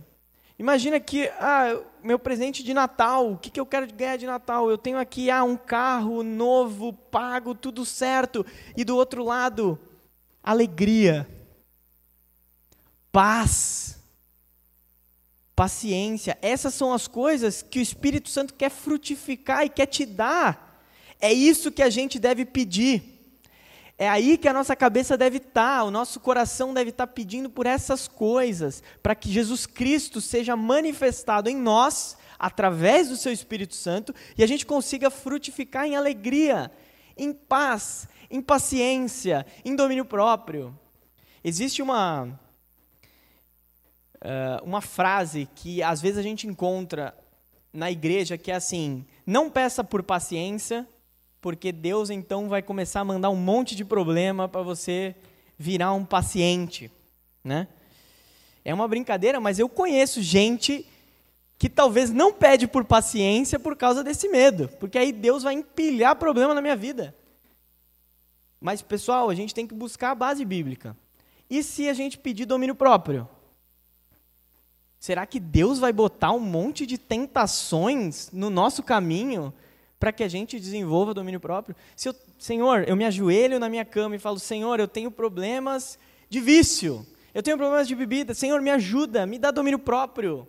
Imagina 0.63 1.01
que, 1.01 1.29
ah, 1.41 1.77
meu 2.05 2.21
presente 2.21 2.63
de 2.63 2.73
Natal, 2.73 3.33
o 3.33 3.37
que, 3.37 3.51
que 3.51 3.59
eu 3.59 3.67
quero 3.67 3.93
ganhar 3.93 4.17
de 4.17 4.27
Natal? 4.27 4.71
Eu 4.71 4.79
tenho 4.79 4.97
aqui 4.97 5.29
ah, 5.29 5.43
um 5.43 5.57
carro 5.57 6.23
novo, 6.23 6.93
pago, 6.93 7.53
tudo 7.53 7.85
certo. 7.85 8.47
E 8.77 8.85
do 8.85 8.97
outro 8.97 9.25
lado, 9.25 9.77
alegria, 10.41 11.29
paz, 13.11 13.99
paciência. 15.57 16.39
Essas 16.41 16.75
são 16.75 16.93
as 16.93 17.09
coisas 17.09 17.61
que 17.61 17.81
o 17.81 17.83
Espírito 17.83 18.29
Santo 18.29 18.55
quer 18.55 18.71
frutificar 18.71 19.65
e 19.65 19.69
quer 19.69 19.87
te 19.87 20.07
dar. 20.07 20.81
É 21.21 21.33
isso 21.33 21.73
que 21.73 21.83
a 21.83 21.91
gente 21.91 22.21
deve 22.21 22.45
pedir. 22.45 23.12
É 24.03 24.09
aí 24.09 24.37
que 24.37 24.49
a 24.49 24.53
nossa 24.53 24.75
cabeça 24.75 25.17
deve 25.17 25.37
estar, 25.37 25.79
tá, 25.79 25.85
o 25.85 25.91
nosso 25.93 26.19
coração 26.19 26.75
deve 26.75 26.91
estar 26.91 27.07
tá 27.07 27.13
pedindo 27.13 27.49
por 27.49 27.67
essas 27.67 28.09
coisas, 28.09 28.83
para 29.01 29.15
que 29.15 29.31
Jesus 29.31 29.65
Cristo 29.65 30.21
seja 30.21 30.57
manifestado 30.57 31.49
em 31.49 31.55
nós, 31.55 32.17
através 32.37 33.11
do 33.11 33.17
seu 33.17 33.33
Espírito 33.33 33.77
Santo, 33.77 34.13
e 34.37 34.43
a 34.43 34.47
gente 34.49 34.67
consiga 34.67 35.09
frutificar 35.09 35.87
em 35.87 35.95
alegria, 35.95 36.73
em 37.17 37.33
paz, 37.33 38.09
em 38.29 38.43
paciência, 38.43 39.47
em 39.65 39.77
domínio 39.77 40.05
próprio. 40.05 40.77
Existe 41.45 41.81
uma, 41.81 42.25
uh, 44.17 44.65
uma 44.65 44.81
frase 44.81 45.49
que 45.55 45.81
às 45.81 46.03
vezes 46.03 46.19
a 46.19 46.23
gente 46.23 46.45
encontra 46.49 47.17
na 47.73 47.89
igreja 47.89 48.37
que 48.37 48.51
é 48.51 48.57
assim: 48.57 49.07
não 49.25 49.49
peça 49.49 49.85
por 49.85 50.03
paciência, 50.03 50.89
porque 51.43 51.73
Deus 51.73 52.09
então 52.09 52.49
vai 52.49 52.63
começar 52.63 53.01
a 53.01 53.05
mandar 53.05 53.29
um 53.29 53.37
monte 53.37 53.75
de 53.75 53.85
problema 53.85 54.49
para 54.49 54.63
você 54.63 55.15
virar 55.59 55.93
um 55.93 56.05
paciente, 56.05 56.89
né? 57.43 57.67
É 58.65 58.73
uma 58.73 58.87
brincadeira, 58.87 59.41
mas 59.41 59.59
eu 59.59 59.69
conheço 59.69 60.23
gente 60.23 60.87
que 61.59 61.69
talvez 61.69 62.11
não 62.11 62.33
pede 62.33 62.69
por 62.69 62.85
paciência 62.85 63.59
por 63.59 63.77
causa 63.77 64.05
desse 64.05 64.29
medo, 64.29 64.69
porque 64.79 64.97
aí 64.97 65.11
Deus 65.11 65.43
vai 65.43 65.55
empilhar 65.55 66.15
problema 66.15 66.55
na 66.55 66.63
minha 66.63 66.77
vida. 66.77 67.13
Mas 68.61 68.81
pessoal, 68.81 69.29
a 69.29 69.35
gente 69.35 69.53
tem 69.53 69.67
que 69.67 69.75
buscar 69.75 70.13
a 70.13 70.15
base 70.15 70.45
bíblica. 70.45 70.97
E 71.51 71.61
se 71.65 71.89
a 71.89 71.93
gente 71.93 72.19
pedir 72.19 72.47
domínio 72.47 72.77
próprio? 72.77 73.29
Será 75.01 75.27
que 75.27 75.41
Deus 75.41 75.81
vai 75.81 75.93
botar 75.93 76.31
um 76.31 76.39
monte 76.39 76.87
de 76.87 76.97
tentações 76.97 78.31
no 78.33 78.49
nosso 78.49 78.81
caminho 78.81 79.53
para 80.03 80.11
que 80.11 80.25
a 80.25 80.29
gente 80.29 80.59
desenvolva 80.59 81.15
domínio 81.15 81.39
próprio. 81.39 81.77
Se 81.95 82.09
eu, 82.09 82.15
Senhor, 82.37 82.89
eu 82.89 82.97
me 82.97 83.05
ajoelho 83.05 83.61
na 83.61 83.69
minha 83.69 83.85
cama 83.85 84.17
e 84.17 84.19
falo, 84.19 84.37
Senhor, 84.37 84.81
eu 84.81 84.89
tenho 84.89 85.13
problemas 85.13 85.97
de 86.29 86.41
vício, 86.41 87.07
eu 87.33 87.41
tenho 87.41 87.57
problemas 87.57 87.87
de 87.87 87.95
bebida, 87.95 88.35
Senhor, 88.35 88.61
me 88.61 88.73
ajuda, 88.73 89.25
me 89.25 89.39
dá 89.39 89.53
domínio 89.53 89.79
próprio. 89.79 90.49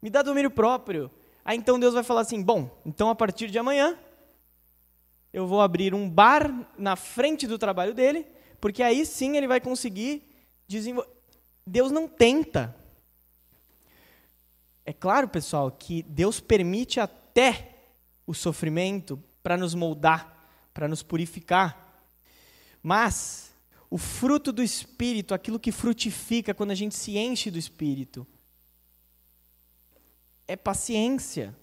Me 0.00 0.08
dá 0.08 0.22
domínio 0.22 0.50
próprio. 0.50 1.10
Aí 1.44 1.58
então 1.58 1.78
Deus 1.78 1.92
vai 1.92 2.02
falar 2.02 2.22
assim: 2.22 2.42
bom, 2.42 2.80
então 2.86 3.10
a 3.10 3.14
partir 3.14 3.50
de 3.50 3.58
amanhã, 3.58 3.98
eu 5.34 5.46
vou 5.46 5.60
abrir 5.60 5.92
um 5.92 6.08
bar 6.08 6.50
na 6.78 6.96
frente 6.96 7.46
do 7.46 7.58
trabalho 7.58 7.92
dele, 7.92 8.26
porque 8.58 8.82
aí 8.82 9.04
sim 9.04 9.36
ele 9.36 9.46
vai 9.46 9.60
conseguir 9.60 10.22
desenvolver. 10.66 11.10
Deus 11.66 11.92
não 11.92 12.08
tenta. 12.08 12.74
É 14.86 14.94
claro, 14.94 15.28
pessoal, 15.28 15.70
que 15.70 16.02
Deus 16.04 16.40
permite 16.40 16.98
até 16.98 17.69
o 18.30 18.34
sofrimento 18.34 19.20
para 19.42 19.56
nos 19.56 19.74
moldar, 19.74 20.48
para 20.72 20.86
nos 20.86 21.02
purificar. 21.02 22.00
Mas 22.80 23.52
o 23.90 23.98
fruto 23.98 24.52
do 24.52 24.62
Espírito, 24.62 25.34
aquilo 25.34 25.58
que 25.58 25.72
frutifica 25.72 26.54
quando 26.54 26.70
a 26.70 26.76
gente 26.76 26.94
se 26.94 27.18
enche 27.18 27.50
do 27.50 27.58
Espírito, 27.58 28.24
é 30.46 30.54
paciência, 30.54 31.56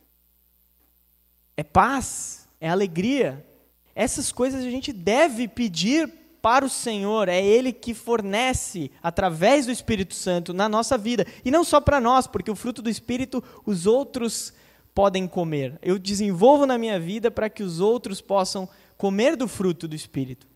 é 1.56 1.64
paz, 1.64 2.50
é 2.60 2.68
alegria. 2.68 3.48
Essas 3.96 4.30
coisas 4.30 4.66
a 4.66 4.70
gente 4.70 4.92
deve 4.92 5.48
pedir 5.48 6.12
para 6.42 6.66
o 6.66 6.70
Senhor, 6.70 7.30
é 7.30 7.42
Ele 7.42 7.72
que 7.72 7.94
fornece, 7.94 8.92
através 9.02 9.66
do 9.66 9.72
Espírito 9.72 10.14
Santo, 10.14 10.54
na 10.54 10.68
nossa 10.68 10.98
vida. 10.98 11.26
E 11.46 11.50
não 11.50 11.64
só 11.64 11.80
para 11.80 12.02
nós, 12.02 12.28
porque 12.28 12.52
o 12.52 12.56
fruto 12.58 12.82
do 12.82 12.90
Espírito 12.90 13.42
os 13.66 13.86
outros 13.86 14.54
podem 14.98 15.28
comer. 15.28 15.78
Eu 15.80 16.00
desenvolvo 16.00 16.66
na 16.66 16.76
minha 16.76 17.00
vida 17.00 17.30
para 17.30 17.52
que 17.52 17.62
os 17.62 17.80
outros 17.80 18.20
possam 18.20 18.68
comer 18.98 19.36
do 19.36 19.48
fruto 19.48 19.88
do 19.88 19.94
Espírito. 19.94 20.48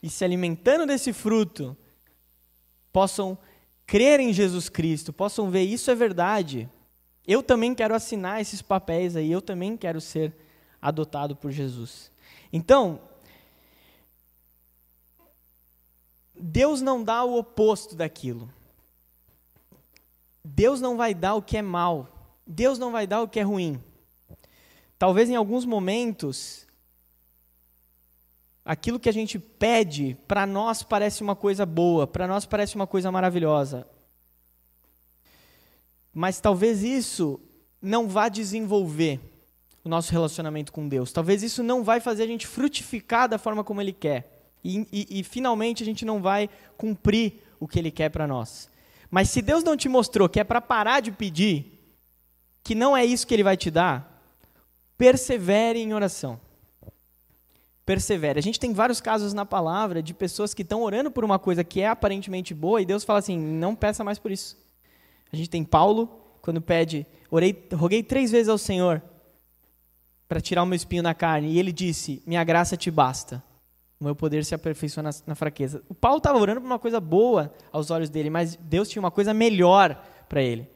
E 0.00 0.08
se 0.08 0.24
alimentando 0.24 0.86
desse 0.86 1.12
fruto, 1.12 1.76
possam 2.92 3.36
crer 3.84 4.20
em 4.20 4.32
Jesus 4.32 4.68
Cristo, 4.68 5.12
possam 5.12 5.50
ver 5.50 5.64
isso 5.64 5.90
é 5.90 5.96
verdade. 5.96 6.70
Eu 7.26 7.42
também 7.42 7.74
quero 7.74 7.92
assinar 7.92 8.40
esses 8.40 8.62
papéis 8.62 9.16
aí, 9.16 9.32
eu 9.32 9.42
também 9.42 9.76
quero 9.76 10.00
ser 10.00 10.32
adotado 10.80 11.34
por 11.34 11.50
Jesus. 11.50 12.12
Então, 12.52 13.00
Deus 16.36 16.80
não 16.80 17.02
dá 17.02 17.24
o 17.24 17.36
oposto 17.36 17.96
daquilo. 17.96 18.48
Deus 20.44 20.80
não 20.80 20.96
vai 20.96 21.12
dar 21.12 21.34
o 21.34 21.42
que 21.42 21.56
é 21.56 21.62
mal. 21.62 22.14
Deus 22.48 22.78
não 22.78 22.90
vai 22.90 23.06
dar 23.06 23.20
o 23.20 23.28
que 23.28 23.38
é 23.38 23.42
ruim. 23.42 23.78
Talvez 24.98 25.28
em 25.28 25.36
alguns 25.36 25.66
momentos, 25.66 26.66
aquilo 28.64 28.98
que 28.98 29.08
a 29.08 29.12
gente 29.12 29.38
pede, 29.38 30.16
para 30.26 30.46
nós 30.46 30.82
parece 30.82 31.22
uma 31.22 31.36
coisa 31.36 31.66
boa, 31.66 32.06
para 32.06 32.26
nós 32.26 32.46
parece 32.46 32.74
uma 32.74 32.86
coisa 32.86 33.12
maravilhosa. 33.12 33.86
Mas 36.12 36.40
talvez 36.40 36.82
isso 36.82 37.38
não 37.82 38.08
vá 38.08 38.30
desenvolver 38.30 39.20
o 39.84 39.88
nosso 39.88 40.10
relacionamento 40.10 40.72
com 40.72 40.88
Deus. 40.88 41.12
Talvez 41.12 41.42
isso 41.42 41.62
não 41.62 41.84
vai 41.84 42.00
fazer 42.00 42.22
a 42.22 42.26
gente 42.26 42.46
frutificar 42.46 43.28
da 43.28 43.38
forma 43.38 43.62
como 43.62 43.82
Ele 43.82 43.92
quer. 43.92 44.50
E, 44.64 44.86
e, 44.90 45.20
e 45.20 45.22
finalmente 45.22 45.82
a 45.82 45.86
gente 45.86 46.04
não 46.04 46.20
vai 46.20 46.48
cumprir 46.78 47.44
o 47.60 47.68
que 47.68 47.78
Ele 47.78 47.90
quer 47.90 48.08
para 48.08 48.26
nós. 48.26 48.70
Mas 49.10 49.30
se 49.30 49.40
Deus 49.42 49.62
não 49.62 49.76
te 49.76 49.88
mostrou 49.88 50.28
que 50.28 50.40
é 50.40 50.44
para 50.44 50.60
parar 50.60 51.00
de 51.00 51.12
pedir, 51.12 51.77
que 52.68 52.74
não 52.74 52.94
é 52.94 53.02
isso 53.02 53.26
que 53.26 53.32
Ele 53.32 53.42
vai 53.42 53.56
te 53.56 53.70
dar, 53.70 54.22
persevere 54.98 55.78
em 55.78 55.94
oração. 55.94 56.38
Persevere. 57.86 58.38
A 58.38 58.42
gente 58.42 58.60
tem 58.60 58.74
vários 58.74 59.00
casos 59.00 59.32
na 59.32 59.46
palavra 59.46 60.02
de 60.02 60.12
pessoas 60.12 60.52
que 60.52 60.60
estão 60.60 60.82
orando 60.82 61.10
por 61.10 61.24
uma 61.24 61.38
coisa 61.38 61.64
que 61.64 61.80
é 61.80 61.88
aparentemente 61.88 62.52
boa 62.52 62.82
e 62.82 62.84
Deus 62.84 63.04
fala 63.04 63.20
assim: 63.20 63.38
não 63.38 63.74
peça 63.74 64.04
mais 64.04 64.18
por 64.18 64.30
isso. 64.30 64.54
A 65.32 65.36
gente 65.36 65.48
tem 65.48 65.64
Paulo, 65.64 66.20
quando 66.42 66.60
pede, 66.60 67.06
orei, 67.30 67.56
roguei 67.72 68.02
três 68.02 68.30
vezes 68.30 68.50
ao 68.50 68.58
Senhor 68.58 69.00
para 70.28 70.38
tirar 70.38 70.62
o 70.62 70.66
meu 70.66 70.76
espinho 70.76 71.02
na 71.02 71.14
carne, 71.14 71.48
e 71.48 71.58
ele 71.58 71.72
disse: 71.72 72.22
Minha 72.26 72.44
graça 72.44 72.76
te 72.76 72.90
basta. 72.90 73.42
O 73.98 74.04
meu 74.04 74.14
poder 74.14 74.44
se 74.44 74.54
aperfeiçoa 74.54 75.02
na, 75.26 75.34
fraqueza. 75.34 75.82
O 75.88 75.94
Paulo 75.94 76.18
estava 76.18 76.38
orando 76.38 76.60
por 76.60 76.66
uma 76.66 76.78
coisa 76.78 77.00
boa 77.00 77.50
aos 77.72 77.90
olhos 77.90 78.10
dele, 78.10 78.28
mas 78.28 78.56
Deus 78.56 78.90
tinha 78.90 79.00
uma 79.00 79.10
coisa 79.10 79.32
melhor 79.32 80.04
para 80.28 80.42
ele. 80.42 80.68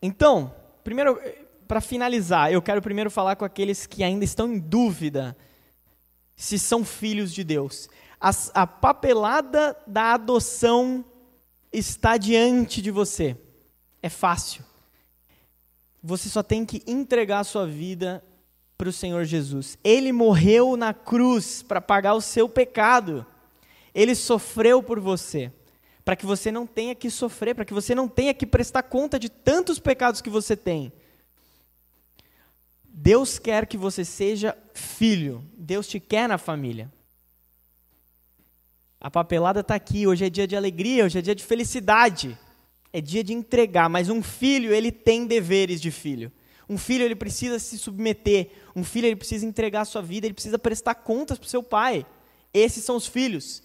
Então, 0.00 0.54
primeiro, 0.84 1.20
para 1.66 1.80
finalizar, 1.80 2.52
eu 2.52 2.62
quero 2.62 2.80
primeiro 2.80 3.10
falar 3.10 3.36
com 3.36 3.44
aqueles 3.44 3.86
que 3.86 4.02
ainda 4.02 4.24
estão 4.24 4.52
em 4.52 4.58
dúvida 4.58 5.36
se 6.34 6.58
são 6.58 6.84
filhos 6.84 7.32
de 7.32 7.42
Deus. 7.42 7.88
A, 8.20 8.30
a 8.54 8.66
papelada 8.66 9.76
da 9.86 10.14
adoção 10.14 11.04
está 11.72 12.16
diante 12.16 12.80
de 12.80 12.90
você. 12.90 13.36
É 14.02 14.08
fácil. 14.08 14.64
Você 16.02 16.28
só 16.28 16.42
tem 16.42 16.64
que 16.64 16.82
entregar 16.86 17.40
a 17.40 17.44
sua 17.44 17.66
vida 17.66 18.24
para 18.78 18.88
o 18.88 18.92
Senhor 18.92 19.24
Jesus. 19.24 19.76
Ele 19.82 20.12
morreu 20.12 20.76
na 20.76 20.94
cruz 20.94 21.62
para 21.62 21.80
pagar 21.80 22.14
o 22.14 22.20
seu 22.20 22.48
pecado. 22.48 23.26
Ele 23.92 24.14
sofreu 24.14 24.80
por 24.80 25.00
você, 25.00 25.52
para 26.08 26.16
que 26.16 26.24
você 26.24 26.50
não 26.50 26.66
tenha 26.66 26.94
que 26.94 27.10
sofrer, 27.10 27.54
para 27.54 27.66
que 27.66 27.74
você 27.74 27.94
não 27.94 28.08
tenha 28.08 28.32
que 28.32 28.46
prestar 28.46 28.82
conta 28.84 29.18
de 29.18 29.28
tantos 29.28 29.78
pecados 29.78 30.22
que 30.22 30.30
você 30.30 30.56
tem. 30.56 30.90
Deus 32.82 33.38
quer 33.38 33.66
que 33.66 33.76
você 33.76 34.06
seja 34.06 34.56
filho. 34.72 35.44
Deus 35.52 35.86
te 35.86 36.00
quer 36.00 36.26
na 36.26 36.38
família. 36.38 36.90
A 38.98 39.10
papelada 39.10 39.60
está 39.60 39.74
aqui. 39.74 40.06
Hoje 40.06 40.24
é 40.24 40.30
dia 40.30 40.46
de 40.46 40.56
alegria, 40.56 41.04
hoje 41.04 41.18
é 41.18 41.20
dia 41.20 41.34
de 41.34 41.44
felicidade. 41.44 42.38
É 42.90 43.02
dia 43.02 43.22
de 43.22 43.34
entregar. 43.34 43.90
Mas 43.90 44.08
um 44.08 44.22
filho, 44.22 44.72
ele 44.72 44.90
tem 44.90 45.26
deveres 45.26 45.78
de 45.78 45.90
filho. 45.90 46.32
Um 46.66 46.78
filho, 46.78 47.04
ele 47.04 47.16
precisa 47.16 47.58
se 47.58 47.76
submeter. 47.76 48.48
Um 48.74 48.82
filho, 48.82 49.08
ele 49.08 49.16
precisa 49.16 49.44
entregar 49.44 49.82
a 49.82 49.84
sua 49.84 50.00
vida. 50.00 50.26
Ele 50.26 50.32
precisa 50.32 50.58
prestar 50.58 50.94
contas 50.94 51.36
para 51.36 51.46
o 51.46 51.50
seu 51.50 51.62
pai. 51.62 52.06
Esses 52.54 52.82
são 52.82 52.96
os 52.96 53.06
filhos. 53.06 53.62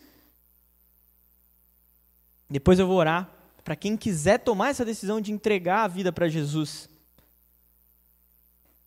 Depois 2.54 2.80
eu 2.80 2.88
vou 2.88 2.98
orar 2.98 3.30
para 3.64 3.76
quem 3.76 3.98
quiser 3.98 4.40
tomar 4.40 4.70
essa 4.70 4.86
decisão 4.86 5.20
de 5.20 5.32
entregar 5.32 5.84
a 5.84 5.88
vida 5.88 6.12
para 6.12 6.30
Jesus. 6.30 6.90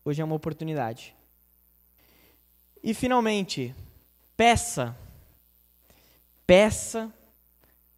Hoje 0.03 0.21
é 0.21 0.25
uma 0.25 0.35
oportunidade. 0.35 1.15
E 2.83 2.93
finalmente, 2.93 3.75
peça 4.35 4.95
Peça, 6.47 7.13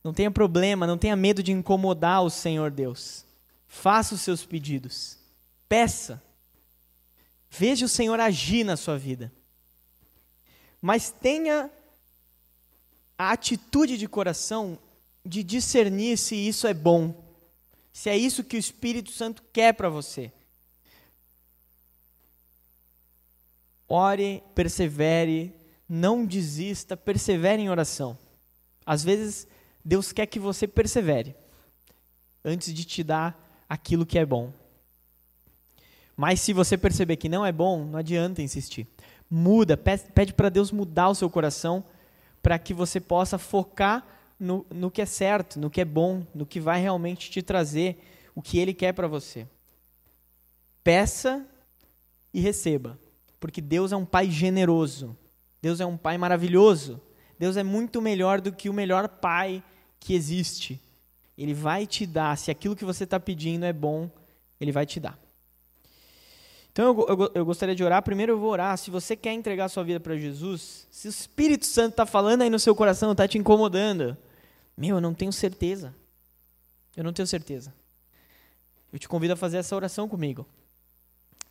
não 0.03 0.11
tenha 0.11 0.31
problema, 0.31 0.87
não 0.87 0.97
tenha 0.97 1.15
medo 1.15 1.43
de 1.43 1.51
incomodar 1.51 2.23
o 2.23 2.31
Senhor 2.31 2.71
Deus. 2.71 3.23
Faça 3.67 4.15
os 4.15 4.21
seus 4.21 4.43
pedidos. 4.43 5.19
Peça. 5.69 6.21
Veja 7.47 7.85
o 7.85 7.89
Senhor 7.89 8.19
agir 8.19 8.63
na 8.63 8.75
sua 8.75 8.97
vida. 8.97 9.31
Mas 10.81 11.11
tenha 11.11 11.69
a 13.15 13.31
atitude 13.31 13.99
de 13.99 14.07
coração 14.07 14.79
de 15.25 15.43
discernir 15.43 16.17
se 16.17 16.35
isso 16.35 16.67
é 16.67 16.73
bom, 16.73 17.13
se 17.91 18.09
é 18.09 18.17
isso 18.17 18.43
que 18.43 18.55
o 18.55 18.59
Espírito 18.59 19.11
Santo 19.11 19.43
quer 19.51 19.73
para 19.73 19.89
você. 19.89 20.31
Ore, 23.87 24.43
persevere, 24.53 25.53
não 25.87 26.25
desista, 26.25 26.95
persevere 26.95 27.61
em 27.61 27.69
oração. 27.69 28.17
Às 28.85 29.03
vezes, 29.03 29.47
Deus 29.83 30.11
quer 30.11 30.27
que 30.27 30.39
você 30.39 30.67
persevere 30.67 31.35
antes 32.43 32.73
de 32.73 32.85
te 32.85 33.03
dar 33.03 33.63
aquilo 33.67 34.05
que 34.05 34.19
é 34.19 34.25
bom. 34.25 34.53
Mas 36.15 36.41
se 36.41 36.53
você 36.53 36.77
perceber 36.77 37.15
que 37.15 37.29
não 37.29 37.45
é 37.45 37.51
bom, 37.51 37.85
não 37.85 37.97
adianta 37.97 38.41
insistir. 38.41 38.87
Muda, 39.29 39.77
pede 39.77 40.33
para 40.33 40.49
Deus 40.49 40.71
mudar 40.71 41.09
o 41.09 41.15
seu 41.15 41.29
coração 41.29 41.83
para 42.41 42.59
que 42.59 42.73
você 42.73 42.99
possa 42.99 43.37
focar 43.37 44.05
no, 44.39 44.65
no 44.69 44.89
que 44.89 45.01
é 45.01 45.05
certo, 45.05 45.59
no 45.59 45.69
que 45.69 45.81
é 45.81 45.85
bom, 45.85 46.25
no 46.33 46.45
que 46.45 46.59
vai 46.59 46.81
realmente 46.81 47.29
te 47.29 47.41
trazer 47.41 47.99
o 48.33 48.41
que 48.41 48.57
Ele 48.57 48.73
quer 48.73 48.93
para 48.93 49.07
você. 49.07 49.47
Peça 50.83 51.45
e 52.33 52.39
receba, 52.39 52.97
porque 53.39 53.61
Deus 53.61 53.91
é 53.91 53.97
um 53.97 54.05
Pai 54.05 54.29
generoso, 54.29 55.17
Deus 55.61 55.79
é 55.79 55.85
um 55.85 55.97
Pai 55.97 56.17
maravilhoso. 56.17 57.01
Deus 57.39 57.55
é 57.55 57.63
muito 57.63 58.01
melhor 58.01 58.41
do 58.41 58.51
que 58.51 58.69
o 58.69 58.73
melhor 58.73 59.07
pai 59.07 59.63
que 59.97 60.13
existe. 60.13 60.79
Ele 61.37 61.53
vai 61.53 61.87
te 61.87 62.05
dar, 62.05 62.37
se 62.37 62.51
aquilo 62.51 62.75
que 62.75 62.83
você 62.83 63.05
está 63.05 63.17
pedindo 63.17 63.65
é 63.65 63.71
bom, 63.71 64.11
ele 64.59 64.73
vai 64.73 64.85
te 64.85 64.99
dar. 64.99 65.17
Então 66.69 66.85
eu, 66.85 67.07
eu, 67.07 67.31
eu, 67.35 67.45
gostaria 67.45 67.73
de 67.73 67.81
orar. 67.81 68.03
Primeiro 68.03 68.33
eu 68.33 68.39
vou 68.39 68.51
orar. 68.51 68.77
Se 68.77 68.91
você 68.91 69.15
quer 69.15 69.31
entregar 69.31 69.69
sua 69.69 69.85
vida 69.85 70.01
para 70.01 70.17
Jesus, 70.17 70.85
se 70.91 71.07
o 71.07 71.09
Espírito 71.09 71.65
Santo 71.65 71.91
está 71.91 72.05
falando 72.05 72.41
aí 72.41 72.49
no 72.49 72.59
seu 72.59 72.75
coração, 72.75 73.13
está 73.13 73.25
te 73.25 73.37
incomodando, 73.37 74.17
meu, 74.79 74.95
eu 74.95 75.01
não 75.01 75.13
tenho 75.13 75.33
certeza. 75.33 75.93
Eu 76.95 77.03
não 77.03 77.11
tenho 77.11 77.27
certeza. 77.27 77.73
Eu 78.93 78.97
te 78.97 79.09
convido 79.09 79.33
a 79.33 79.35
fazer 79.35 79.57
essa 79.57 79.75
oração 79.75 80.07
comigo. 80.07 80.47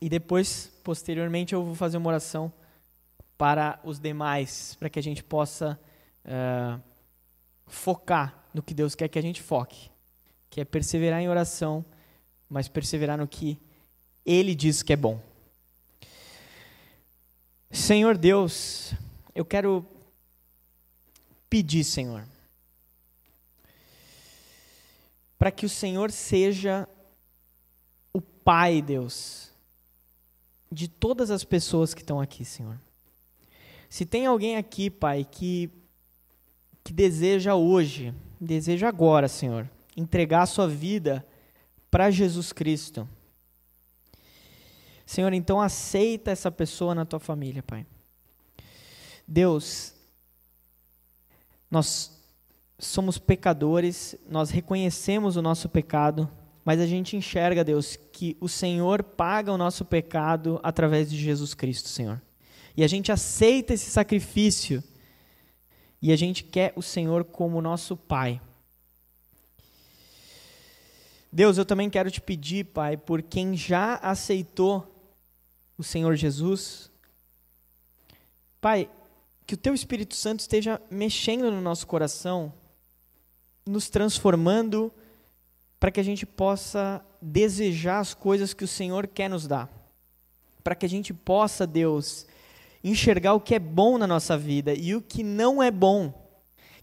E 0.00 0.08
depois, 0.08 0.72
posteriormente, 0.82 1.52
eu 1.52 1.62
vou 1.62 1.74
fazer 1.74 1.98
uma 1.98 2.08
oração 2.08 2.50
para 3.36 3.78
os 3.84 4.00
demais, 4.00 4.76
para 4.78 4.88
que 4.88 4.98
a 4.98 5.02
gente 5.02 5.22
possa 5.22 5.78
uh, 6.24 6.80
focar 7.66 8.42
no 8.54 8.62
que 8.62 8.72
Deus 8.72 8.94
quer 8.94 9.08
que 9.08 9.18
a 9.18 9.22
gente 9.22 9.42
foque, 9.42 9.90
que 10.48 10.62
é 10.62 10.64
perseverar 10.64 11.20
em 11.20 11.28
oração, 11.28 11.84
mas 12.48 12.66
perseverar 12.66 13.18
no 13.18 13.28
que 13.28 13.60
Ele 14.24 14.54
diz 14.54 14.82
que 14.82 14.94
é 14.94 14.96
bom. 14.96 15.20
Senhor 17.70 18.16
Deus, 18.16 18.94
eu 19.34 19.44
quero 19.44 19.84
pedir, 21.50 21.84
Senhor, 21.84 22.26
para 25.38 25.50
que 25.50 25.64
o 25.64 25.68
Senhor 25.68 26.10
seja 26.10 26.88
o 28.12 28.20
Pai, 28.20 28.82
Deus, 28.82 29.52
de 30.70 30.88
todas 30.88 31.30
as 31.30 31.44
pessoas 31.44 31.94
que 31.94 32.00
estão 32.00 32.20
aqui, 32.20 32.44
Senhor. 32.44 32.78
Se 33.88 34.04
tem 34.04 34.26
alguém 34.26 34.56
aqui, 34.56 34.90
Pai, 34.90 35.24
que, 35.24 35.70
que 36.82 36.92
deseja 36.92 37.54
hoje, 37.54 38.12
deseja 38.40 38.88
agora, 38.88 39.28
Senhor, 39.28 39.70
entregar 39.96 40.42
a 40.42 40.46
sua 40.46 40.66
vida 40.66 41.26
para 41.90 42.10
Jesus 42.10 42.52
Cristo, 42.52 43.08
Senhor, 45.08 45.32
então 45.32 45.58
aceita 45.58 46.30
essa 46.30 46.50
pessoa 46.50 46.94
na 46.94 47.06
tua 47.06 47.18
família, 47.18 47.62
Pai. 47.62 47.86
Deus, 49.26 49.94
nós 51.70 52.17
somos 52.78 53.18
pecadores, 53.18 54.14
nós 54.28 54.50
reconhecemos 54.50 55.36
o 55.36 55.42
nosso 55.42 55.68
pecado, 55.68 56.30
mas 56.64 56.80
a 56.80 56.86
gente 56.86 57.16
enxerga, 57.16 57.64
Deus, 57.64 57.96
que 58.12 58.36
o 58.40 58.48
Senhor 58.48 59.02
paga 59.02 59.52
o 59.52 59.58
nosso 59.58 59.84
pecado 59.84 60.60
através 60.62 61.10
de 61.10 61.16
Jesus 61.16 61.54
Cristo, 61.54 61.88
Senhor. 61.88 62.22
E 62.76 62.84
a 62.84 62.86
gente 62.86 63.10
aceita 63.10 63.74
esse 63.74 63.90
sacrifício 63.90 64.84
e 66.00 66.12
a 66.12 66.16
gente 66.16 66.44
quer 66.44 66.72
o 66.76 66.82
Senhor 66.82 67.24
como 67.24 67.60
nosso 67.60 67.96
Pai. 67.96 68.40
Deus, 71.32 71.58
eu 71.58 71.64
também 71.64 71.90
quero 71.90 72.10
te 72.10 72.20
pedir, 72.20 72.66
Pai, 72.66 72.96
por 72.96 73.22
quem 73.22 73.56
já 73.56 73.96
aceitou 73.96 74.94
o 75.76 75.82
Senhor 75.82 76.14
Jesus. 76.14 76.90
Pai, 78.60 78.88
que 79.46 79.54
o 79.54 79.58
Teu 79.58 79.74
Espírito 79.74 80.14
Santo 80.14 80.40
esteja 80.40 80.80
mexendo 80.90 81.50
no 81.50 81.60
nosso 81.60 81.86
coração, 81.86 82.52
nos 83.68 83.88
transformando, 83.88 84.92
para 85.78 85.90
que 85.90 86.00
a 86.00 86.02
gente 86.02 86.24
possa 86.26 87.04
desejar 87.20 88.00
as 88.00 88.14
coisas 88.14 88.52
que 88.54 88.64
o 88.64 88.68
Senhor 88.68 89.06
quer 89.06 89.28
nos 89.28 89.46
dar. 89.46 89.70
Para 90.64 90.74
que 90.74 90.86
a 90.86 90.88
gente 90.88 91.12
possa, 91.12 91.66
Deus, 91.66 92.26
enxergar 92.82 93.34
o 93.34 93.40
que 93.40 93.54
é 93.54 93.58
bom 93.58 93.98
na 93.98 94.06
nossa 94.06 94.36
vida 94.36 94.74
e 94.74 94.94
o 94.94 95.02
que 95.02 95.22
não 95.22 95.62
é 95.62 95.70
bom. 95.70 96.12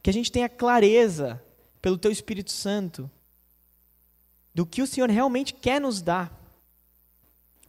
Que 0.01 0.09
a 0.09 0.13
gente 0.13 0.31
tenha 0.31 0.47
clareza, 0.47 1.41
pelo 1.81 1.97
Teu 1.97 2.11
Espírito 2.11 2.51
Santo, 2.51 3.09
do 4.53 4.65
que 4.65 4.81
o 4.81 4.87
Senhor 4.87 5.09
realmente 5.09 5.53
quer 5.53 5.81
nos 5.81 6.01
dar 6.01 6.45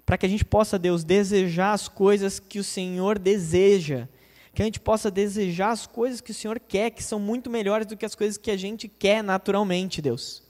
para 0.07 0.17
que 0.17 0.25
a 0.25 0.29
gente 0.29 0.45
possa, 0.45 0.79
Deus, 0.79 1.03
desejar 1.03 1.73
as 1.73 1.89
coisas 1.89 2.39
que 2.39 2.61
o 2.61 2.65
Senhor 2.65 3.19
deseja, 3.19 4.09
que 4.57 4.63
a 4.63 4.65
gente 4.65 4.81
possa 4.81 5.11
desejar 5.11 5.71
as 5.71 5.87
coisas 5.87 6.23
que 6.23 6.31
o 6.31 6.35
Senhor 6.35 6.59
quer, 6.59 6.91
que 6.91 7.05
são 7.05 7.21
muito 7.21 7.51
melhores 7.51 7.87
do 7.87 7.95
que 7.95 8.07
as 8.07 8.15
coisas 8.15 8.39
que 8.39 8.51
a 8.51 8.57
gente 8.57 8.89
quer 8.89 9.23
naturalmente, 9.23 10.01
Deus. 10.01 10.43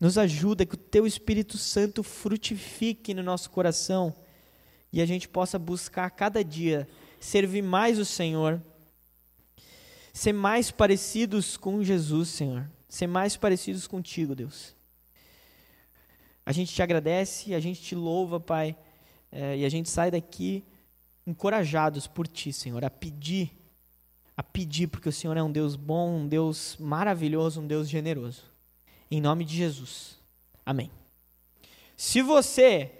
Nos 0.00 0.16
ajuda 0.16 0.64
que 0.64 0.74
o 0.74 0.78
Teu 0.78 1.06
Espírito 1.06 1.58
Santo 1.58 2.02
frutifique 2.02 3.12
no 3.12 3.22
nosso 3.22 3.50
coração 3.50 4.14
e 4.90 5.02
a 5.02 5.06
gente 5.06 5.28
possa 5.28 5.58
buscar 5.58 6.08
cada 6.12 6.42
dia 6.42 6.88
servir 7.20 7.60
mais 7.60 7.98
o 7.98 8.06
Senhor, 8.06 8.58
ser 10.10 10.32
mais 10.32 10.70
parecidos 10.70 11.58
com 11.58 11.84
Jesus, 11.84 12.30
Senhor, 12.30 12.66
ser 12.88 13.06
mais 13.06 13.36
parecidos 13.36 13.86
contigo, 13.86 14.34
Deus. 14.34 14.74
A 16.46 16.52
gente 16.52 16.72
te 16.72 16.82
agradece, 16.82 17.54
a 17.54 17.60
gente 17.60 17.82
te 17.82 17.94
louva, 17.94 18.40
Pai, 18.40 18.74
é, 19.30 19.58
e 19.58 19.66
a 19.66 19.68
gente 19.68 19.90
sai 19.90 20.10
daqui 20.10 20.64
encorajados 21.26 22.06
por 22.06 22.26
Ti, 22.26 22.52
Senhor, 22.52 22.84
a 22.84 22.90
pedir, 22.90 23.56
a 24.36 24.42
pedir, 24.42 24.88
porque 24.88 25.08
o 25.08 25.12
Senhor 25.12 25.36
é 25.36 25.42
um 25.42 25.50
Deus 25.50 25.76
bom, 25.76 26.18
um 26.18 26.28
Deus 26.28 26.76
maravilhoso, 26.78 27.60
um 27.60 27.66
Deus 27.66 27.88
generoso. 27.88 28.42
Em 29.10 29.20
nome 29.20 29.44
de 29.44 29.56
Jesus. 29.56 30.18
Amém. 30.64 30.90
Se 31.96 32.20
você 32.20 32.90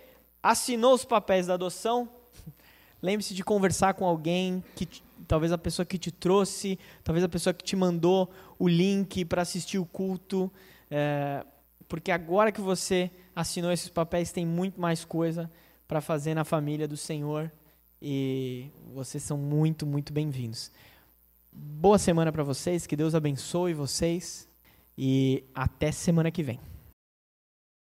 assinou 0.43 0.95
os 0.95 1.05
papéis 1.05 1.47
da 1.47 1.55
adoção, 1.55 2.09
lembre-se 3.03 3.35
de 3.35 3.43
conversar 3.43 3.95
com 3.95 4.07
alguém 4.07 4.62
que 4.77 4.87
talvez 5.27 5.53
a 5.53 5.59
pessoa 5.59 5.85
que 5.85 5.99
te 5.99 6.11
trouxe, 6.11 6.79
talvez 7.03 7.25
a 7.25 7.29
pessoa 7.29 7.53
que 7.53 7.64
te 7.64 7.75
mandou 7.75 8.31
o 8.59 8.68
link 8.68 9.25
para 9.25 9.43
assistir 9.43 9.79
o 9.79 9.87
culto, 9.87 10.53
é, 10.91 11.45
porque 11.89 12.11
agora 12.11 12.53
que 12.53 12.61
você 12.61 13.11
assinou 13.35 13.72
esses 13.72 13.89
papéis, 13.89 14.31
tem 14.31 14.47
muito 14.47 14.81
mais 14.81 15.05
coisa 15.05 15.51
para 15.89 16.01
fazer 16.01 16.35
na 16.35 16.45
família 16.45 16.87
do 16.87 16.97
Senhor 16.97 17.51
e 18.07 18.70
vocês 18.92 19.22
são 19.22 19.38
muito, 19.38 19.86
muito 19.86 20.12
bem-vindos. 20.12 20.70
Boa 21.50 21.98
semana 21.98 22.30
para 22.30 22.42
vocês, 22.42 22.86
que 22.86 22.94
Deus 22.94 23.14
abençoe 23.14 23.72
vocês 23.72 24.46
e 24.96 25.42
até 25.55 25.90
semana 25.90 26.30
que 26.30 26.42
vem. 26.42 26.61